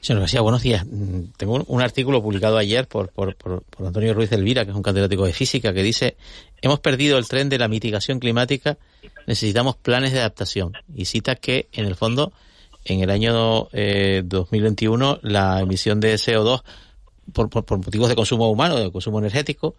Señor 0.02 0.22
García, 0.22 0.42
buenos 0.42 0.62
días. 0.62 0.86
Mm, 0.86 1.32
tengo 1.38 1.64
un 1.68 1.82
artículo 1.82 2.22
publicado 2.22 2.58
ayer 2.58 2.88
por, 2.88 3.10
por, 3.10 3.36
por, 3.36 3.64
Antonio 3.80 4.14
Ruiz 4.14 4.32
Elvira, 4.32 4.64
que 4.64 4.72
es 4.72 4.78
un 4.78 4.84
catedrático 4.84 5.26
de 5.26 5.34
física, 5.34 5.74
que 5.74 5.84
dice, 5.84 6.18
hemos 6.62 6.80
perdido 6.80 7.18
el 7.18 7.28
tren 7.28 7.50
de 7.50 7.58
la 7.58 7.68
mitigación 7.68 8.20
climática, 8.20 8.78
necesitamos 9.26 9.76
planes 9.76 10.14
de 10.14 10.20
adaptación. 10.20 10.74
Y 10.96 11.06
cita 11.06 11.36
que, 11.36 11.68
en 11.72 11.86
el 11.86 11.96
fondo, 11.96 12.32
en 12.86 13.02
el 13.02 13.10
año 13.10 13.68
eh, 13.74 14.22
2021, 14.24 15.20
la 15.24 15.62
emisión 15.62 16.00
de 16.00 16.16
CO2 16.16 16.64
por, 17.34 17.50
por, 17.50 17.78
motivos 17.78 18.10
de 18.10 18.16
consumo 18.16 18.50
humano, 18.50 18.78
de 18.78 18.92
consumo 18.92 19.20
energético, 19.20 19.76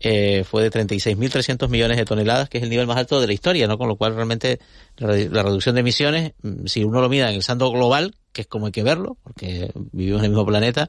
eh, 0.00 0.44
fue 0.44 0.62
de 0.62 0.70
36.300 0.70 1.68
millones 1.68 1.96
de 1.96 2.04
toneladas, 2.04 2.48
que 2.48 2.58
es 2.58 2.64
el 2.64 2.70
nivel 2.70 2.86
más 2.86 2.96
alto 2.96 3.20
de 3.20 3.26
la 3.26 3.32
historia, 3.32 3.66
¿no? 3.66 3.78
Con 3.78 3.88
lo 3.88 3.96
cual 3.96 4.14
realmente 4.14 4.58
la, 4.98 5.42
reducción 5.42 5.74
de 5.74 5.80
emisiones, 5.80 6.32
mm, 6.42 6.66
si 6.66 6.84
uno 6.84 7.00
lo 7.00 7.08
mira 7.08 7.30
en 7.30 7.36
el 7.36 7.42
saldo 7.42 7.70
global, 7.70 8.14
que 8.32 8.42
es 8.42 8.46
como 8.46 8.66
hay 8.66 8.72
que 8.72 8.82
verlo, 8.82 9.16
porque 9.22 9.70
vivimos 9.92 10.20
en 10.20 10.26
el 10.26 10.30
mismo 10.30 10.46
planeta, 10.46 10.88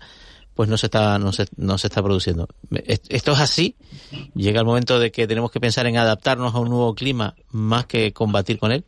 pues 0.54 0.70
no 0.70 0.78
se 0.78 0.88
está 0.88 1.20
no 1.20 1.32
se, 1.32 1.46
no 1.56 1.78
se 1.78 1.88
está 1.88 2.02
produciendo. 2.02 2.48
Esto 3.10 3.32
es 3.34 3.40
así. 3.40 3.76
Llega 4.34 4.60
el 4.60 4.66
momento 4.66 5.00
de 5.00 5.12
que 5.12 5.28
tenemos 5.28 5.52
que 5.52 5.60
pensar 5.60 5.86
en 5.86 5.98
adaptarnos 5.98 6.56
a 6.56 6.60
un 6.60 6.70
nuevo 6.70 6.96
clima 6.96 7.36
más 7.52 7.86
que 7.86 8.12
combatir 8.12 8.58
con 8.58 8.72
él. 8.72 8.84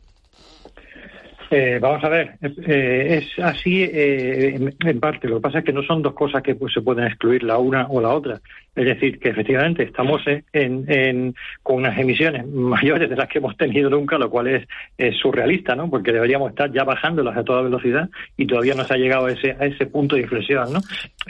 Eh, 1.52 1.80
vamos 1.80 2.02
a 2.04 2.08
ver, 2.08 2.38
eh, 2.42 3.18
es 3.18 3.44
así 3.44 3.82
eh, 3.82 4.54
en, 4.54 5.00
parte. 5.00 5.26
Lo 5.26 5.36
que 5.36 5.42
pasa 5.42 5.58
es 5.58 5.64
que 5.64 5.72
no 5.72 5.82
son 5.82 6.00
dos 6.00 6.14
cosas 6.14 6.42
que 6.44 6.54
pues, 6.54 6.72
se 6.72 6.80
pueden 6.80 7.06
excluir 7.06 7.42
la 7.42 7.58
una 7.58 7.88
o 7.88 8.00
la 8.00 8.10
otra. 8.10 8.40
Es 8.76 8.84
decir, 8.84 9.18
que 9.18 9.30
efectivamente 9.30 9.82
estamos 9.82 10.22
en, 10.52 11.34
con 11.62 11.76
unas 11.76 11.98
emisiones 11.98 12.46
mayores 12.46 13.10
de 13.10 13.16
las 13.16 13.28
que 13.28 13.38
hemos 13.38 13.56
tenido 13.56 13.90
nunca, 13.90 14.16
lo 14.16 14.30
cual 14.30 14.46
es, 14.46 14.66
surrealista, 15.20 15.74
¿no? 15.74 15.90
Porque 15.90 16.12
deberíamos 16.12 16.50
estar 16.50 16.70
ya 16.72 16.84
bajándolas 16.84 17.36
a 17.36 17.42
toda 17.42 17.62
velocidad 17.62 18.08
y 18.36 18.46
todavía 18.46 18.74
no 18.74 18.84
se 18.84 18.94
ha 18.94 18.96
llegado 18.96 19.26
a 19.26 19.32
ese, 19.32 19.56
a 19.58 19.66
ese 19.66 19.86
punto 19.86 20.14
de 20.14 20.22
inflexión, 20.22 20.72
¿no? 20.72 20.80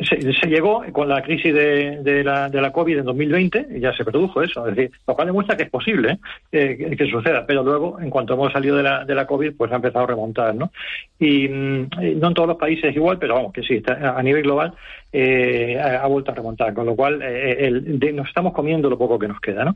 Se, 0.03 0.49
llegó 0.49 0.85
con 0.93 1.09
la 1.09 1.23
crisis 1.23 1.55
de, 1.55 2.23
la, 2.25 2.49
de 2.49 2.61
la 2.61 2.73
COVID 2.73 2.99
en 2.99 3.05
2020 3.05 3.69
y 3.77 3.81
ya 3.81 3.95
se 3.95 4.05
produjo 4.05 4.43
eso. 4.43 4.67
Es 4.67 4.77
decir, 4.77 4.93
lo 5.07 5.15
cual 5.15 5.29
demuestra 5.29 5.57
que 5.57 5.63
es 5.65 5.71
posible 5.71 6.19
¿eh? 6.53 6.95
que, 6.97 7.11
suceda, 7.11 7.47
pero 7.47 7.63
luego, 7.63 7.99
en 8.01 8.11
cuanto 8.11 8.35
hemos 8.35 8.53
salido 8.53 8.77
de 8.77 8.83
la, 8.83 9.05
de 9.05 9.15
la 9.15 9.27
COVID, 9.27 9.55
pues 9.57 9.73
ha 9.73 9.77
empezado 9.77 10.05
a 10.05 10.09
remontar, 10.09 10.55
¿no? 10.55 10.71
Y 11.19 11.49
mm, 11.49 11.89
no 12.17 12.29
en 12.29 12.35
todos 12.35 12.49
los 12.49 12.57
países 12.57 12.91
es 12.91 12.97
igual, 12.97 13.19
pero 13.19 13.35
vamos, 13.35 13.53
que 13.53 13.63
sí, 13.63 13.77
está, 13.77 14.17
a 14.17 14.23
nivel 14.23 14.43
global 14.43 14.75
eh, 15.13 15.79
ha, 15.79 16.07
vuelto 16.07 16.31
a 16.31 16.35
remontar, 16.35 16.73
con 16.73 16.87
lo 16.87 16.95
cual 16.95 17.21
eh, 17.23 17.67
el, 17.67 17.99
nos 18.15 18.29
estamos 18.29 18.53
comiendo 18.53 18.89
lo 18.89 18.99
poco 18.99 19.19
que 19.19 19.29
nos 19.29 19.41
queda, 19.41 19.65
¿no? 19.65 19.75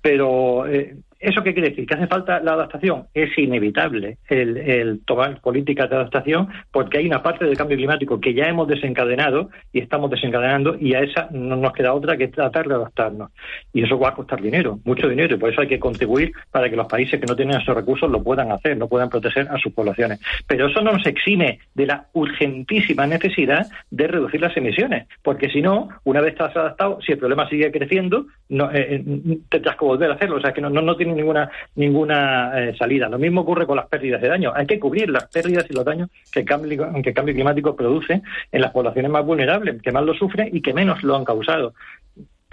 Pero 0.00 0.66
eh, 0.66 0.96
¿Eso 1.24 1.42
qué 1.42 1.54
quiere 1.54 1.70
decir? 1.70 1.86
¿Que 1.86 1.94
hace 1.94 2.06
falta 2.06 2.38
la 2.40 2.52
adaptación? 2.52 3.06
Es 3.14 3.36
inevitable 3.38 4.18
el, 4.28 5.00
tomar 5.06 5.40
políticas 5.40 5.88
de 5.88 5.96
adaptación 5.96 6.48
porque 6.70 6.98
hay 6.98 7.06
una 7.06 7.22
parte 7.22 7.46
del 7.46 7.56
cambio 7.56 7.78
climático 7.78 8.20
que 8.20 8.34
ya 8.34 8.44
hemos 8.44 8.68
desencadenado 8.68 9.48
y 9.72 9.80
estamos 9.80 10.10
desencadenando 10.10 10.76
y 10.78 10.92
a 10.92 11.00
esa 11.00 11.28
no 11.30 11.56
nos 11.56 11.72
queda 11.72 11.94
otra 11.94 12.18
que 12.18 12.28
tratar 12.28 12.68
de 12.68 12.74
adaptarnos. 12.74 13.30
Y 13.72 13.82
eso 13.82 13.98
va 13.98 14.10
a 14.10 14.14
costar 14.14 14.42
dinero, 14.42 14.78
mucho 14.84 15.08
dinero, 15.08 15.34
y 15.34 15.38
por 15.38 15.50
eso 15.50 15.62
hay 15.62 15.68
que 15.68 15.78
contribuir 15.78 16.32
para 16.50 16.68
que 16.68 16.76
los 16.76 16.86
países 16.86 17.18
que 17.18 17.26
no 17.26 17.34
tienen 17.34 17.58
esos 17.58 17.74
recursos 17.74 18.10
lo 18.10 18.22
puedan 18.22 18.52
hacer, 18.52 18.76
no 18.76 18.86
puedan 18.86 19.08
proteger 19.08 19.48
a 19.50 19.56
sus 19.58 19.72
poblaciones. 19.72 20.20
Pero 20.46 20.66
eso 20.66 20.82
no 20.82 20.92
nos 20.92 21.06
exime 21.06 21.60
de 21.74 21.86
la 21.86 22.06
urgentísima 22.12 23.06
necesidad 23.06 23.66
de 23.90 24.06
reducir 24.08 24.42
las 24.42 24.54
emisiones, 24.58 25.06
porque 25.22 25.48
si 25.48 25.62
no, 25.62 25.88
una 26.04 26.20
vez 26.20 26.32
estás 26.32 26.54
adaptado, 26.54 26.98
si 27.00 27.12
el 27.12 27.18
problema 27.18 27.48
sigue 27.48 27.72
creciendo, 27.72 28.26
no, 28.50 28.70
eh, 28.70 28.96
eh, 28.96 29.38
tendrás 29.48 29.76
que 29.76 29.84
volver 29.84 30.10
a 30.10 30.14
hacerlo. 30.14 30.36
O 30.36 30.40
sea, 30.40 30.52
que 30.52 30.60
no, 30.60 30.68
no, 30.68 30.82
no 30.82 30.96
tiene 30.96 31.13
ninguna 31.14 31.50
ninguna 31.74 32.52
eh, 32.60 32.76
salida. 32.76 33.08
Lo 33.08 33.18
mismo 33.18 33.42
ocurre 33.42 33.66
con 33.66 33.76
las 33.76 33.86
pérdidas 33.86 34.20
de 34.20 34.28
daño. 34.28 34.52
Hay 34.54 34.66
que 34.66 34.78
cubrir 34.78 35.10
las 35.10 35.24
pérdidas 35.28 35.66
y 35.70 35.74
los 35.74 35.84
daños 35.84 36.10
que 36.30 36.44
cambio, 36.44 36.92
que 37.02 37.08
el 37.10 37.14
cambio 37.14 37.34
climático 37.34 37.76
produce 37.76 38.22
en 38.52 38.60
las 38.60 38.72
poblaciones 38.72 39.10
más 39.10 39.24
vulnerables, 39.24 39.80
que 39.82 39.92
más 39.92 40.04
lo 40.04 40.14
sufren 40.14 40.48
y 40.52 40.60
que 40.60 40.74
menos 40.74 41.02
lo 41.02 41.16
han 41.16 41.24
causado. 41.24 41.74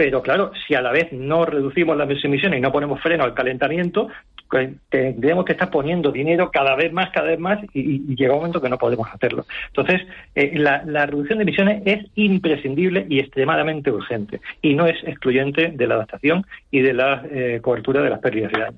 Pero 0.02 0.24
claro, 0.24 0.52
si 0.66 0.74
a 0.74 0.82
la 0.82 0.92
vez 0.92 1.14
no 1.14 1.46
reducimos 1.46 1.96
las 1.96 2.10
emisiones 2.10 2.58
y 2.58 2.62
no 2.62 2.72
ponemos 2.72 3.00
freno 3.02 3.24
al 3.24 3.36
calentamiento, 3.36 4.08
pues, 4.50 4.72
tendríamos 4.90 5.46
que 5.46 5.52
estar 5.52 5.70
poniendo 5.70 6.12
dinero 6.12 6.50
cada 6.50 6.76
vez 6.76 6.92
más, 6.92 7.12
cada 7.12 7.28
vez 7.28 7.38
más, 7.38 7.60
y, 7.72 8.16
llega 8.16 8.34
un 8.34 8.40
momento 8.40 8.60
que 8.60 8.68
no 8.68 8.80
podemos 8.80 9.08
hacerlo. 9.14 9.46
Entonces, 9.68 10.02
eh, 10.34 10.58
la, 10.58 11.06
reducción 11.06 11.38
de 11.38 11.44
emisiones 11.44 11.84
es 11.86 12.04
imprescindible 12.16 13.06
y 13.10 13.20
extremadamente 13.20 13.92
urgente, 13.92 14.42
y 14.64 14.74
no 14.74 14.88
es 14.88 14.98
excluyente 15.04 15.68
de 15.68 15.86
la 15.86 15.94
adaptación 15.94 16.48
y 16.72 16.80
de 16.80 16.94
la 16.96 17.24
eh, 17.30 17.60
cobertura 17.62 18.02
de 18.02 18.10
las 18.10 18.22
pérdidas 18.22 18.52
de 18.54 18.60
daño. 18.60 18.78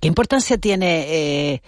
¿Qué 0.00 0.08
importancia 0.08 0.56
tiene? 0.56 1.52
Eh, 1.52 1.60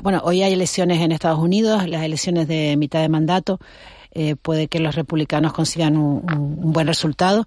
bueno, 0.00 0.20
hoy 0.22 0.42
hay 0.42 0.52
elecciones 0.52 1.00
en 1.00 1.10
Estados 1.10 1.40
Unidos, 1.40 1.88
las 1.88 2.04
elecciones 2.04 2.46
de 2.46 2.76
mitad 2.76 3.00
de 3.00 3.08
mandato. 3.08 3.58
puede 4.42 4.68
que 4.68 4.78
los 4.78 4.94
republicanos 4.94 5.52
consigan 5.52 5.96
un 5.96 6.72
buen 6.72 6.86
resultado. 6.86 7.46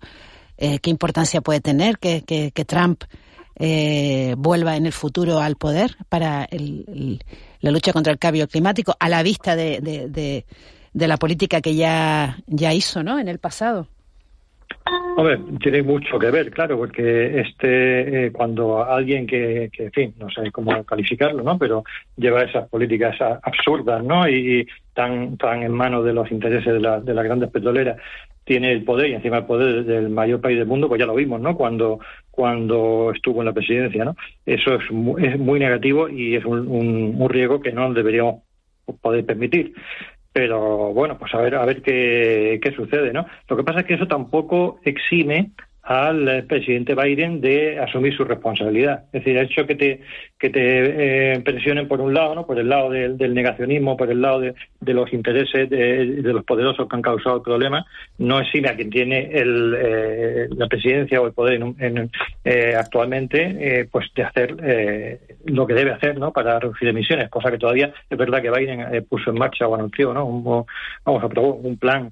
Eh, 0.63 0.77
qué 0.77 0.91
importancia 0.91 1.41
puede 1.41 1.59
tener 1.59 1.97
que, 1.97 2.21
Trump 2.67 3.05
eh, 3.55 4.35
vuelva 4.37 4.75
en 4.75 4.85
el 4.85 4.91
futuro 4.91 5.39
al 5.39 5.55
poder 5.55 5.95
para 6.07 6.47
la 7.61 7.71
lucha 7.71 7.91
contra 7.91 8.13
el 8.13 8.19
cambio 8.19 8.47
climático 8.47 8.95
a 8.99 9.09
la 9.09 9.23
vista 9.23 9.55
de, 9.55 10.45
la 10.93 11.17
política 11.17 11.61
que 11.61 11.73
ya, 11.73 12.37
ya 12.45 12.73
hizo 12.75 13.01
¿no? 13.01 13.17
en 13.17 13.27
el 13.27 13.39
pasado. 13.39 13.87
Hombre, 15.17 15.39
tiene 15.59 15.81
mucho 15.81 16.19
que 16.19 16.29
ver, 16.29 16.51
claro, 16.51 16.77
porque 16.77 17.41
este 17.41 18.27
eh, 18.27 18.31
cuando 18.31 18.83
alguien 18.83 19.25
que, 19.25 19.69
que, 19.75 19.85
en 19.85 19.91
fin, 19.91 20.13
no 20.19 20.29
sé 20.29 20.51
cómo 20.51 20.83
calificarlo, 20.83 21.43
¿no? 21.43 21.57
Pero 21.57 21.83
lleva 22.17 22.43
esas 22.43 22.69
políticas 22.69 23.15
absurdas, 23.43 24.03
¿no? 24.03 24.27
Y, 24.27 24.67
tan 24.93 25.37
tan 25.37 25.63
en 25.63 25.71
manos 25.71 26.03
de 26.03 26.13
los 26.13 26.29
intereses 26.31 26.73
de, 26.73 26.79
la, 26.79 26.99
de 26.99 27.13
las 27.13 27.23
grandes 27.23 27.49
petroleras 27.49 27.97
tiene 28.51 28.73
el 28.73 28.83
poder 28.83 29.09
y 29.09 29.13
encima 29.13 29.37
el 29.37 29.45
poder 29.45 29.85
del 29.85 30.09
mayor 30.09 30.41
país 30.41 30.57
del 30.57 30.67
mundo, 30.67 30.89
pues 30.89 30.99
ya 30.99 31.05
lo 31.05 31.15
vimos, 31.15 31.39
¿no? 31.39 31.55
Cuando 31.55 32.01
cuando 32.29 33.09
estuvo 33.15 33.39
en 33.39 33.45
la 33.45 33.53
presidencia, 33.53 34.03
¿no? 34.03 34.17
Eso 34.45 34.75
es 34.75 34.91
muy, 34.91 35.25
es 35.25 35.39
muy 35.39 35.57
negativo 35.57 36.09
y 36.09 36.35
es 36.35 36.43
un, 36.43 36.67
un, 36.67 37.29
riesgo 37.29 37.61
que 37.61 37.71
no 37.71 37.93
deberíamos 37.93 38.41
poder 38.99 39.25
permitir. 39.25 39.73
Pero 40.33 40.91
bueno, 40.91 41.17
pues 41.17 41.33
a 41.33 41.37
ver 41.37 41.55
a 41.55 41.63
ver 41.63 41.81
qué, 41.81 42.59
qué 42.61 42.73
sucede, 42.73 43.13
¿no? 43.13 43.25
Lo 43.47 43.55
que 43.55 43.63
pasa 43.63 43.79
es 43.79 43.85
que 43.85 43.93
eso 43.93 44.07
tampoco 44.07 44.81
exime 44.83 45.51
al 45.83 46.45
presidente 46.47 46.93
Biden 46.93 47.41
de 47.41 47.79
asumir 47.79 48.15
su 48.15 48.23
responsabilidad. 48.23 49.05
Es 49.07 49.23
decir, 49.23 49.37
el 49.37 49.45
hecho 49.45 49.65
que 49.65 49.75
te, 49.75 50.01
que 50.37 50.49
te 50.51 51.33
eh, 51.33 51.39
presionen 51.39 51.87
por 51.87 52.01
un 52.01 52.13
lado, 52.13 52.35
¿no? 52.35 52.45
por 52.45 52.59
el 52.59 52.69
lado 52.69 52.91
del, 52.91 53.33
negacionismo, 53.33 53.97
por 53.97 54.11
el 54.11 54.21
lado 54.21 54.41
de, 54.41 54.53
los 54.93 55.11
intereses 55.11 55.69
de, 55.69 56.21
los 56.23 56.45
poderosos 56.45 56.87
que 56.87 56.95
han 56.95 57.01
causado 57.01 57.37
el 57.37 57.41
problema, 57.41 57.85
no 58.19 58.39
exime 58.39 58.69
a 58.69 58.75
quien 58.75 58.91
tiene 58.91 59.31
el, 59.33 59.75
eh, 59.77 60.47
la 60.55 60.67
presidencia 60.67 61.19
o 61.19 61.25
el 61.25 61.33
poder 61.33 61.59
eh, 62.43 62.75
actualmente 62.77 63.87
pues 63.91 64.07
de 64.15 64.23
hacer 64.23 64.55
lo 65.45 65.65
que 65.65 65.73
debe 65.73 65.91
hacer 65.91 66.17
¿no? 66.19 66.31
para 66.31 66.59
reducir 66.59 66.89
emisiones, 66.89 67.29
cosa 67.29 67.49
que 67.49 67.57
todavía 67.57 67.91
es 68.09 68.17
verdad 68.17 68.41
que 68.41 68.51
Biden 68.51 69.05
puso 69.09 69.31
en 69.31 69.39
marcha 69.39 69.67
o 69.67 69.75
anunció 69.75 70.13
¿no? 70.13 70.25
un, 70.25 70.43
vamos, 71.05 71.23
aprobó 71.23 71.55
un 71.55 71.77
plan 71.77 72.11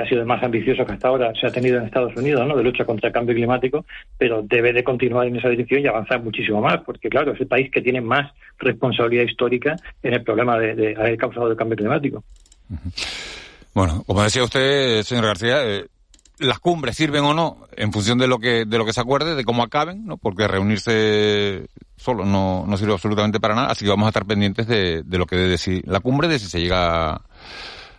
ha 0.00 0.08
sido 0.08 0.20
el 0.20 0.26
más 0.26 0.42
ambicioso 0.42 0.84
que 0.84 0.92
hasta 0.92 1.08
ahora 1.08 1.32
se 1.38 1.46
ha 1.46 1.50
tenido 1.50 1.78
en 1.78 1.84
Estados 1.84 2.16
Unidos, 2.16 2.56
de 2.56 2.62
lucha 2.62 2.84
contra 2.84 3.08
el 3.08 3.12
cambio 3.12 3.34
climático, 3.34 3.84
pero 4.16 4.42
debe 4.42 4.72
de 4.72 4.84
continuar 4.84 5.26
en 5.26 5.36
esa 5.36 5.48
dirección 5.48 5.82
y 5.82 5.86
avanzar 5.86 6.22
muchísimo 6.22 6.60
más, 6.60 6.80
porque 6.84 7.08
claro, 7.08 7.32
es 7.32 7.40
el 7.40 7.46
país 7.46 7.70
que 7.70 7.80
tiene 7.80 8.00
más 8.00 8.32
responsabilidad 8.58 9.24
histórica 9.24 9.76
en 10.02 10.14
el 10.14 10.22
problema 10.22 10.58
de, 10.58 10.94
haber 10.96 11.16
causado 11.16 11.50
el 11.50 11.56
cambio 11.56 11.76
climático. 11.76 12.24
Bueno, 13.74 14.02
como 14.06 14.22
decía 14.22 14.44
usted, 14.44 15.02
señor 15.02 15.26
García, 15.26 15.64
eh, 15.64 15.86
las 16.38 16.58
cumbres 16.58 16.96
sirven 16.96 17.24
o 17.24 17.34
no 17.34 17.58
en 17.76 17.92
función 17.92 18.18
de 18.18 18.26
lo 18.26 18.38
que 18.38 18.64
de 18.64 18.78
lo 18.78 18.84
que 18.84 18.92
se 18.92 19.00
acuerde, 19.00 19.34
de 19.34 19.44
cómo 19.44 19.62
acaben, 19.62 20.06
¿no? 20.06 20.16
Porque 20.16 20.46
reunirse 20.46 21.66
solo 21.96 22.24
no, 22.24 22.64
no 22.66 22.76
sirve 22.76 22.92
absolutamente 22.92 23.40
para 23.40 23.54
nada, 23.54 23.68
así 23.68 23.84
que 23.84 23.90
vamos 23.90 24.06
a 24.06 24.10
estar 24.10 24.24
pendientes 24.24 24.66
de, 24.66 25.02
de 25.02 25.18
lo 25.18 25.26
que 25.26 25.36
debe 25.36 25.48
decir 25.48 25.82
la 25.86 26.00
cumbre, 26.00 26.28
de 26.28 26.38
si 26.38 26.46
se 26.46 26.60
llega 26.60 27.14
a 27.14 27.22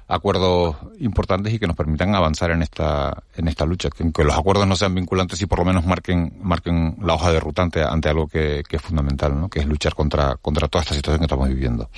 acuerdos 0.10 0.76
importantes 1.00 1.54
y 1.54 1.60
que 1.60 1.68
nos 1.68 1.76
permitan 1.76 2.16
avanzar 2.16 2.50
en 2.50 2.64
esta 2.64 3.24
en 3.38 3.48
esta 3.48 3.66
lucha, 3.66 3.90
que, 3.90 4.24
los 4.24 4.38
acuerdos 4.38 4.68
no 4.68 4.76
sean 4.76 4.96
vinculantes 4.96 5.40
y 5.42 5.46
por 5.46 5.60
lo 5.60 5.66
menos 5.66 5.86
marquen 5.86 6.34
marquen 6.42 6.98
la 7.02 7.14
hoja 7.14 7.32
de 7.32 7.40
ruta 7.40 7.62
ante, 7.62 8.10
algo 8.10 8.28
que, 8.28 8.64
es 8.70 8.82
fundamental, 8.82 9.40
¿no? 9.40 9.50
que 9.50 9.60
es 9.60 9.68
luchar 9.68 9.94
contra 9.94 10.36
contra 10.38 10.68
toda 10.68 10.82
esta 10.82 10.96
situación 10.96 11.20
que 11.20 11.26
estamos 11.26 11.48
viviendo. 11.48 11.90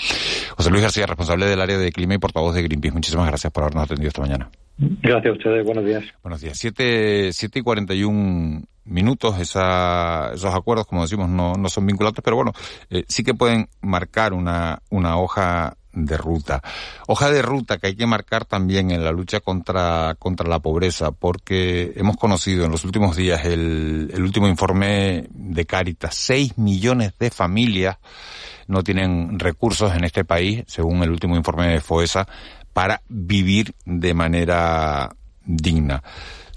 José 0.57 0.70
Luis 0.70 0.82
García, 0.82 1.05
responsable 1.05 1.45
del 1.45 1.62
área 1.62 1.78
de 1.78 1.91
clima 1.91 2.16
y 2.16 2.18
portavoz 2.18 2.53
de 2.53 2.64
Greenpeace, 2.64 2.93
muchísimas 2.93 3.28
gracias 3.28 3.51
por 3.51 3.64
habernos 3.64 3.86
atendido 3.86 4.09
esta 4.09 4.22
mañana. 4.22 4.49
Gracias 4.78 5.34
a 5.34 5.38
ustedes, 5.38 5.66
buenos 5.66 5.86
días. 5.86 6.03
Buenos 6.22 6.41
días. 6.41 6.57
Siete, 6.57 7.32
siete 7.32 7.59
y 7.59 7.62
cuarenta 7.62 7.93
y 7.93 8.03
un 8.03 8.68
minutos, 8.84 9.39
esa, 9.39 10.32
esos 10.34 10.53
acuerdos, 10.53 10.88
como 10.88 11.03
decimos, 11.03 11.30
no, 11.30 11.53
no 11.53 11.70
son 11.70 11.86
vinculantes, 11.86 12.24
pero 12.24 12.36
bueno, 12.36 12.51
eh, 12.89 13.03
sí 13.07 13.24
que 13.24 13.34
pueden 13.34 13.70
marcar 13.82 14.34
una, 14.34 14.82
una 14.89 15.18
hoja 15.18 15.78
de 15.94 16.18
ruta. 16.18 16.62
Hoja 17.08 17.32
de 17.32 17.42
ruta 17.42 17.78
que 17.78 17.88
hay 17.88 17.96
que 17.96 18.08
marcar 18.08 18.46
también 18.46 18.92
en 18.92 19.04
la 19.04 19.12
lucha 19.12 19.39
contra, 19.39 20.16
contra 20.20 20.48
la 20.48 20.60
pobreza, 20.60 21.12
porque 21.12 21.94
hemos 21.96 22.18
conocido 22.18 22.66
en 22.66 22.72
los 22.72 22.86
últimos 22.86 23.16
días 23.16 23.46
el, 23.46 24.12
el 24.14 24.24
último 24.24 24.48
informe 24.48 25.28
de 25.30 25.66
Cáritas, 25.66 26.16
seis 26.16 26.58
millones 26.58 27.14
de 27.20 27.30
familias 27.30 27.98
no 28.68 28.84
tienen 28.84 29.38
recursos 29.38 29.94
en 29.94 30.06
este 30.06 30.24
país, 30.24 30.64
según 30.68 31.04
el 31.04 31.12
último 31.12 31.36
informe 31.36 31.68
de 31.68 31.82
FOESA, 31.82 32.28
para 32.74 33.02
vivir 33.10 33.74
de 33.86 34.14
manera 34.14 35.14
digna. 35.46 36.02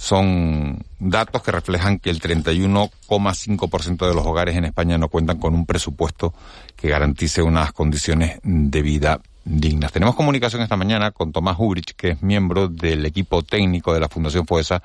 Son 0.04 0.84
datos 0.98 1.42
que 1.42 1.50
reflejan 1.50 1.98
que 1.98 2.10
el 2.10 2.20
31,5% 2.20 4.06
de 4.06 4.14
los 4.14 4.26
hogares 4.26 4.54
en 4.54 4.66
España 4.66 4.98
no 4.98 5.08
cuentan 5.08 5.38
con 5.38 5.54
un 5.54 5.64
presupuesto 5.64 6.34
que 6.76 6.90
garantice 6.90 7.40
unas 7.40 7.72
condiciones 7.72 8.38
de 8.42 8.82
vida 8.82 9.22
dignas. 9.46 9.92
Tenemos 9.92 10.14
comunicación 10.14 10.60
esta 10.60 10.76
mañana 10.76 11.10
con 11.10 11.32
Tomás 11.32 11.56
Ubrich, 11.58 11.96
que 11.96 12.10
es 12.10 12.22
miembro 12.22 12.68
del 12.68 13.06
equipo 13.06 13.42
técnico 13.44 13.94
de 13.94 14.00
la 14.00 14.10
Fundación 14.10 14.46
FOESA 14.46 14.82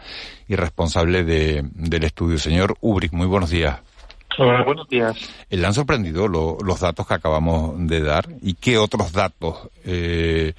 y 0.47 0.55
responsable 0.55 1.25
de, 1.25 1.65
del 1.73 2.05
estudio. 2.05 2.37
Señor 2.37 2.77
Ubrich, 2.79 3.11
muy 3.11 3.27
buenos 3.27 3.49
días. 3.49 3.77
Hola, 4.37 4.63
buenos 4.63 4.87
días. 4.87 5.17
Eh, 5.49 5.57
¿Le 5.57 5.67
han 5.67 5.73
sorprendido 5.73 6.29
los 6.29 6.79
datos 6.79 7.05
que 7.05 7.15
acabamos 7.15 7.73
de 7.77 7.99
dar? 7.99 8.25
¿Y 8.41 8.53
qué 8.53 8.77
otros 8.77 9.11
datos 9.11 9.67
eh, 9.83 10.53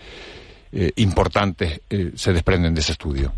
eh, 0.71 0.93
importantes 0.97 1.81
se 2.15 2.33
desprenden 2.35 2.75
de 2.75 2.83
ese 2.83 2.93
estudio? 2.93 3.33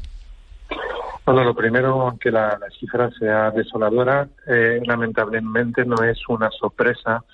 Bueno, 1.24 1.44
lo 1.44 1.54
primero, 1.54 2.02
aunque 2.02 2.32
la, 2.32 2.58
cifra 2.80 3.08
sea 3.12 3.52
desoladora, 3.52 4.28
eh, 4.46 4.80
lamentablemente 4.84 5.84
no 5.84 6.02
es 6.02 6.18
una 6.28 6.50
sorpresa 6.50 7.24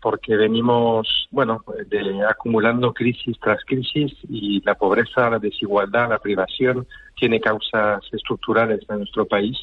porque 0.00 0.36
venimos, 0.36 1.28
bueno, 1.30 1.64
de, 1.88 2.22
acumulando 2.28 2.92
crisis 2.92 3.38
tras 3.40 3.64
crisis 3.64 4.12
y 4.28 4.60
la 4.64 4.74
pobreza, 4.74 5.30
la 5.30 5.38
desigualdad, 5.38 6.10
la 6.10 6.18
privación 6.18 6.86
tiene 7.16 7.40
causas 7.40 8.02
estructurales 8.12 8.80
en 8.88 8.98
nuestro 8.98 9.26
país 9.26 9.56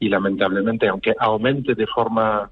y 0.00 0.08
lamentablemente, 0.08 0.88
aunque 0.88 1.14
aumente 1.18 1.74
de 1.74 1.86
forma 1.86 2.50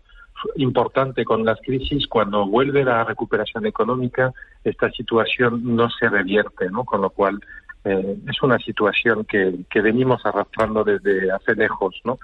importante 0.56 1.24
con 1.24 1.44
las 1.44 1.60
crisis, 1.60 2.06
cuando 2.06 2.46
vuelve 2.46 2.84
la 2.84 3.04
recuperación 3.04 3.66
económica, 3.66 4.32
esta 4.62 4.90
situación 4.92 5.76
no 5.76 5.90
se 5.90 6.08
revierte, 6.08 6.70
¿no? 6.70 6.84
Con 6.84 7.02
lo 7.02 7.10
cual 7.10 7.40
eh, 7.86 8.16
es 8.28 8.42
una 8.42 8.58
situación 8.58 9.24
que, 9.24 9.60
que, 9.70 9.80
venimos 9.80 10.20
arrastrando 10.26 10.82
desde 10.82 11.30
hace 11.30 11.54
lejos, 11.54 11.94
¿no? 12.04 12.18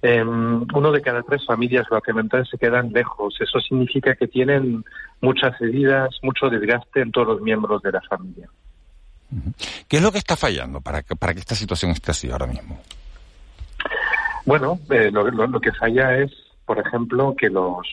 Em, 0.00 0.64
uno 0.74 0.92
de 0.92 1.02
cada 1.02 1.22
tres 1.22 1.44
familias 1.44 1.86
guatemaltecas 1.88 2.48
se 2.48 2.56
quedan 2.56 2.92
lejos. 2.92 3.36
Eso 3.40 3.60
significa 3.60 4.14
que 4.14 4.28
tienen 4.28 4.84
muchas 5.20 5.60
heridas, 5.60 6.08
mucho 6.22 6.48
desgaste 6.48 7.02
en 7.02 7.12
todos 7.12 7.26
los 7.26 7.40
miembros 7.42 7.82
de 7.82 7.92
la 7.92 8.00
familia. 8.02 8.48
¿Qué 9.88 9.98
es 9.98 10.02
lo 10.02 10.10
que 10.10 10.18
está 10.18 10.36
fallando 10.36 10.80
para 10.80 11.02
que, 11.02 11.14
para 11.16 11.34
que 11.34 11.40
esta 11.40 11.54
situación 11.54 11.90
esté 11.90 12.12
así 12.12 12.30
ahora 12.30 12.46
mismo? 12.46 12.80
Bueno, 14.46 14.78
eh, 14.90 15.10
lo, 15.10 15.60
que 15.60 15.72
falla 15.72 16.16
es, 16.16 16.32
por 16.64 16.78
ejemplo, 16.78 17.34
que 17.36 17.50
los, 17.50 17.86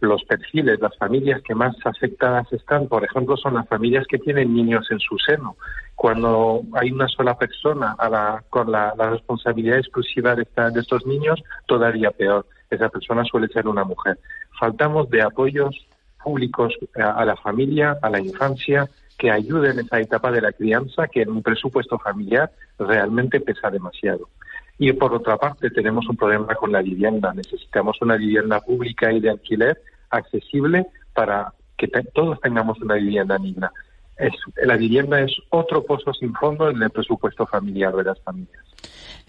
los 0.00 0.24
perfiles, 0.24 0.80
las 0.80 0.96
familias 0.96 1.42
que 1.42 1.54
más 1.54 1.74
afectadas 1.84 2.52
están, 2.52 2.86
por 2.88 3.04
ejemplo, 3.04 3.36
son 3.36 3.54
las 3.54 3.68
familias 3.68 4.06
que 4.06 4.18
tienen 4.18 4.54
niños 4.54 4.86
en 4.90 5.00
su 5.00 5.18
seno. 5.18 5.56
Cuando 5.94 6.62
hay 6.74 6.92
una 6.92 7.08
sola 7.08 7.36
persona 7.36 7.96
a 7.98 8.08
la, 8.08 8.44
con 8.50 8.70
la, 8.70 8.92
responsabilidad 8.94 9.78
exclusiva 9.78 10.36
de, 10.36 10.46
de 10.72 10.80
estos 10.80 11.04
niños, 11.06 11.42
todavía 11.66 12.10
peor. 12.10 12.46
Esa 12.70 12.88
persona 12.88 13.24
suele 13.24 13.48
ser 13.48 13.66
una 13.66 13.84
mujer. 13.84 14.18
Faltamos 14.58 15.08
de 15.10 15.22
apoyos 15.22 15.88
públicos 16.22 16.74
a, 16.94 17.24
la 17.24 17.36
familia, 17.36 17.98
a 18.02 18.10
la 18.10 18.20
infancia, 18.20 18.88
que 19.16 19.30
ayuden 19.30 19.78
en 19.78 19.86
esa 19.86 20.00
etapa 20.00 20.30
de 20.30 20.40
la 20.40 20.52
crianza, 20.52 21.08
que 21.08 21.22
en 21.22 21.30
un 21.30 21.42
presupuesto 21.42 21.98
familiar 21.98 22.50
realmente 22.78 23.40
pesa 23.40 23.70
demasiado. 23.70 24.28
Y 24.78 24.92
por 24.92 25.12
otra 25.12 25.36
parte, 25.36 25.70
tenemos 25.70 26.08
un 26.08 26.16
problema 26.16 26.54
con 26.54 26.70
la 26.70 26.82
vivienda. 26.82 27.32
Necesitamos 27.34 28.00
una 28.00 28.16
vivienda 28.16 28.60
pública 28.60 29.12
y 29.12 29.20
de 29.20 29.30
alquiler 29.30 29.82
accesible 30.10 30.86
para 31.12 31.52
que 31.76 31.88
todos 32.14 32.40
tengamos 32.40 32.80
una 32.80 32.94
vivienda 32.94 33.36
digna. 33.38 33.72
Es, 34.16 34.32
la 34.64 34.76
vivienda 34.76 35.20
es 35.20 35.32
otro 35.50 35.84
pozo 35.84 36.12
sin 36.12 36.34
fondo 36.34 36.70
en 36.70 36.82
el 36.82 36.90
presupuesto 36.90 37.46
familiar 37.46 37.94
de 37.94 38.04
las 38.04 38.20
familias. 38.20 38.64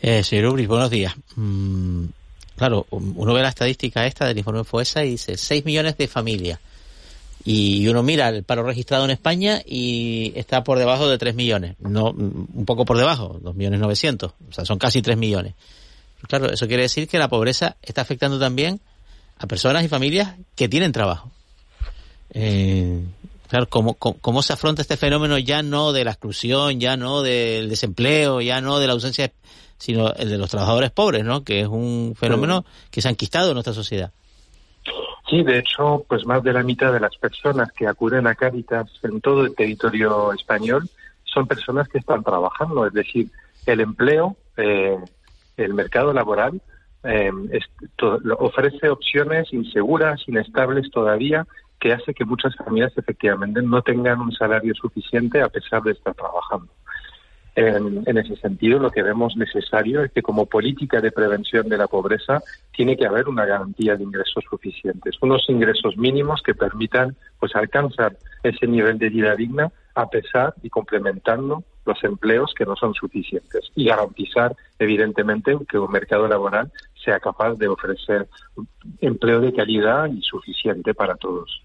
Eh, 0.02 0.24
señor 0.24 0.54
Ubris, 0.54 0.68
buenos 0.68 0.90
días. 0.90 1.16
Mm, 1.36 2.06
claro, 2.56 2.86
uno 2.90 3.34
ve 3.34 3.42
la 3.42 3.50
estadística 3.50 4.06
esta 4.06 4.28
del 4.28 4.38
informe 4.38 4.64
FOESA 4.64 5.04
y 5.04 5.12
dice 5.12 5.38
6 5.38 5.66
millones 5.66 5.98
de 5.98 6.08
familias. 6.08 6.60
Y 7.46 7.88
uno 7.88 8.04
mira 8.04 8.30
el 8.30 8.44
paro 8.44 8.64
registrado 8.64 9.06
en 9.06 9.12
España 9.12 9.62
y 9.66 10.34
está 10.36 10.64
por 10.64 10.78
debajo 10.78 11.08
de 11.08 11.18
3 11.18 11.36
millones. 11.36 11.76
No, 11.80 12.10
un 12.12 12.66
poco 12.66 12.86
por 12.86 12.98
debajo, 12.98 13.40
2 13.42 13.56
millones 13.56 13.80
900. 13.80 14.32
O 14.32 14.54
sea, 14.54 14.66
son 14.66 14.78
casi 14.78 15.02
3 15.02 15.18
millones. 15.18 15.56
Claro, 16.28 16.52
eso 16.52 16.68
quiere 16.68 16.84
decir 16.84 17.08
que 17.08 17.18
la 17.18 17.30
pobreza 17.30 17.78
está 17.82 18.02
afectando 18.02 18.40
también 18.40 18.82
a 19.38 19.48
personas 19.48 19.84
y 19.84 19.88
familias 19.88 20.36
que 20.56 20.68
tienen 20.68 20.92
trabajo. 20.92 21.32
Eh, 22.32 23.02
claro, 23.48 23.70
¿cómo, 23.70 23.94
¿cómo, 23.96 24.44
se 24.44 24.54
afronta 24.54 24.82
este 24.82 24.98
fenómeno 24.98 25.38
ya 25.38 25.64
no 25.64 25.94
de 25.94 26.04
la 26.04 26.12
exclusión, 26.12 26.80
ya 26.80 26.98
no 26.98 27.22
del 27.22 27.70
desempleo, 27.70 28.42
ya 28.42 28.60
no 28.60 28.80
de 28.80 28.88
la 28.88 28.94
ausencia, 28.94 29.32
sino 29.78 30.14
el 30.14 30.30
de 30.30 30.38
los 30.38 30.50
trabajadores 30.50 30.92
pobres, 30.92 31.24
¿no? 31.24 31.44
Que 31.44 31.62
es 31.62 31.68
un 31.68 32.16
fenómeno 32.20 32.66
que 32.92 33.02
se 33.02 33.08
ha 33.08 33.12
enquistado 33.12 33.50
en 33.50 33.54
nuestra 33.54 33.74
sociedad. 33.74 34.12
Sí, 35.30 35.44
de 35.44 35.60
hecho, 35.60 36.06
pues 36.08 36.26
más 36.26 36.42
de 36.44 36.54
la 36.54 36.64
mitad 36.64 36.92
de 36.92 37.00
las 37.00 37.16
personas 37.18 37.72
que 37.72 37.88
acuden 37.88 38.26
a 38.26 38.34
Cáritas 38.34 38.90
en 39.04 39.22
todo 39.22 39.46
el 39.46 39.56
territorio 39.56 40.34
español 40.34 40.90
son 41.24 41.46
personas 41.46 41.88
que 41.88 42.00
están 42.00 42.24
trabajando, 42.24 42.88
es 42.88 42.94
decir, 42.94 43.30
el 43.68 43.82
empleo, 43.82 44.36
eh, 44.58 44.98
el 45.58 45.74
mercado 45.76 46.14
laboral 46.14 46.60
eh, 47.04 47.32
ofrece 48.40 48.90
opciones 48.90 49.54
inseguras, 49.54 50.22
inestables 50.28 50.90
todavía, 50.90 51.46
que 51.80 51.94
hace 51.94 52.14
que 52.14 52.26
muchas 52.26 52.56
familias 52.56 52.92
efectivamente 52.98 53.62
no 53.62 53.82
tengan 53.82 54.20
un 54.20 54.32
salario 54.32 54.74
suficiente 54.74 55.42
a 55.42 55.50
pesar 55.50 55.84
de 55.84 55.92
estar 55.92 56.14
trabajando. 56.16 56.68
En, 57.62 58.18
ese 58.18 58.38
sentido, 58.38 58.80
lo 58.80 58.90
que 58.90 59.04
vemos 59.04 59.36
necesario 59.36 60.02
es 60.02 60.14
que 60.14 60.22
como 60.22 60.46
política 60.46 61.02
de 61.02 61.12
prevención 61.12 61.68
de 61.68 61.78
la 61.78 61.88
pobreza 61.88 62.42
tiene 62.72 62.96
que 62.96 63.06
haber 63.06 63.28
una 63.28 63.46
garantía 63.46 63.98
de 63.98 64.04
ingresos 64.04 64.46
suficientes, 64.50 65.18
unos 65.22 65.44
ingresos 65.50 65.98
mínimos 65.98 66.42
que 66.42 66.56
permitan 66.56 67.18
pues 67.38 67.54
alcanzar 67.58 68.16
ese 68.44 68.66
nivel 68.66 68.98
de 68.98 69.10
vida 69.10 69.36
digna 69.36 69.70
a 69.94 70.10
pesar 70.10 70.54
y 70.64 70.70
complementando 70.70 71.66
los 71.86 72.02
empleos 72.06 72.54
que 72.58 72.64
no 72.64 72.78
son 72.78 72.94
suficientes 72.94 73.70
y 73.76 73.86
garantizar 73.86 74.56
evidentemente 74.78 75.58
que 75.70 75.78
un 75.78 75.92
mercado 75.92 76.30
laboral 76.30 76.72
sea 77.04 77.20
capaz 77.20 77.56
de 77.56 77.68
ofrecer 77.68 78.30
empleo 79.02 79.42
de 79.42 79.52
calidad 79.52 80.06
y 80.10 80.22
suficiente 80.22 80.94
para 80.94 81.16
todos. 81.16 81.62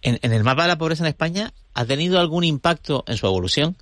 En, 0.00 0.18
en 0.22 0.32
el 0.32 0.44
mapa 0.44 0.62
de 0.62 0.68
la 0.68 0.78
pobreza 0.78 1.04
en 1.04 1.08
España, 1.08 1.52
¿ha 1.74 1.84
tenido 1.84 2.20
algún 2.20 2.44
impacto 2.44 3.04
en 3.06 3.18
su 3.18 3.26
evolución? 3.26 3.76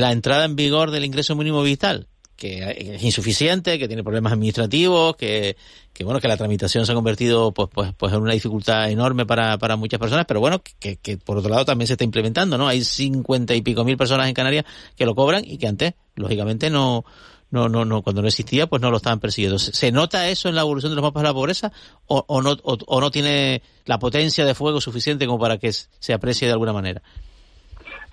La 0.00 0.12
entrada 0.12 0.44
en 0.44 0.56
vigor 0.56 0.90
del 0.90 1.04
ingreso 1.04 1.36
mínimo 1.36 1.62
vital, 1.62 2.08
que 2.36 2.94
es 2.96 3.02
insuficiente, 3.04 3.78
que 3.78 3.86
tiene 3.86 4.02
problemas 4.02 4.32
administrativos, 4.32 5.14
que, 5.16 5.56
que 5.92 6.02
bueno, 6.02 6.20
que 6.20 6.26
la 6.26 6.36
tramitación 6.36 6.86
se 6.86 6.92
ha 6.92 6.94
convertido 6.94 7.52
pues, 7.52 7.68
pues, 7.72 7.92
pues 7.96 8.12
en 8.12 8.20
una 8.20 8.32
dificultad 8.32 8.90
enorme 8.90 9.26
para, 9.26 9.58
para 9.58 9.76
muchas 9.76 10.00
personas, 10.00 10.24
pero 10.26 10.40
bueno, 10.40 10.60
que, 10.80 10.96
que 10.96 11.18
por 11.18 11.36
otro 11.36 11.50
lado 11.50 11.64
también 11.64 11.86
se 11.86 11.92
está 11.92 12.04
implementando, 12.04 12.58
¿no? 12.58 12.66
Hay 12.66 12.82
cincuenta 12.84 13.54
y 13.54 13.62
pico 13.62 13.84
mil 13.84 13.96
personas 13.96 14.28
en 14.28 14.34
Canarias 14.34 14.64
que 14.96 15.06
lo 15.06 15.14
cobran 15.14 15.44
y 15.46 15.58
que 15.58 15.68
antes, 15.68 15.94
lógicamente, 16.16 16.68
no, 16.68 17.04
no, 17.50 17.68
no, 17.68 17.84
no, 17.84 18.02
cuando 18.02 18.22
no 18.22 18.28
existía, 18.28 18.66
pues 18.66 18.80
no 18.82 18.90
lo 18.90 18.96
estaban 18.96 19.20
persiguiendo. 19.20 19.58
¿Se 19.58 19.92
nota 19.92 20.28
eso 20.28 20.48
en 20.48 20.54
la 20.54 20.62
evolución 20.62 20.90
de 20.90 20.96
los 20.96 21.02
mapas 21.04 21.22
de 21.22 21.28
la 21.28 21.34
pobreza 21.34 21.70
o, 22.06 22.24
o 22.26 22.42
no, 22.42 22.56
o 22.64 23.00
no 23.00 23.10
tiene 23.10 23.62
la 23.84 23.98
potencia 23.98 24.44
de 24.44 24.54
fuego 24.54 24.80
suficiente 24.80 25.26
como 25.26 25.38
para 25.38 25.58
que 25.58 25.70
se 25.72 26.12
aprecie 26.12 26.48
de 26.48 26.52
alguna 26.54 26.72
manera? 26.72 27.02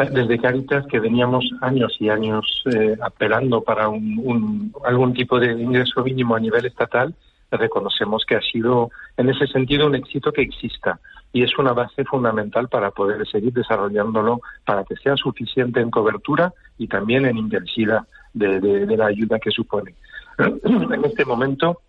Desde 0.07 0.39
Caritas 0.39 0.85
que 0.87 0.99
veníamos 0.99 1.45
años 1.61 1.95
y 1.99 2.09
años 2.09 2.63
eh, 2.73 2.95
apelando 3.01 3.61
para 3.61 3.89
un, 3.89 4.73
algún 4.85 5.13
tipo 5.13 5.39
de 5.39 5.51
ingreso 5.51 6.03
mínimo 6.03 6.35
a 6.35 6.39
nivel 6.39 6.65
estatal, 6.65 7.13
reconocemos 7.51 8.25
que 8.25 8.35
ha 8.35 8.41
sido 8.41 8.91
en 9.17 9.29
ese 9.29 9.47
sentido 9.47 9.87
un 9.87 9.95
éxito 9.95 10.31
que 10.31 10.41
exista 10.41 10.99
y 11.33 11.43
es 11.43 11.57
una 11.57 11.73
base 11.73 12.05
fundamental 12.05 12.69
para 12.69 12.91
poder 12.91 13.27
seguir 13.27 13.53
desarrollándolo 13.53 14.41
para 14.65 14.83
que 14.83 14.95
sea 14.95 15.17
suficiente 15.17 15.81
en 15.81 15.91
cobertura 15.91 16.53
y 16.77 16.87
también 16.87 17.25
en 17.25 17.37
intensidad 17.37 18.03
de 18.33 18.95
la 18.95 19.07
ayuda 19.07 19.39
que 19.39 19.51
supone. 19.51 19.95
en 20.63 21.05
este 21.05 21.25
momento 21.25 21.81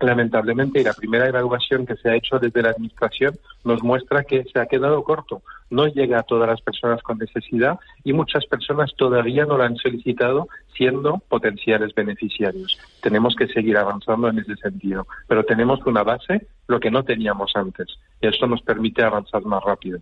lamentablemente, 0.00 0.80
y 0.80 0.84
la 0.84 0.92
primera 0.92 1.28
evaluación 1.28 1.86
que 1.86 1.96
se 1.96 2.10
ha 2.10 2.16
hecho 2.16 2.38
desde 2.38 2.62
la 2.62 2.70
Administración 2.70 3.34
nos 3.64 3.82
muestra 3.82 4.24
que 4.24 4.44
se 4.44 4.58
ha 4.58 4.66
quedado 4.66 5.02
corto. 5.02 5.42
No 5.70 5.86
llega 5.86 6.20
a 6.20 6.22
todas 6.22 6.48
las 6.48 6.60
personas 6.60 7.02
con 7.02 7.18
necesidad 7.18 7.78
y 8.04 8.12
muchas 8.12 8.46
personas 8.46 8.94
todavía 8.96 9.44
no 9.46 9.56
lo 9.56 9.64
han 9.64 9.76
solicitado 9.76 10.48
siendo 10.76 11.18
potenciales 11.28 11.94
beneficiarios. 11.94 12.78
Tenemos 13.02 13.34
que 13.34 13.48
seguir 13.48 13.76
avanzando 13.76 14.28
en 14.28 14.38
ese 14.38 14.56
sentido, 14.56 15.06
pero 15.26 15.44
tenemos 15.44 15.84
una 15.86 16.02
base, 16.02 16.46
lo 16.68 16.78
que 16.78 16.90
no 16.90 17.02
teníamos 17.02 17.52
antes, 17.56 17.88
y 18.20 18.26
eso 18.26 18.46
nos 18.46 18.62
permite 18.62 19.02
avanzar 19.02 19.42
más 19.44 19.64
rápido. 19.64 20.00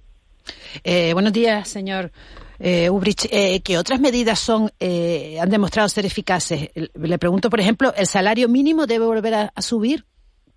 Eh, 0.82 1.12
buenos 1.12 1.32
días, 1.32 1.68
señor 1.68 2.12
eh, 2.58 2.88
Ubrich. 2.90 3.26
Eh, 3.30 3.60
¿Qué 3.60 3.78
otras 3.78 4.00
medidas 4.00 4.38
son 4.38 4.70
eh, 4.78 5.38
han 5.40 5.50
demostrado 5.50 5.88
ser 5.88 6.06
eficaces? 6.06 6.70
Le 6.94 7.18
pregunto, 7.18 7.50
por 7.50 7.60
ejemplo, 7.60 7.92
¿el 7.96 8.06
salario 8.06 8.48
mínimo 8.48 8.86
debe 8.86 9.04
volver 9.06 9.34
a, 9.34 9.52
subir? 9.60 10.06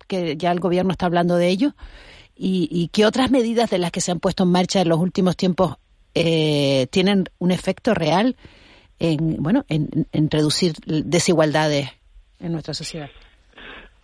Que 0.06 0.36
ya 0.36 0.52
el 0.52 0.60
gobierno 0.60 0.92
está 0.92 1.06
hablando 1.06 1.36
de 1.36 1.48
ello. 1.48 1.74
¿Y, 2.40 2.88
qué 2.92 3.04
otras 3.04 3.32
medidas 3.32 3.68
de 3.68 3.78
las 3.78 3.90
que 3.90 4.00
se 4.00 4.12
han 4.12 4.20
puesto 4.20 4.44
en 4.44 4.50
marcha 4.50 4.80
en 4.80 4.88
los 4.88 5.00
últimos 5.00 5.36
tiempos 5.36 5.76
tienen 6.12 7.24
un 7.38 7.50
efecto 7.50 7.94
real 7.94 8.36
en, 9.00 9.42
bueno, 9.42 9.64
en 9.68 10.30
reducir 10.30 10.74
desigualdades 10.86 11.90
en 12.38 12.52
nuestra 12.52 12.74
sociedad? 12.74 13.08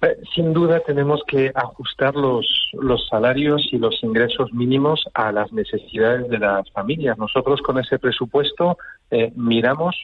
Eh, 0.05 0.19
sin 0.35 0.53
duda 0.53 0.81
tenemos 0.81 1.23
que 1.27 1.51
ajustar 1.55 2.15
los, 2.15 2.47
los 2.75 3.09
salarios 3.09 3.67
y 3.73 3.79
los 3.79 4.03
ingresos 4.03 4.53
mínimos 4.53 5.03
a 5.15 5.33
las 5.33 5.51
necesidades 5.51 6.29
de 6.29 6.39
las 6.39 6.71
familias. 6.73 7.17
Nosotros 7.17 7.63
con 7.63 7.79
ese 7.79 7.99
presupuesto 7.99 8.77
eh, 9.11 9.33
miramos 9.35 9.97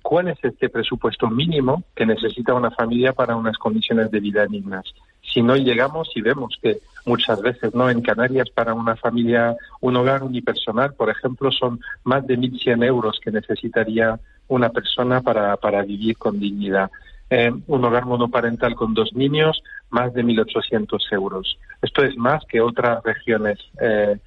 cuál 0.00 0.28
es 0.28 0.38
este 0.42 0.70
presupuesto 0.70 1.28
mínimo 1.28 1.82
que 1.94 2.06
necesita 2.06 2.54
una 2.54 2.70
familia 2.70 3.12
para 3.12 3.36
unas 3.36 3.58
condiciones 3.58 4.10
de 4.10 4.20
vida 4.20 4.46
dignas. 4.46 4.86
Si 5.20 5.42
no 5.42 5.56
llegamos 5.56 6.10
y 6.14 6.22
vemos 6.22 6.58
que 6.62 6.78
muchas 7.04 7.42
veces 7.42 7.74
no 7.74 7.90
en 7.90 8.00
Canarias 8.00 8.48
para 8.48 8.72
una 8.72 8.96
familia, 8.96 9.56
un 9.80 9.96
hogar 9.96 10.22
unipersonal, 10.22 10.94
por 10.94 11.10
ejemplo, 11.10 11.52
son 11.52 11.80
más 12.04 12.26
de 12.26 12.38
1.100 12.38 12.82
euros 12.82 13.20
que 13.22 13.30
necesitaría 13.30 14.18
una 14.48 14.70
persona 14.70 15.20
para, 15.20 15.54
para 15.58 15.82
vivir 15.82 16.16
con 16.16 16.38
dignidad. 16.40 16.90
Eh, 17.36 17.52
un 17.66 17.84
hogar 17.84 18.06
monoparental 18.06 18.76
con 18.76 18.94
dos 18.94 19.12
niños, 19.12 19.60
más 19.90 20.14
de 20.14 20.22
1.800 20.22 21.00
euros. 21.10 21.58
Esto 21.82 22.04
es 22.04 22.16
más 22.16 22.44
que 22.44 22.60
otras 22.60 23.02
regiones, 23.02 23.58
eh, 23.80 24.18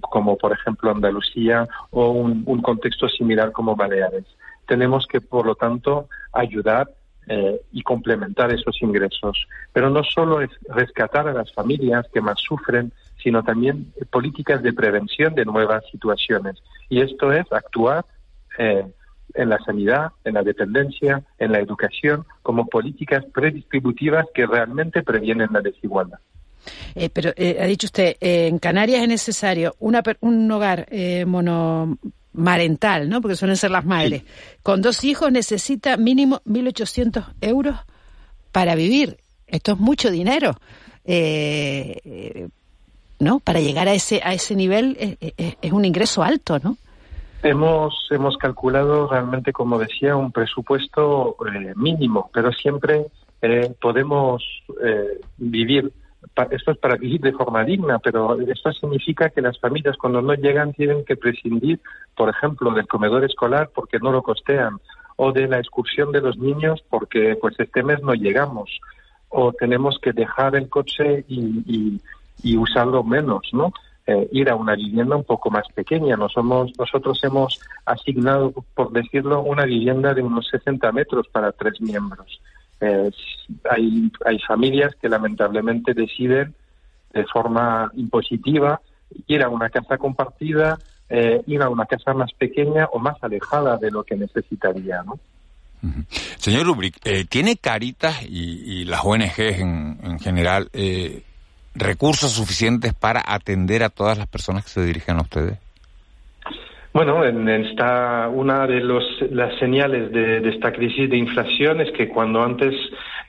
como 0.00 0.38
por 0.38 0.52
ejemplo 0.52 0.92
Andalucía 0.92 1.66
o 1.90 2.10
un, 2.10 2.62
contexto 2.62 3.08
similar 3.08 3.50
como 3.50 3.74
Baleares. 3.74 4.26
Tenemos 4.68 5.08
que, 5.08 5.20
por 5.20 5.44
lo 5.44 5.56
tanto, 5.56 6.08
ayudar 6.32 6.88
eh, 7.26 7.60
y 7.72 7.82
complementar 7.82 8.52
esos 8.52 8.80
ingresos. 8.80 9.48
Pero 9.72 9.90
no 9.90 10.04
solo 10.04 10.40
es 10.40 10.50
rescatar 10.68 11.26
a 11.26 11.32
las 11.32 11.52
familias 11.52 12.06
que 12.14 12.20
más 12.20 12.38
sufren, 12.38 12.92
sino 13.24 13.42
también 13.42 13.92
políticas 14.12 14.62
de 14.62 14.72
prevención 14.72 15.34
de 15.34 15.46
nuevas 15.46 15.82
situaciones. 15.90 16.62
Y 16.88 17.00
esto 17.00 17.32
es 17.32 17.50
actuar 17.50 18.04
en 19.34 19.48
la 19.48 19.58
sanidad, 19.64 20.12
en 20.24 20.34
la 20.34 20.42
dependencia, 20.42 21.22
en 21.38 21.52
la 21.52 21.58
educación, 21.58 22.24
como 22.42 22.66
políticas 22.66 23.24
predistributivas 23.32 24.26
que 24.34 24.46
realmente 24.46 25.02
previenen 25.02 25.48
la 25.52 25.60
desigualdad. 25.60 26.18
Eh, 26.94 27.10
pero 27.10 27.32
eh, 27.36 27.58
ha 27.60 27.66
dicho 27.66 27.86
usted, 27.86 28.16
eh, 28.20 28.46
en 28.46 28.58
Canarias 28.58 29.02
es 29.02 29.08
necesario 29.08 29.74
una, 29.80 30.02
un 30.20 30.50
hogar 30.50 30.86
monomarental, 31.26 33.08
¿no? 33.08 33.20
Porque 33.20 33.36
suelen 33.36 33.56
ser 33.56 33.70
las 33.70 33.84
madres. 33.84 34.22
Con 34.62 34.80
dos 34.80 35.04
hijos 35.04 35.30
necesita 35.30 35.96
mínimo 35.96 36.40
1.800 36.46 37.34
euros 37.40 37.76
para 38.52 38.74
vivir. 38.74 39.18
Esto 39.46 39.72
es 39.72 39.78
mucho 39.78 40.10
dinero. 40.10 40.56
¿No? 43.20 43.40
Para 43.40 43.60
llegar 43.60 43.88
a 43.88 43.94
ese, 43.94 44.20
a 44.24 44.34
ese 44.34 44.54
nivel 44.56 45.18
es 45.60 45.72
un 45.72 45.84
ingreso 45.84 46.22
alto, 46.22 46.58
¿no? 46.58 46.76
Hemos, 47.44 48.08
hemos 48.10 48.38
calculado 48.38 49.06
realmente, 49.06 49.52
como 49.52 49.78
decía, 49.78 50.16
un 50.16 50.32
presupuesto 50.32 51.36
eh, 51.46 51.74
mínimo, 51.76 52.30
pero 52.32 52.50
siempre 52.52 53.06
eh, 53.42 53.74
podemos 53.78 54.42
eh, 54.82 55.20
vivir. 55.36 55.92
Esto 56.50 56.70
es 56.70 56.78
para 56.78 56.96
vivir 56.96 57.20
de 57.20 57.34
forma 57.34 57.62
digna, 57.62 57.98
pero 57.98 58.40
esto 58.40 58.72
significa 58.72 59.28
que 59.28 59.42
las 59.42 59.60
familias 59.60 59.98
cuando 59.98 60.22
no 60.22 60.32
llegan 60.32 60.72
tienen 60.72 61.04
que 61.04 61.16
prescindir, 61.16 61.80
por 62.16 62.30
ejemplo, 62.30 62.70
del 62.72 62.88
comedor 62.88 63.22
escolar 63.24 63.70
porque 63.74 63.98
no 63.98 64.10
lo 64.10 64.22
costean 64.22 64.80
o 65.16 65.30
de 65.30 65.46
la 65.46 65.58
excursión 65.58 66.12
de 66.12 66.22
los 66.22 66.38
niños 66.38 66.82
porque 66.88 67.36
pues 67.38 67.54
este 67.60 67.82
mes 67.82 68.02
no 68.02 68.14
llegamos 68.14 68.70
o 69.28 69.52
tenemos 69.52 69.98
que 70.00 70.12
dejar 70.12 70.56
el 70.56 70.70
coche 70.70 71.26
y, 71.28 72.00
y, 72.42 72.56
usarlo 72.56 73.04
menos, 73.04 73.42
¿no? 73.52 73.72
Eh, 74.06 74.28
ir 74.32 74.50
a 74.50 74.54
una 74.54 74.74
vivienda 74.74 75.16
un 75.16 75.24
poco 75.24 75.50
más 75.50 75.66
pequeña. 75.74 76.14
Nosotros 76.14 77.18
hemos 77.24 77.58
asignado, 77.86 78.52
por 78.74 78.92
decirlo, 78.92 79.40
una 79.40 79.64
vivienda 79.64 80.12
de 80.12 80.20
unos 80.20 80.46
60 80.48 80.92
metros 80.92 81.26
para 81.28 81.52
tres 81.52 81.80
miembros. 81.80 82.38
Eh, 82.82 83.10
hay, 83.70 84.12
hay 84.26 84.38
familias 84.40 84.94
que 85.00 85.08
lamentablemente 85.08 85.94
deciden 85.94 86.54
de 87.14 87.24
forma 87.24 87.90
impositiva 87.94 88.78
ir 89.26 89.42
a 89.42 89.48
una 89.48 89.70
casa 89.70 89.96
compartida, 89.96 90.78
eh, 91.08 91.40
ir 91.46 91.62
a 91.62 91.70
una 91.70 91.86
casa 91.86 92.12
más 92.12 92.30
pequeña 92.34 92.86
o 92.92 92.98
más 92.98 93.16
alejada 93.22 93.78
de 93.78 93.90
lo 93.90 94.04
que 94.04 94.16
necesitaría, 94.16 95.02
¿no? 95.02 95.18
Señor 96.36 96.66
Rubric, 96.66 96.98
¿tiene 97.28 97.56
Caritas 97.56 98.22
y, 98.22 98.84
las 98.84 99.02
ONGs 99.04 99.38
en, 99.38 99.98
en 100.02 100.18
general 100.18 100.68
eh, 100.72 101.22
recursos 101.74 102.32
suficientes 102.32 102.94
para 102.94 103.22
atender 103.26 103.82
a 103.82 103.88
todas 103.88 104.16
las 104.18 104.26
personas 104.26 104.64
que 104.64 104.70
se 104.70 104.84
dirigen 104.84 105.18
a 105.18 105.22
ustedes? 105.22 105.58
Bueno, 106.94 107.24
en 107.24 107.48
esta, 107.48 108.28
una 108.28 108.68
de 108.68 108.78
los, 108.78 109.02
las 109.32 109.58
señales 109.58 110.12
de, 110.12 110.48
esta 110.48 110.72
crisis 110.72 111.10
de 111.10 111.16
inflación 111.16 111.80
es 111.80 111.90
que 111.90 112.08
cuando 112.08 112.40
antes 112.40 112.72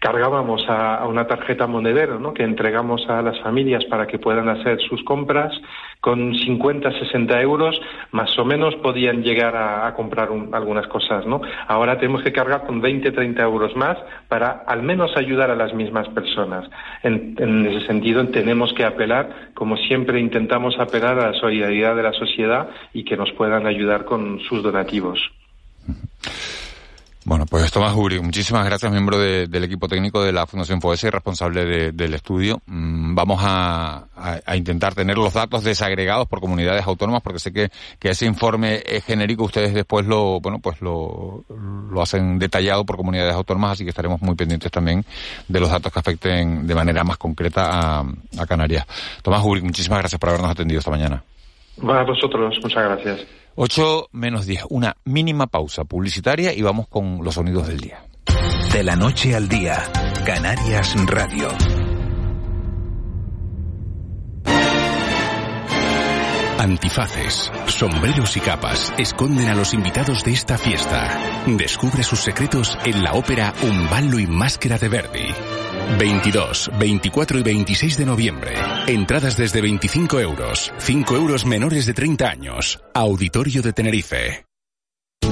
cargábamos 0.06 0.64
a, 0.68 1.04
una 1.08 1.26
tarjeta 1.26 1.66
monedero, 1.66 2.20
¿no? 2.20 2.32
que 2.32 2.44
entregamos 2.44 3.10
a 3.10 3.24
las 3.24 3.40
familias 3.40 3.84
para 3.86 4.06
que 4.06 4.20
puedan 4.20 4.48
hacer 4.50 4.80
sus 4.88 5.04
compras, 5.04 5.52
con 6.00 6.36
50, 6.36 6.92
60 6.92 7.42
euros 7.42 7.82
más 8.12 8.38
o 8.38 8.46
menos 8.46 8.76
podían 8.76 9.24
llegar 9.24 9.56
a, 9.56 9.92
comprar 9.96 10.30
algunas 10.52 10.86
cosas. 10.90 11.26
¿no? 11.26 11.42
Ahora 11.68 11.98
tenemos 11.98 12.22
que 12.22 12.32
cargar 12.32 12.68
con 12.68 12.82
20, 12.82 13.14
30 13.14 13.42
euros 13.42 13.76
más 13.76 13.98
para 14.28 14.64
al 14.68 14.84
menos 14.84 15.10
ayudar 15.18 15.50
a 15.50 15.56
las 15.56 15.74
mismas 15.74 16.08
personas. 16.10 16.70
En 17.02 17.66
ese 17.66 17.88
sentido, 17.88 18.28
tenemos 18.28 18.74
que 18.74 18.86
apelar, 18.86 19.50
como 19.56 19.76
siempre 19.76 20.20
intentamos 20.20 20.78
apelar 20.78 21.18
a 21.18 21.32
la 21.32 21.40
solidaridad 21.40 21.96
de 21.96 22.04
la 22.04 22.14
sociedad 22.14 22.70
y 22.94 23.06
que 23.06 23.18
nos 23.18 23.32
puedan 23.32 23.66
ayudar 23.66 24.06
con 24.06 24.40
sus 24.42 24.62
donativos. 24.62 25.20
Bueno, 27.28 27.48
pues 27.48 27.72
Tomás 27.72 27.96
Uri, 27.96 28.20
muchísimas 28.20 28.64
gracias, 28.68 28.92
miembro 28.92 29.18
del 29.18 29.64
equipo 29.64 29.88
técnico 29.88 30.24
de 30.24 30.32
la 30.32 30.46
Fundación 30.46 30.80
FOESE 30.80 31.08
y 31.08 31.10
responsable 31.10 31.92
del 31.92 32.14
estudio. 32.14 32.62
Mm, 32.68 33.16
vamos 33.16 33.42
a, 33.44 34.06
intentar 34.56 34.94
tener 34.94 35.18
los 35.18 35.34
datos 35.34 35.64
desagregados 35.64 36.28
por 36.28 36.40
comunidades 36.40 36.86
autónomas, 36.86 37.24
porque 37.24 37.40
sé 37.40 37.52
que, 37.52 37.72
ese 38.00 38.28
informe 38.28 38.84
genérico 39.08 39.44
ustedes 39.46 39.74
después 39.74 40.06
lo, 40.06 40.40
bueno, 40.40 40.60
pues 40.60 40.80
lo, 40.82 41.44
hacen 42.00 42.38
detallado 42.38 42.86
por 42.86 42.96
comunidades 42.96 43.34
autónomas, 43.34 43.72
así 43.72 43.84
que 43.84 43.90
estaremos 43.90 44.22
muy 44.22 44.36
pendientes 44.36 44.72
también 44.72 45.04
de 45.48 45.60
los 45.60 45.72
datos 45.72 45.92
que 45.92 45.98
afecten 45.98 46.68
de 46.68 46.76
manera 46.76 47.04
más 47.04 47.18
concreta 47.18 48.02
a, 48.02 48.46
Canarias. 48.48 48.86
Tomás 49.24 49.44
Uri, 49.44 49.64
muchísimas 49.64 49.98
gracias 49.98 50.20
por 50.20 50.30
habernos 50.30 50.52
atendido 50.52 50.78
esta 50.78 50.92
mañana. 50.92 51.24
A 51.82 52.04
vosotros, 52.04 52.56
muchas 52.62 52.84
gracias. 52.84 53.26
8 53.58 54.10
menos 54.12 54.46
10, 54.46 54.66
una 54.70 54.98
mínima 55.06 55.48
pausa 55.48 55.86
publicitaria 55.86 56.54
y 56.54 56.62
vamos 56.62 56.90
con 56.90 57.24
los 57.24 57.36
sonidos 57.36 57.68
del 57.68 57.80
día. 57.80 58.04
De 58.74 58.84
la 58.84 58.98
noche 58.98 59.34
al 59.34 59.48
día, 59.48 59.82
Canarias 60.26 60.94
Radio. 61.06 61.48
Antifaces, 66.60 67.52
sombreros 67.68 68.36
y 68.36 68.42
capas 68.42 68.94
esconden 68.98 69.48
a 69.48 69.56
los 69.56 69.74
invitados 69.74 70.26
de 70.26 70.34
esta 70.34 70.58
fiesta. 70.58 71.44
Descubre 71.46 72.04
sus 72.04 72.20
secretos 72.20 72.78
en 72.84 73.04
la 73.04 73.14
ópera 73.14 73.54
Un 73.64 73.90
ballo 73.90 74.20
y 74.20 74.28
máscara 74.28 74.78
de 74.78 74.90
Verdi. 74.90 75.65
22, 76.00 76.72
24 76.80 77.40
y 77.40 77.44
26 77.44 77.98
de 77.98 78.06
noviembre. 78.06 78.54
Entradas 78.88 79.38
desde 79.38 79.62
25 79.62 80.20
euros. 80.20 80.72
5 80.78 81.16
euros 81.16 81.46
menores 81.46 81.86
de 81.86 81.94
30 81.94 82.30
años. 82.30 82.80
Auditorio 82.94 83.62
de 83.62 83.74
Tenerife. 83.74 84.45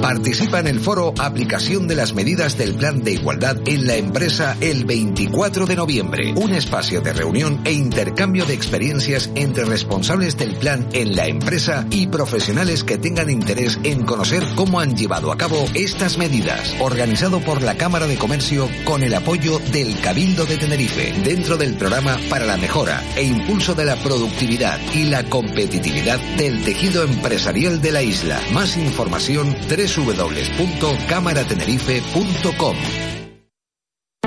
Participa 0.04 0.58
en 0.58 0.66
el 0.66 0.80
foro 0.80 1.14
Aplicación 1.18 1.88
de 1.88 1.94
las 1.94 2.12
medidas 2.12 2.58
del 2.58 2.74
Plan 2.74 3.02
de 3.02 3.12
Igualdad 3.12 3.56
en 3.64 3.86
la 3.86 3.96
empresa 3.96 4.54
el 4.60 4.84
24 4.84 5.64
de 5.64 5.76
noviembre. 5.76 6.34
Un 6.36 6.52
espacio 6.52 7.00
de 7.00 7.14
reunión 7.14 7.62
e 7.64 7.72
intercambio 7.72 8.44
de 8.44 8.52
experiencias 8.52 9.30
entre 9.34 9.64
responsables 9.64 10.36
del 10.36 10.56
plan 10.56 10.86
en 10.92 11.16
la 11.16 11.26
empresa 11.26 11.86
y 11.88 12.08
profesionales 12.08 12.84
que 12.84 12.98
tengan 12.98 13.30
interés 13.30 13.78
en 13.82 14.04
conocer 14.04 14.44
cómo 14.56 14.78
han 14.78 14.94
llevado 14.94 15.32
a 15.32 15.38
cabo 15.38 15.64
estas 15.72 16.18
medidas. 16.18 16.76
Organizado 16.80 17.40
por 17.40 17.62
la 17.62 17.78
Cámara 17.78 18.06
de 18.06 18.18
Comercio 18.18 18.68
con 18.84 19.02
el 19.02 19.14
apoyo 19.14 19.58
del 19.72 19.98
Cabildo 20.02 20.44
de 20.44 20.58
Tenerife 20.58 21.14
dentro 21.24 21.56
del 21.56 21.78
programa 21.78 22.18
para 22.28 22.44
la 22.44 22.58
mejora 22.58 23.02
e 23.16 23.22
impulso 23.22 23.74
de 23.74 23.86
la 23.86 23.96
productividad 23.96 24.78
y 24.92 25.04
la 25.04 25.24
competitividad 25.30 26.20
del 26.36 26.62
tejido 26.62 27.04
empresarial 27.04 27.80
de 27.80 27.92
la 27.92 28.02
isla. 28.02 28.38
Más 28.52 28.76
información 28.76 29.56
3 29.66 29.93
www.cámaratenerife.com. 29.96 32.76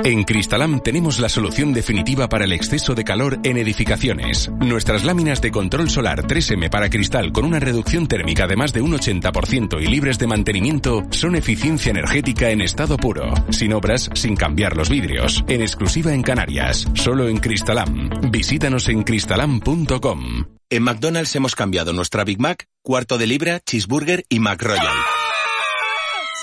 En 0.04 0.22
Cristalam 0.22 0.80
tenemos 0.80 1.18
la 1.18 1.28
solución 1.28 1.72
definitiva 1.72 2.28
para 2.28 2.44
el 2.44 2.52
exceso 2.52 2.94
de 2.94 3.02
calor 3.02 3.40
en 3.42 3.56
edificaciones. 3.56 4.48
Nuestras 4.60 5.04
láminas 5.04 5.40
de 5.40 5.50
control 5.50 5.90
solar 5.90 6.22
3M 6.22 6.70
para 6.70 6.88
cristal 6.88 7.32
con 7.32 7.44
una 7.44 7.58
reducción 7.58 8.06
térmica 8.06 8.46
de 8.46 8.56
más 8.56 8.72
de 8.72 8.80
un 8.80 8.92
80% 8.92 9.82
y 9.82 9.86
libres 9.86 10.18
de 10.18 10.28
mantenimiento 10.28 11.02
son 11.10 11.34
eficiencia 11.34 11.90
energética 11.90 12.50
en 12.50 12.60
estado 12.60 12.96
puro, 12.96 13.34
sin 13.50 13.72
obras, 13.72 14.08
sin 14.14 14.36
cambiar 14.36 14.76
los 14.76 14.88
vidrios, 14.88 15.44
en 15.48 15.62
exclusiva 15.62 16.14
en 16.14 16.22
Canarias, 16.22 16.86
solo 16.94 17.28
en 17.28 17.38
Cristalam. 17.38 18.10
Visítanos 18.30 18.88
en 18.88 19.02
cristalam.com. 19.02 20.44
En 20.70 20.82
McDonald's 20.82 21.34
hemos 21.34 21.56
cambiado 21.56 21.92
nuestra 21.92 22.24
Big 22.24 22.38
Mac, 22.38 22.66
cuarto 22.82 23.18
de 23.18 23.26
libra, 23.26 23.60
cheeseburger 23.66 24.24
y 24.28 24.38
McRoyal 24.38 25.17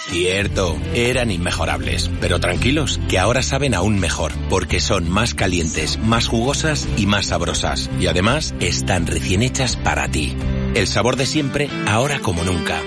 Cierto, 0.08 0.78
eran 0.94 1.32
inmejorables, 1.32 2.12
pero 2.22 2.40
tranquilos, 2.40 3.00
que 3.10 3.18
ahora 3.18 3.42
saben 3.42 3.74
aún 3.74 4.00
mejor, 4.00 4.32
porque 4.50 4.80
son 4.80 5.10
más 5.10 5.34
calientes, 5.34 5.98
más 5.98 6.28
jugosas 6.28 6.88
y 6.96 7.08
más 7.08 7.28
sabrosas. 7.28 7.90
Y 8.00 8.08
además, 8.08 8.54
están 8.60 9.08
recién 9.08 9.42
hechas 9.42 9.76
para 9.76 10.08
ti. 10.08 10.38
El 10.76 10.86
sabor 10.88 11.16
de 11.16 11.26
siempre, 11.26 11.70
ahora 11.88 12.20
como 12.20 12.44
nunca. 12.44 12.82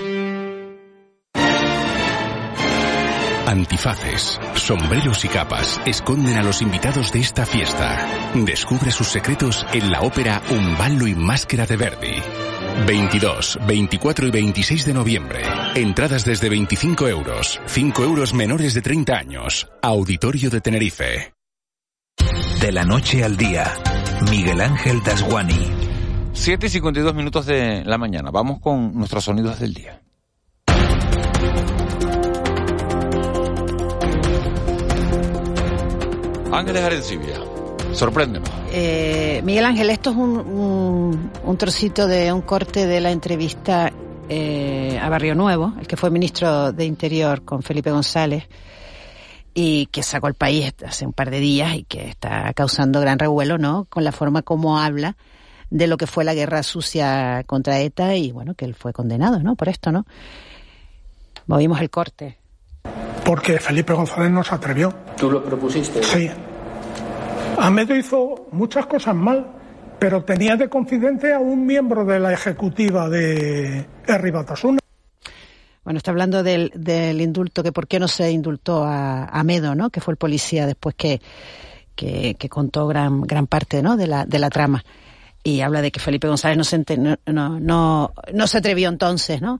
Antifaces, 3.45 4.39
sombreros 4.55 5.25
y 5.25 5.27
capas 5.27 5.81
esconden 5.85 6.37
a 6.37 6.43
los 6.43 6.61
invitados 6.61 7.11
de 7.11 7.19
esta 7.19 7.45
fiesta. 7.45 7.97
Descubre 8.35 8.91
sus 8.91 9.07
secretos 9.07 9.65
en 9.73 9.91
la 9.91 10.01
ópera 10.01 10.41
Un 10.51 10.77
ballo 10.77 11.07
y 11.07 11.15
máscara 11.15 11.65
de 11.65 11.75
Verdi. 11.75 12.58
22, 12.85 13.59
24 13.67 14.27
y 14.27 14.31
26 14.31 14.85
de 14.85 14.93
noviembre. 14.93 15.41
Entradas 15.75 16.25
desde 16.25 16.49
25 16.49 17.07
euros. 17.07 17.59
5 17.65 18.03
euros 18.03 18.33
menores 18.33 18.73
de 18.73 18.81
30 18.81 19.13
años. 19.13 19.67
Auditorio 19.81 20.49
de 20.49 20.61
Tenerife. 20.61 21.33
De 22.61 22.71
la 22.71 22.83
noche 22.83 23.23
al 23.23 23.37
día. 23.37 23.73
Miguel 24.29 24.61
Ángel 24.61 25.01
Dasguani. 25.03 25.71
7 26.33 26.67
y 26.67 26.69
52 26.69 27.15
minutos 27.15 27.45
de 27.45 27.83
la 27.85 27.97
mañana. 27.97 28.31
Vamos 28.31 28.59
con 28.59 28.93
nuestros 28.95 29.23
sonidos 29.23 29.59
del 29.59 29.73
día. 29.73 30.01
Ángeles 36.51 36.83
Arencibia. 36.83 37.48
Sorpréndeme. 37.93 38.45
Eh, 38.71 39.41
Miguel 39.43 39.65
Ángel, 39.65 39.89
esto 39.89 40.11
es 40.11 40.15
un, 40.15 41.31
un, 41.43 41.57
trocito 41.57 42.07
de 42.07 42.31
un 42.31 42.41
corte 42.41 42.85
de 42.85 43.01
la 43.01 43.11
entrevista 43.11 43.91
eh, 44.29 44.99
a 45.01 45.09
Barrio 45.09 45.35
Nuevo, 45.35 45.73
el 45.79 45.87
que 45.87 45.97
fue 45.97 46.09
ministro 46.09 46.71
de 46.71 46.85
Interior 46.85 47.43
con 47.43 47.63
Felipe 47.63 47.91
González 47.91 48.47
y 49.53 49.87
que 49.87 50.03
sacó 50.03 50.27
el 50.27 50.35
país 50.35 50.73
hace 50.85 51.05
un 51.05 51.13
par 51.13 51.31
de 51.31 51.39
días 51.39 51.75
y 51.75 51.83
que 51.83 52.09
está 52.09 52.53
causando 52.53 53.01
gran 53.01 53.19
revuelo, 53.19 53.57
¿no? 53.57 53.85
Con 53.89 54.03
la 54.03 54.11
forma 54.11 54.41
como 54.41 54.79
habla 54.79 55.17
de 55.69 55.87
lo 55.87 55.97
que 55.97 56.07
fue 56.07 56.23
la 56.23 56.33
guerra 56.33 56.63
sucia 56.63 57.43
contra 57.45 57.79
ETA 57.79 58.15
y 58.15 58.31
bueno, 58.31 58.53
que 58.53 58.65
él 58.65 58.75
fue 58.75 58.93
condenado, 58.93 59.39
¿no? 59.39 59.55
Por 59.55 59.69
esto, 59.69 59.91
¿no? 59.91 60.05
Movimos 61.47 61.81
el 61.81 61.89
corte. 61.89 62.37
Porque 63.25 63.59
Felipe 63.59 63.93
González 63.93 64.31
no 64.31 64.43
se 64.43 64.55
atrevió. 64.55 64.93
¿Tú 65.17 65.29
lo 65.29 65.43
propusiste? 65.43 66.03
Sí. 66.03 66.29
Amedo 67.59 67.95
hizo 67.95 68.47
muchas 68.51 68.85
cosas 68.85 69.15
mal, 69.15 69.45
pero 69.99 70.23
tenía 70.23 70.55
de 70.55 70.69
confidente 70.69 71.33
a 71.33 71.39
un 71.39 71.65
miembro 71.65 72.05
de 72.05 72.19
la 72.19 72.33
ejecutiva 72.33 73.09
de 73.09 73.85
Herri 74.07 74.31
Batasuna. 74.31 74.79
Bueno, 75.83 75.97
está 75.97 76.11
hablando 76.11 76.43
del, 76.43 76.71
indulto, 77.19 77.63
que 77.63 77.71
por 77.71 77.87
qué 77.87 77.99
no 77.99 78.07
se 78.07 78.31
indultó 78.31 78.83
a 78.83 79.25
Amedo, 79.25 79.75
¿no? 79.75 79.89
Que 79.89 80.01
fue 80.01 80.13
el 80.13 80.17
policía 80.17 80.67
después 80.67 80.95
que, 80.95 81.21
que, 81.95 82.49
contó 82.49 82.87
gran, 82.87 83.21
gran 83.21 83.47
parte, 83.47 83.81
¿no? 83.81 83.97
De 83.97 84.07
la, 84.07 84.25
de 84.25 84.39
la 84.39 84.49
trama. 84.49 84.83
Y 85.43 85.61
habla 85.61 85.81
de 85.81 85.91
que 85.91 85.99
Felipe 85.99 86.27
González 86.27 86.57
no 86.57 86.63
se, 86.63 86.83
no, 86.97 87.17
no, 87.25 87.59
no, 87.59 88.13
no 88.33 88.47
se 88.47 88.57
atrevió 88.57 88.89
entonces, 88.89 89.41
¿no? 89.41 89.59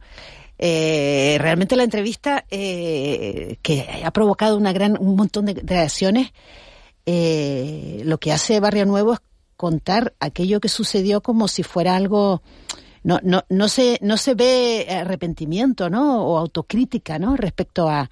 Eh, 0.58 1.38
realmente 1.40 1.78
la 1.78 1.84
entrevista 1.84 2.46
eh, 2.52 3.58
que 3.62 4.02
ha 4.04 4.12
provocado 4.12 4.58
una 4.58 4.74
gran, 4.74 4.98
un 5.00 5.16
montón 5.16 5.46
de 5.46 5.62
reacciones, 5.66 6.34
eh, 7.12 8.04
lo 8.06 8.20
que 8.20 8.32
hace 8.32 8.60
Barrio 8.60 8.86
Nuevo 8.86 9.14
es 9.14 9.20
contar 9.58 10.14
aquello 10.20 10.60
que 10.60 10.70
sucedió 10.70 11.22
como 11.22 11.48
si 11.48 11.64
fuera 11.64 11.96
algo 11.96 12.44
no 13.02 13.20
no 13.24 13.46
no 13.50 13.68
se 13.68 13.98
no 14.04 14.16
se 14.16 14.36
ve 14.36 14.86
arrepentimiento 14.92 15.90
no 15.90 16.24
o 16.24 16.38
autocrítica 16.38 17.18
no 17.18 17.36
respecto 17.36 17.90
a, 17.90 18.12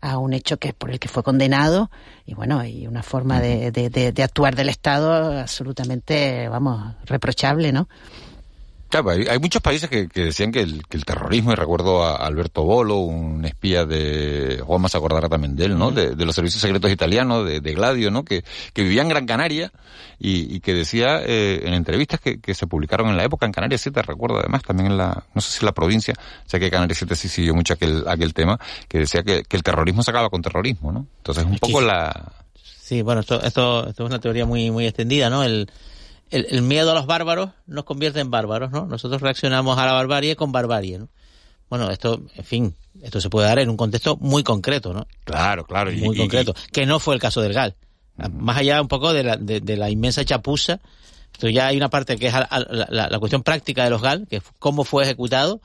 a 0.00 0.18
un 0.18 0.32
hecho 0.32 0.58
que 0.58 0.72
por 0.72 0.92
el 0.92 1.00
que 1.00 1.08
fue 1.08 1.24
condenado. 1.24 1.90
Y 2.24 2.34
bueno 2.34 2.64
y 2.64 2.86
una 2.86 3.02
forma 3.02 3.40
de, 3.40 3.72
de, 3.72 3.90
de, 3.90 4.12
de 4.12 4.22
actuar 4.22 4.54
del 4.54 4.68
Estado 4.68 5.40
absolutamente 5.40 6.48
vamos 6.48 6.94
reprochable 7.04 7.72
no 7.72 7.88
Claro, 8.88 9.10
hay, 9.10 9.26
hay 9.26 9.38
muchos 9.40 9.60
países 9.60 9.90
que, 9.90 10.08
que 10.08 10.26
decían 10.26 10.52
que 10.52 10.60
el, 10.60 10.86
que 10.86 10.96
el, 10.96 11.04
terrorismo, 11.04 11.50
y 11.50 11.56
recuerdo 11.56 12.04
a 12.04 12.16
Alberto 12.16 12.62
Bolo, 12.62 12.98
un 12.98 13.44
espía 13.44 13.84
de, 13.84 14.62
Juan 14.64 14.88
se 14.88 14.96
acordará 14.96 15.28
también 15.28 15.56
de 15.56 15.64
él, 15.64 15.76
¿no? 15.76 15.90
De, 15.90 16.14
de, 16.14 16.24
los 16.24 16.36
servicios 16.36 16.62
secretos 16.62 16.90
italianos, 16.92 17.44
de, 17.44 17.60
de 17.60 17.74
Gladio, 17.74 18.12
¿no? 18.12 18.24
Que, 18.24 18.44
que, 18.72 18.82
vivía 18.82 19.02
en 19.02 19.08
Gran 19.08 19.26
Canaria 19.26 19.72
y, 20.20 20.54
y 20.54 20.60
que 20.60 20.72
decía 20.72 21.20
eh, 21.20 21.62
en 21.64 21.74
entrevistas 21.74 22.20
que, 22.20 22.40
que, 22.40 22.54
se 22.54 22.68
publicaron 22.68 23.08
en 23.08 23.16
la 23.16 23.24
época, 23.24 23.44
en 23.44 23.52
Canarias 23.52 23.80
7, 23.80 24.02
recuerdo 24.02 24.38
además, 24.38 24.62
también 24.62 24.92
en 24.92 24.96
la, 24.96 25.24
no 25.34 25.40
sé 25.40 25.50
si 25.50 25.58
en 25.60 25.66
la 25.66 25.72
provincia, 25.72 26.14
sé 26.44 26.60
que 26.60 26.70
Canarias 26.70 26.98
7 26.98 27.16
sí 27.16 27.28
siguió 27.28 27.54
mucho 27.54 27.74
aquel, 27.74 28.04
aquel 28.06 28.34
tema, 28.34 28.58
que 28.88 28.98
decía 28.98 29.24
que, 29.24 29.42
que 29.42 29.56
el 29.56 29.64
terrorismo 29.64 30.04
se 30.04 30.12
acaba 30.12 30.30
con 30.30 30.42
terrorismo, 30.42 30.92
¿no? 30.92 31.06
Entonces 31.18 31.44
un 31.44 31.58
poco 31.58 31.80
la... 31.80 32.32
Sí, 32.54 33.02
bueno, 33.02 33.22
esto, 33.22 33.42
esto, 33.42 33.88
esto 33.88 34.04
es 34.04 34.08
una 34.08 34.20
teoría 34.20 34.46
muy, 34.46 34.70
muy 34.70 34.86
extendida, 34.86 35.28
¿no? 35.28 35.42
El, 35.42 35.68
el, 36.30 36.46
el, 36.50 36.62
miedo 36.62 36.90
a 36.90 36.94
los 36.94 37.06
bárbaros 37.06 37.50
nos 37.66 37.84
convierte 37.84 38.20
en 38.20 38.30
bárbaros, 38.30 38.70
¿no? 38.70 38.86
Nosotros 38.86 39.22
reaccionamos 39.22 39.78
a 39.78 39.86
la 39.86 39.92
barbarie 39.92 40.36
con 40.36 40.52
barbarie, 40.52 40.98
¿no? 40.98 41.08
Bueno, 41.68 41.90
esto, 41.90 42.22
en 42.36 42.44
fin, 42.44 42.76
esto 43.02 43.20
se 43.20 43.28
puede 43.28 43.48
dar 43.48 43.58
en 43.58 43.68
un 43.70 43.76
contexto 43.76 44.16
muy 44.18 44.42
concreto, 44.42 44.92
¿no? 44.92 45.06
Claro, 45.24 45.64
claro. 45.64 45.90
Muy 45.92 46.16
y, 46.16 46.20
concreto, 46.20 46.54
y, 46.68 46.70
que 46.70 46.86
no 46.86 47.00
fue 47.00 47.14
el 47.14 47.20
caso 47.20 47.40
del 47.40 47.52
GAL. 47.52 47.76
Uh 48.18 48.22
-huh. 48.22 48.32
Más 48.32 48.56
allá 48.56 48.80
un 48.80 48.88
poco 48.88 49.12
de 49.12 49.24
la, 49.24 49.36
de, 49.36 49.60
de, 49.60 49.76
la 49.76 49.90
inmensa 49.90 50.24
chapuza, 50.24 50.80
esto 51.32 51.48
ya 51.48 51.66
hay 51.66 51.76
una 51.76 51.90
parte 51.90 52.16
que 52.16 52.28
es 52.28 52.32
la, 52.32 52.48
la, 52.88 53.08
la 53.10 53.18
cuestión 53.18 53.42
práctica 53.42 53.84
de 53.84 53.90
los 53.90 54.00
GAL, 54.00 54.26
que 54.28 54.36
es 54.36 54.42
cómo 54.58 54.84
fue 54.84 55.04
ejecutado, 55.04 55.60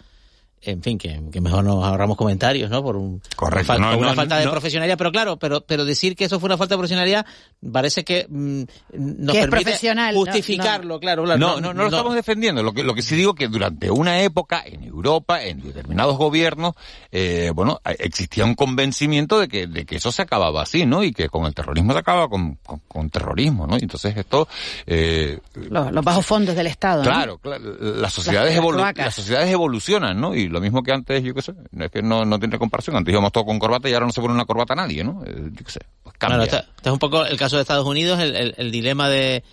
en 0.62 0.84
fin, 0.84 0.98
que, 0.98 1.22
que, 1.32 1.42
mejor 1.42 1.64
nos 1.64 1.84
ahorramos 1.84 2.18
comentarios, 2.18 2.70
¿no? 2.70 2.84
Por 2.84 2.96
un, 2.96 3.22
Correcto, 3.36 3.74
una, 3.74 3.92
no, 3.92 3.98
una 3.98 4.10
no, 4.10 4.16
falta 4.16 4.38
de 4.38 4.46
no. 4.46 4.52
profesionalidad, 4.52 4.98
pero 4.98 5.12
claro, 5.12 5.38
pero 5.38 5.62
pero 5.62 5.86
decir 5.86 6.16
que 6.16 6.26
eso 6.26 6.40
fue 6.40 6.48
una 6.48 6.58
falta 6.58 6.76
de 6.76 6.80
profesionalidad 6.80 7.26
parece 7.72 8.04
que 8.04 8.28
mm, 8.30 8.64
nos 8.94 9.34
que 9.34 9.40
es 9.40 9.48
permite 9.48 9.64
profesional, 9.66 10.16
justificarlo, 10.16 10.96
no, 10.96 11.00
claro, 11.00 11.24
claro. 11.24 11.40
No, 11.40 11.62
no, 11.62 11.74
no, 11.74 11.84
lo 11.84 11.90
estamos 11.90 12.16
defendiendo. 12.16 12.64
Lo 12.64 12.74
que, 12.74 12.84
lo 12.84 12.94
que 12.94 13.02
sí 13.02 13.16
digo 13.16 13.34
que 13.34 13.48
durante 13.48 13.90
una 13.90 14.22
época 14.22 14.64
en 14.66 14.84
Europa, 14.84 15.44
en 15.44 15.62
determinados 15.62 16.18
gobiernos, 16.18 16.76
eh, 17.12 17.52
bueno, 17.56 17.80
existía 17.86 18.46
un 18.46 18.56
convencimiento 18.56 19.40
de 19.40 19.48
que, 19.48 19.68
de 19.68 19.86
que 19.86 19.96
eso 19.96 20.12
se 20.12 20.22
acababa 20.22 20.62
así, 20.62 20.86
¿no? 20.86 21.04
Y 21.04 21.12
que 21.12 21.30
con 21.30 21.46
el 21.46 21.56
terrorismo 21.56 21.94
se 21.94 22.00
acababa 22.00 22.30
con, 22.30 22.56
con, 22.56 22.82
con 22.88 23.10
terrorismo, 23.10 23.68
¿no? 23.68 23.78
Y 23.78 23.84
entonces 23.84 24.16
esto... 24.16 24.48
Eh, 24.86 25.40
los, 25.56 25.92
los, 25.92 26.06
bajos 26.06 26.26
fondos 26.26 26.56
del 26.56 26.68
Estado, 26.68 27.04
Claro, 27.04 27.34
¿no? 27.34 27.38
claro 27.40 27.62
las 27.80 28.14
sociedades, 28.14 28.56
las, 28.56 28.98
las 28.98 29.16
sociedades 29.16 29.52
evolucionan, 29.52 30.20
¿no? 30.20 30.36
Y 30.36 30.48
lo 30.52 30.62
mismo 30.62 30.84
que 30.84 30.92
antes 30.92 31.24
yo 31.24 31.34
qué 31.34 31.42
sé, 31.42 31.54
es 31.80 31.92
que 31.92 32.02
no, 32.02 32.26
no 32.26 32.40
tiene 32.40 32.58
comparación. 32.60 32.96
Antes 32.96 33.12
íbamos 33.12 33.32
todos 33.32 33.46
con 33.46 33.60
corbata 33.60 33.90
y 33.90 33.94
ahora 33.94 34.06
no 34.06 34.12
se 34.12 34.22
pone 34.22 34.34
una 34.34 34.46
corbata 34.46 34.74
a 34.74 34.76
nadie, 34.76 35.04
¿no? 35.04 35.24
Eh, 35.26 35.50
yo 35.52 35.66
qué 35.66 35.72
sé, 35.72 35.80
pues 36.04 36.16
cambia. 36.18 36.48
Claro, 36.48 36.64
este, 36.64 36.90
es 36.90 36.92
un 36.92 37.00
poco 37.00 37.26
el 37.26 37.38
caso 37.38 37.56
de 37.56 37.64
Estados 37.64 37.88
Unidos, 37.88 38.20
el, 38.20 38.36
el, 38.36 38.54
el 38.58 38.72
dilema 38.72 39.10
de, 39.10 39.44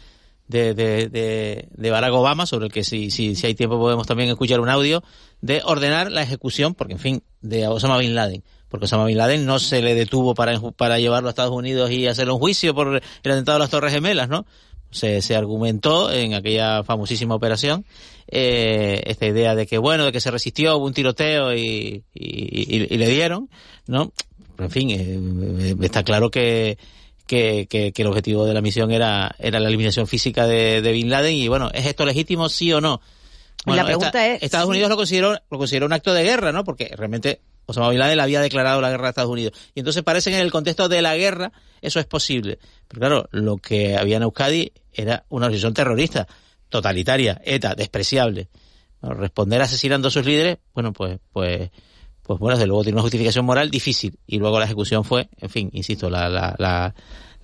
de, 0.48 0.74
de, 0.74 1.68
de, 1.70 1.90
Barack 1.90 2.12
Obama, 2.12 2.46
sobre 2.46 2.66
el 2.66 2.72
que 2.72 2.84
si, 2.84 3.10
si, 3.10 3.34
si 3.34 3.46
hay 3.46 3.54
tiempo 3.54 3.78
podemos 3.78 4.06
también 4.06 4.30
escuchar 4.30 4.60
un 4.60 4.68
audio, 4.68 5.02
de 5.40 5.62
ordenar 5.64 6.10
la 6.10 6.22
ejecución, 6.22 6.74
porque 6.74 6.94
en 6.94 6.98
fin, 6.98 7.22
de 7.40 7.68
Osama 7.68 7.98
Bin 7.98 8.14
Laden. 8.14 8.42
Porque 8.68 8.86
Osama 8.86 9.04
Bin 9.04 9.18
Laden 9.18 9.46
no 9.46 9.58
se 9.58 9.82
le 9.82 9.94
detuvo 9.94 10.34
para, 10.34 10.58
para 10.76 10.98
llevarlo 10.98 11.28
a 11.28 11.30
Estados 11.30 11.54
Unidos 11.54 11.90
y 11.90 12.06
hacerle 12.06 12.32
un 12.32 12.38
juicio 12.38 12.74
por 12.74 12.96
el 12.96 13.32
atentado 13.32 13.56
a 13.56 13.60
las 13.60 13.70
Torres 13.70 13.92
Gemelas, 13.92 14.28
¿no? 14.28 14.46
Se, 14.90 15.20
se 15.20 15.36
argumentó 15.36 16.10
en 16.10 16.32
aquella 16.32 16.82
famosísima 16.82 17.34
operación 17.34 17.84
eh, 18.28 19.02
esta 19.06 19.26
idea 19.26 19.54
de 19.54 19.66
que, 19.66 19.78
bueno, 19.78 20.04
de 20.04 20.12
que 20.12 20.20
se 20.20 20.30
resistió, 20.30 20.76
hubo 20.76 20.86
un 20.86 20.94
tiroteo 20.94 21.54
y, 21.54 22.04
y, 22.14 22.76
y, 22.76 22.86
y 22.94 22.96
le 22.98 23.08
dieron, 23.08 23.48
¿no? 23.86 24.12
Pero, 24.56 24.66
en 24.66 24.70
fin, 24.70 24.90
eh, 24.90 25.76
está 25.82 26.02
claro 26.02 26.30
que, 26.30 26.78
que, 27.26 27.66
que, 27.68 27.92
que, 27.92 28.02
el 28.02 28.08
objetivo 28.08 28.44
de 28.44 28.54
la 28.54 28.60
misión 28.60 28.90
era, 28.90 29.34
era 29.38 29.60
la 29.60 29.68
eliminación 29.68 30.06
física 30.06 30.46
de, 30.46 30.82
de 30.82 30.92
Bin 30.92 31.10
Laden 31.10 31.34
y, 31.34 31.48
bueno, 31.48 31.70
¿es 31.72 31.86
esto 31.86 32.04
legítimo, 32.04 32.48
sí 32.48 32.72
o 32.72 32.80
no? 32.80 33.00
Bueno, 33.64 33.82
la 33.82 33.86
pregunta 33.86 34.08
esta, 34.08 34.26
es... 34.26 34.42
Estados 34.42 34.68
Unidos 34.68 34.88
lo 34.88 34.96
consideró, 34.96 35.32
lo 35.50 35.58
consideró 35.58 35.86
un 35.86 35.92
acto 35.92 36.14
de 36.14 36.22
guerra, 36.22 36.52
¿no? 36.52 36.64
Porque 36.64 36.90
realmente 36.96 37.40
Osama 37.66 37.90
Bin 37.90 37.98
Laden 37.98 38.20
había 38.20 38.40
declarado 38.40 38.80
la 38.80 38.90
guerra 38.90 39.08
a 39.08 39.10
Estados 39.10 39.30
Unidos. 39.30 39.52
Y 39.74 39.80
entonces 39.80 40.02
parece 40.02 40.30
que 40.30 40.36
en 40.36 40.42
el 40.42 40.50
contexto 40.50 40.88
de 40.88 41.02
la 41.02 41.16
guerra 41.16 41.52
eso 41.82 42.00
es 42.00 42.06
posible. 42.06 42.58
Pero 42.88 43.00
claro, 43.00 43.28
lo 43.30 43.58
que 43.58 43.96
había 43.96 44.16
en 44.16 44.22
Euskadi 44.22 44.72
era 44.92 45.24
una 45.28 45.46
organización 45.46 45.74
terrorista, 45.74 46.26
totalitaria, 46.68 47.40
ETA, 47.44 47.74
despreciable. 47.74 48.48
Responder 49.00 49.62
asesinando 49.62 50.08
a 50.08 50.10
sus 50.10 50.26
líderes, 50.26 50.58
bueno, 50.74 50.92
pues, 50.92 51.18
pues, 51.32 51.70
pues 52.22 52.38
bueno, 52.38 52.56
desde 52.56 52.66
luego 52.66 52.82
tiene 52.82 52.96
una 52.96 53.02
justificación 53.02 53.44
moral 53.44 53.70
difícil. 53.70 54.18
Y 54.26 54.38
luego 54.38 54.58
la 54.58 54.64
ejecución 54.64 55.04
fue, 55.04 55.28
en 55.38 55.50
fin, 55.50 55.70
insisto, 55.72 56.10
la, 56.10 56.28
la, 56.28 56.54
la, 56.58 56.94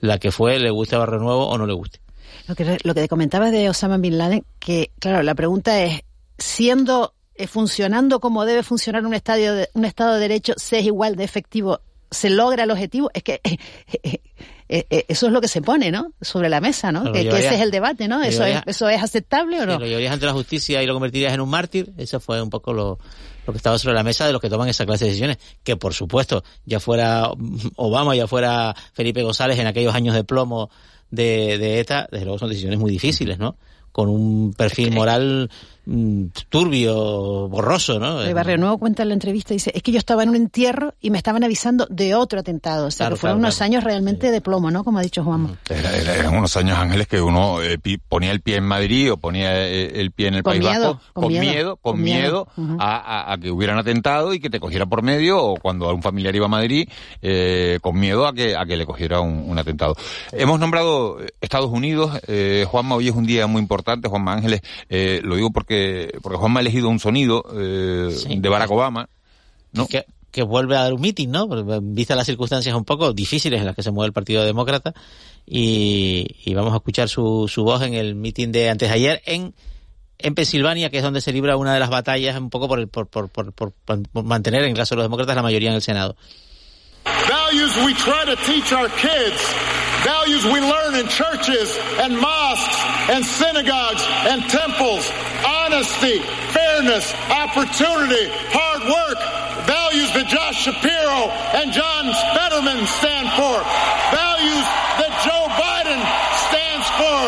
la 0.00 0.18
que 0.18 0.32
fue, 0.32 0.58
le 0.58 0.70
guste 0.70 0.96
Barrio 0.96 1.20
Nuevo 1.20 1.46
o 1.46 1.58
no 1.58 1.66
le 1.66 1.74
guste. 1.74 2.00
Lo 2.48 2.54
que, 2.54 2.78
lo 2.82 2.94
que 2.94 3.00
te 3.00 3.08
comentabas 3.08 3.52
de 3.52 3.70
Osama 3.70 3.96
Bin 3.98 4.18
Laden, 4.18 4.44
que 4.58 4.90
claro, 4.98 5.22
la 5.22 5.34
pregunta 5.34 5.82
es, 5.82 6.02
siendo 6.36 7.14
eh, 7.36 7.46
funcionando 7.46 8.20
como 8.20 8.44
debe 8.44 8.62
funcionar 8.62 9.04
un, 9.06 9.14
estadio 9.14 9.54
de, 9.54 9.68
un 9.74 9.84
Estado 9.84 10.14
de 10.14 10.20
Derecho, 10.20 10.54
se 10.56 10.78
es 10.78 10.86
igual 10.86 11.16
de 11.16 11.24
efectivo, 11.24 11.80
se 12.10 12.30
logra 12.30 12.64
el 12.64 12.70
objetivo. 12.70 13.10
Es 13.14 13.22
que 13.22 13.40
eh, 14.68 14.86
eh, 14.88 15.04
eso 15.08 15.26
es 15.26 15.32
lo 15.32 15.40
que 15.40 15.48
se 15.48 15.60
pone, 15.60 15.90
¿no? 15.90 16.12
Sobre 16.20 16.48
la 16.48 16.60
mesa, 16.60 16.90
¿no? 16.90 17.12
Que, 17.12 17.28
que, 17.28 17.38
ese 17.38 17.54
es 17.54 17.60
el 17.60 17.70
debate, 17.70 18.08
¿no? 18.08 18.22
¿Eso 18.22 18.44
es, 18.44 18.60
¿Eso 18.66 18.88
es 18.88 19.02
aceptable 19.02 19.60
o 19.60 19.66
no? 19.66 19.78
lo 19.78 19.86
llevarías 19.86 20.12
ante 20.12 20.26
la 20.26 20.32
justicia 20.32 20.82
y 20.82 20.86
lo 20.86 20.94
convertirías 20.94 21.34
en 21.34 21.40
un 21.40 21.50
mártir. 21.50 21.92
Eso 21.98 22.18
fue 22.18 22.40
un 22.40 22.48
poco 22.48 22.72
lo, 22.72 22.98
lo 23.46 23.52
que 23.52 23.56
estaba 23.58 23.78
sobre 23.78 23.94
la 23.94 24.02
mesa 24.02 24.26
de 24.26 24.32
los 24.32 24.40
que 24.40 24.48
toman 24.48 24.68
esa 24.68 24.86
clase 24.86 25.04
de 25.04 25.10
decisiones. 25.10 25.38
Que, 25.62 25.76
por 25.76 25.92
supuesto, 25.92 26.44
ya 26.64 26.80
fuera 26.80 27.30
Obama, 27.76 28.16
ya 28.16 28.26
fuera 28.26 28.74
Felipe 28.94 29.22
González 29.22 29.58
en 29.58 29.66
aquellos 29.66 29.94
años 29.94 30.14
de 30.14 30.24
plomo 30.24 30.70
de, 31.10 31.58
de 31.58 31.80
ETA, 31.80 32.08
desde 32.10 32.24
luego 32.24 32.38
son 32.38 32.48
decisiones 32.48 32.78
muy 32.78 32.90
difíciles, 32.90 33.38
¿no? 33.38 33.56
Con 33.92 34.08
un 34.08 34.54
perfil 34.54 34.90
moral 34.92 35.50
turbio, 36.48 37.48
borroso, 37.48 37.98
¿no? 37.98 38.20
De 38.20 38.34
Barrio 38.34 38.58
Nuevo 38.58 38.78
cuenta 38.78 39.02
en 39.02 39.08
la 39.08 39.14
entrevista, 39.14 39.52
dice, 39.54 39.70
es 39.74 39.82
que 39.82 39.92
yo 39.92 39.98
estaba 39.98 40.22
en 40.22 40.30
un 40.30 40.36
entierro 40.36 40.94
y 41.00 41.10
me 41.10 41.18
estaban 41.18 41.44
avisando 41.44 41.86
de 41.90 42.14
otro 42.14 42.40
atentado. 42.40 42.86
O 42.86 42.90
sea, 42.90 43.06
claro, 43.06 43.16
que 43.16 43.20
fueron 43.20 43.38
claro, 43.38 43.46
unos 43.48 43.56
claro. 43.56 43.72
años 43.72 43.84
realmente 43.84 44.26
sí. 44.28 44.32
de 44.32 44.40
plomo, 44.40 44.70
¿no? 44.70 44.84
Como 44.84 44.98
ha 44.98 45.02
dicho 45.02 45.22
Juan. 45.24 45.58
Era, 45.68 45.96
era, 45.96 46.14
eran 46.16 46.36
unos 46.36 46.56
años, 46.56 46.78
Ángeles, 46.78 47.06
que 47.06 47.20
uno 47.20 47.62
eh, 47.62 47.78
ponía 48.08 48.30
el 48.30 48.40
pie 48.40 48.56
en 48.56 48.64
Madrid 48.64 49.12
o 49.12 49.16
ponía 49.16 49.66
eh, 49.66 50.00
el 50.00 50.10
pie 50.12 50.28
en 50.28 50.34
el 50.34 50.42
con 50.42 50.52
País 50.52 50.64
miedo, 50.64 50.94
Vasco 50.94 51.12
con, 51.12 51.22
con 51.24 51.32
miedo, 51.32 51.44
miedo, 51.44 51.76
con 51.76 52.00
miedo, 52.00 52.48
uh 52.56 52.60
-huh. 52.60 52.76
a, 52.80 52.96
a, 52.96 53.32
a, 53.32 53.38
que 53.38 53.50
hubieran 53.50 53.78
atentado 53.78 54.34
y 54.34 54.40
que 54.40 54.50
te 54.50 54.60
cogiera 54.60 54.86
por 54.86 55.02
medio 55.02 55.42
o 55.42 55.56
cuando 55.56 55.92
un 55.94 56.02
familiar 56.02 56.34
iba 56.34 56.46
a 56.46 56.48
Madrid 56.48 56.88
eh, 57.22 57.78
con 57.82 57.98
miedo 57.98 58.26
a 58.26 58.32
que, 58.32 58.56
a 58.56 58.64
que 58.64 58.76
le 58.76 58.86
cogiera 58.86 59.20
un, 59.20 59.44
un 59.48 59.58
atentado. 59.58 59.96
Hemos 60.32 60.58
nombrado 60.60 61.18
Estados 61.40 61.70
Unidos. 61.70 62.18
Eh, 62.26 62.64
Juanma, 62.68 62.94
hoy 62.94 63.08
es 63.08 63.14
un 63.14 63.26
día 63.26 63.46
muy 63.46 63.60
importante. 63.60 64.08
Juanma 64.08 64.32
Ángeles, 64.32 64.60
eh, 64.88 65.20
lo 65.22 65.36
digo 65.36 65.50
porque, 65.50 65.73
porque 66.22 66.38
Juanma 66.38 66.60
ha 66.60 66.62
elegido 66.62 66.88
un 66.88 66.98
sonido 66.98 67.44
eh, 67.54 68.10
sí. 68.16 68.36
de 68.38 68.48
Barack 68.48 68.70
Obama. 68.70 69.08
¿no? 69.72 69.86
Que, 69.86 70.04
que 70.30 70.42
vuelve 70.42 70.76
a 70.76 70.82
dar 70.82 70.94
un 70.94 71.00
meeting, 71.00 71.28
¿no? 71.28 71.48
Vista 71.82 72.14
las 72.14 72.26
circunstancias 72.26 72.74
un 72.74 72.84
poco 72.84 73.12
difíciles 73.12 73.60
en 73.60 73.66
las 73.66 73.76
que 73.76 73.82
se 73.82 73.90
mueve 73.90 74.08
el 74.08 74.12
Partido 74.12 74.44
Demócrata 74.44 74.94
y, 75.46 76.26
y 76.44 76.54
vamos 76.54 76.72
a 76.72 76.76
escuchar 76.76 77.08
su, 77.08 77.46
su 77.48 77.64
voz 77.64 77.82
en 77.82 77.94
el 77.94 78.14
meeting 78.14 78.50
de 78.50 78.70
antes 78.70 78.88
de 78.88 78.94
ayer 78.94 79.22
en 79.26 79.54
en 80.18 80.34
Pensilvania, 80.34 80.90
que 80.90 80.98
es 80.98 81.02
donde 81.02 81.20
se 81.20 81.32
libra 81.32 81.56
una 81.56 81.74
de 81.74 81.80
las 81.80 81.90
batallas 81.90 82.38
un 82.38 82.50
poco 82.50 82.68
por, 82.68 82.78
el, 82.78 82.88
por, 82.88 83.08
por, 83.08 83.30
por, 83.30 83.52
por, 83.52 83.72
mantener 84.24 84.64
en 84.64 84.74
caso 84.74 84.94
de 84.94 84.98
los 84.98 85.04
demócratas 85.04 85.36
la 85.36 85.42
mayoría 85.42 85.70
en 85.70 85.76
el 85.76 85.82
Senado. 85.82 86.16
Values 87.28 87.76
we 87.84 87.92
try 87.94 88.24
to 88.24 88.36
teach 88.46 88.72
our 88.72 88.88
kids, 88.96 89.36
values 90.02 90.44
we 90.46 90.60
learn 90.60 90.94
in 90.94 91.06
churches 91.08 91.78
and 92.00 92.18
mosques 92.18 92.76
and 93.10 93.22
synagogues 93.24 94.02
and 94.26 94.48
temples, 94.48 95.12
honesty, 95.74 96.20
fairness, 96.54 97.10
opportunity, 97.34 98.30
hard 98.54 98.82
work, 98.86 99.18
values 99.66 100.06
that 100.14 100.30
Josh 100.30 100.62
Shapiro 100.62 101.34
and 101.58 101.74
John 101.74 102.14
Fetterman 102.30 102.86
stand 102.86 103.26
for, 103.34 103.58
values 104.14 104.66
that 105.02 105.12
Joe 105.26 105.50
Biden 105.58 105.98
stands 106.46 106.86
for, 106.94 107.18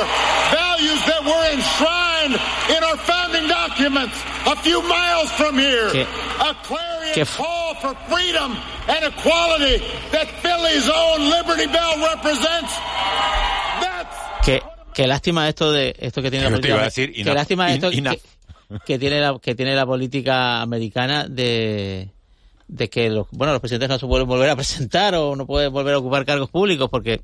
values 0.54 1.00
that 1.10 1.22
were 1.26 1.44
enshrined 1.58 2.38
in 2.70 2.80
our 2.86 2.98
founding 3.02 3.50
documents 3.50 4.14
a 4.46 4.54
few 4.62 4.78
miles 4.86 5.30
from 5.34 5.58
here. 5.58 5.90
¿Qué? 5.90 6.06
A 6.38 6.54
clarion 6.62 7.26
call 7.26 7.74
for 7.82 7.98
freedom 8.06 8.54
and 8.86 9.10
equality 9.10 9.82
that 10.14 10.30
Philly's 10.38 10.86
own 10.86 11.18
Liberty 11.34 11.66
Bell 11.66 11.98
represents. 12.14 12.70
That's 13.82 14.14
qué, 14.46 14.62
qué 14.94 15.06
lástima 15.10 15.48
esto 15.48 15.72
de 15.72 15.96
esto 15.98 16.22
que 16.22 16.30
tiene 16.30 16.48
la 16.48 16.56
política. 16.56 16.90
Qué 16.94 17.34
lástima 17.34 17.74
esto. 17.74 17.90
Que, 17.90 18.35
que 18.84 18.98
tiene 18.98 19.20
la, 19.20 19.38
que 19.38 19.54
tiene 19.54 19.74
la 19.74 19.86
política 19.86 20.60
americana 20.62 21.26
de, 21.28 22.10
de 22.68 22.90
que 22.90 23.10
los, 23.10 23.26
bueno, 23.30 23.52
los 23.52 23.60
presidentes 23.60 23.88
no 23.88 23.98
se 23.98 24.06
pueden 24.06 24.26
volver 24.26 24.50
a 24.50 24.56
presentar 24.56 25.14
o 25.14 25.36
no 25.36 25.46
pueden 25.46 25.72
volver 25.72 25.94
a 25.94 25.98
ocupar 25.98 26.24
cargos 26.24 26.50
públicos 26.50 26.88
porque 26.90 27.20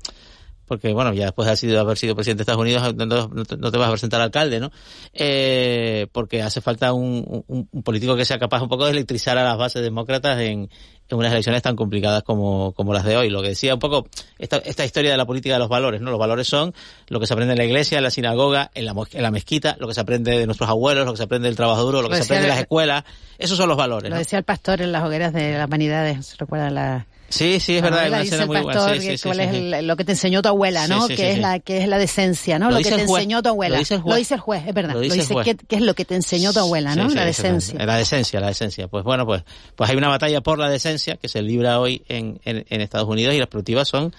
porque 0.65 0.93
bueno, 0.93 1.13
ya 1.13 1.25
después 1.25 1.45
de 1.45 1.49
haber 1.49 1.57
sido, 1.57 1.79
haber 1.81 1.97
sido 1.97 2.15
presidente 2.15 2.39
de 2.39 2.43
Estados 2.43 2.61
Unidos 2.61 2.95
no, 2.95 3.71
te, 3.71 3.77
vas 3.77 3.87
a 3.89 3.91
presentar 3.91 4.21
alcalde, 4.21 4.59
¿no? 4.59 4.71
Eh, 5.13 6.07
porque 6.11 6.41
hace 6.41 6.61
falta 6.61 6.93
un, 6.93 7.43
un, 7.47 7.83
político 7.83 8.15
que 8.15 8.25
sea 8.25 8.39
capaz 8.39 8.61
un 8.61 8.69
poco 8.69 8.85
de 8.85 8.91
electrizar 8.91 9.37
a 9.37 9.43
las 9.43 9.57
bases 9.57 9.83
demócratas 9.83 10.39
en, 10.39 10.69
en 11.15 11.19
unas 11.19 11.31
elecciones 11.31 11.61
tan 11.61 11.75
complicadas 11.75 12.23
como, 12.23 12.73
como 12.73 12.93
las 12.93 13.03
de 13.03 13.17
hoy. 13.17 13.29
Lo 13.29 13.41
que 13.41 13.49
decía 13.49 13.73
un 13.73 13.79
poco 13.79 14.07
esta, 14.39 14.57
esta 14.57 14.85
historia 14.85 15.11
de 15.11 15.17
la 15.17 15.25
política 15.25 15.55
de 15.55 15.59
los 15.59 15.69
valores, 15.69 16.01
¿no? 16.01 16.11
Los 16.11 16.19
valores 16.19 16.47
son 16.47 16.73
lo 17.07 17.19
que 17.19 17.27
se 17.27 17.33
aprende 17.33 17.53
en 17.53 17.57
la 17.57 17.65
iglesia, 17.65 17.97
en 17.97 18.03
la 18.03 18.11
sinagoga, 18.11 18.71
en 18.73 18.85
la, 18.85 18.93
en 19.11 19.21
la 19.21 19.31
mezquita, 19.31 19.75
lo 19.79 19.87
que 19.87 19.93
se 19.93 20.01
aprende 20.01 20.37
de 20.37 20.45
nuestros 20.45 20.69
abuelos, 20.69 21.05
lo 21.05 21.13
que 21.13 21.17
se 21.17 21.23
aprende 21.23 21.47
del 21.47 21.55
trabajo 21.55 21.83
duro, 21.83 22.01
lo 22.01 22.09
que 22.09 22.17
se 22.17 22.23
aprende 22.23 22.45
en 22.45 22.49
las 22.49 22.59
escuelas. 22.59 23.03
Esos 23.37 23.57
son 23.57 23.67
los 23.67 23.77
valores. 23.77 24.09
Lo 24.09 24.15
¿no? 24.15 24.19
decía 24.19 24.39
el 24.39 24.45
pastor 24.45 24.81
en 24.81 24.91
las 24.91 25.03
hogueras 25.03 25.33
de 25.33 25.57
las 25.57 25.69
vanidades, 25.69 26.37
¿recuerda 26.37 26.69
la...? 26.69 27.07
Sí, 27.29 27.59
sí, 27.59 27.77
es 27.77 27.81
verdad, 27.81 28.07
una 28.09 28.21
escena 28.21 28.45
muy 28.45 28.61
buena. 28.61 28.93
Sí, 28.93 28.99
sí, 29.01 29.17
sí, 29.17 29.23
¿Cuál 29.23 29.37
sí, 29.37 29.41
es 29.43 29.53
el- 29.53 29.87
lo 29.87 29.95
que 29.95 30.05
te 30.05 30.11
enseñó 30.11 30.41
tu 30.43 30.49
abuela, 30.49 30.87
¿no? 30.87 31.07
Que 31.07 31.31
es 31.31 31.39
la 31.39 31.59
que 31.59 31.81
es 31.81 31.87
la 31.87 31.97
decencia, 31.97 32.59
¿no? 32.59 32.65
Lo 32.65 32.71
Lo, 32.73 32.77
dice 32.77 32.89
que 32.91 33.01
el 33.01 33.07
te 33.07 33.11
enseñó 33.11 33.41
tu 33.41 33.49
abuela. 33.49 33.75
Lo 33.75 33.79
dice 33.79 33.95
el 33.95 34.01
juez. 34.01 34.39
juez, 34.39 34.67
es 34.67 34.73
verdad. 34.73 34.93
Lo 34.93 34.99
dice 34.99 35.21
el 35.21 35.27
dice. 35.27 35.35
¿qué, 35.43 35.55
qué 35.55 35.75
es 35.77 35.81
lo 35.81 35.95
que 35.95 36.05
te 36.05 36.13
enseñó 36.13 36.53
tu 36.53 36.59
abuela, 36.59 36.95
¿no? 36.95 37.09
La 37.09 37.25
decencia. 37.25 37.83
La 37.83 37.97
decencia, 37.97 38.39
la 38.39 38.47
decencia. 38.47 38.87
Pues 38.87 39.03
bueno, 39.03 39.25
pues, 39.25 39.43
pues 39.75 39.89
hay 39.89 39.95
una 39.95 40.09
batalla 40.09 40.41
por 40.41 40.59
la 40.59 40.69
decencia 40.69 41.17
que 41.17 41.27
se 41.27 41.41
libra 41.41 41.79
hoy 41.79 42.03
en, 42.07 42.39
en, 42.45 42.65
en 42.69 42.81
Estados 42.81 43.07
Unidos 43.09 43.33
y 43.33 43.39
las 43.39 43.47
perspectivas 43.47 43.87
son 43.87 44.13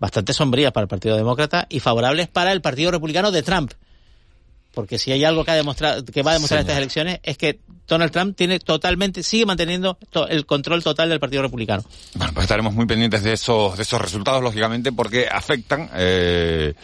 bastante 0.00 0.32
sombrías 0.32 0.72
para 0.72 0.82
el 0.82 0.88
Partido 0.88 1.16
Demócrata 1.16 1.66
y 1.70 1.78
favorables 1.80 2.26
para 2.28 2.52
el 2.52 2.60
Partido 2.62 2.90
Republicano 2.90 3.30
de 3.30 3.42
Trump. 3.42 3.72
Porque 4.76 4.98
si 4.98 5.10
hay 5.10 5.24
algo 5.24 5.42
que, 5.42 5.52
ha 5.52 5.54
demostrado, 5.54 6.04
que 6.04 6.22
va 6.22 6.32
a 6.32 6.34
demostrar 6.34 6.58
Señor. 6.60 6.68
estas 6.70 6.76
elecciones 6.76 7.20
es 7.22 7.38
que 7.38 7.60
Donald 7.88 8.12
Trump 8.12 8.36
tiene 8.36 8.58
totalmente, 8.60 9.22
sigue 9.22 9.46
manteniendo 9.46 9.96
to- 10.10 10.28
el 10.28 10.44
control 10.44 10.84
total 10.84 11.08
del 11.08 11.18
Partido 11.18 11.40
Republicano. 11.40 11.82
Bueno, 12.14 12.34
pues 12.34 12.44
estaremos 12.44 12.74
muy 12.74 12.84
pendientes 12.84 13.22
de 13.22 13.32
esos, 13.32 13.74
de 13.78 13.84
esos 13.84 13.98
resultados, 14.02 14.42
lógicamente, 14.42 14.92
porque 14.92 15.28
afectan, 15.32 15.88
eh, 15.94 16.74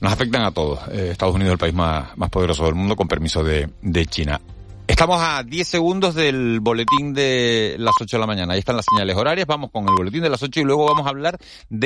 nos 0.00 0.12
afectan 0.12 0.42
a 0.42 0.50
todos. 0.50 0.80
Eh, 0.90 1.10
Estados 1.12 1.36
Unidos 1.36 1.50
es 1.50 1.52
el 1.52 1.58
país 1.58 1.74
más, 1.74 2.16
más 2.18 2.28
poderoso 2.28 2.64
del 2.64 2.74
mundo, 2.74 2.96
con 2.96 3.06
permiso 3.06 3.44
de, 3.44 3.68
de 3.82 4.06
China. 4.06 4.40
Estamos 4.88 5.20
a 5.20 5.42
10 5.42 5.68
segundos 5.68 6.14
del 6.14 6.60
boletín 6.60 7.12
de 7.12 7.76
las 7.78 7.92
8 8.00 8.16
de 8.16 8.20
la 8.20 8.26
mañana. 8.26 8.54
Ahí 8.54 8.60
están 8.60 8.74
las 8.74 8.86
señales 8.90 9.14
horarias. 9.16 9.46
Vamos 9.46 9.70
con 9.70 9.82
el 9.86 9.94
boletín 9.94 10.22
de 10.22 10.30
las 10.30 10.42
8 10.42 10.60
y 10.60 10.64
luego 10.64 10.86
vamos 10.86 11.06
a 11.06 11.10
hablar 11.10 11.36
de 11.68 11.76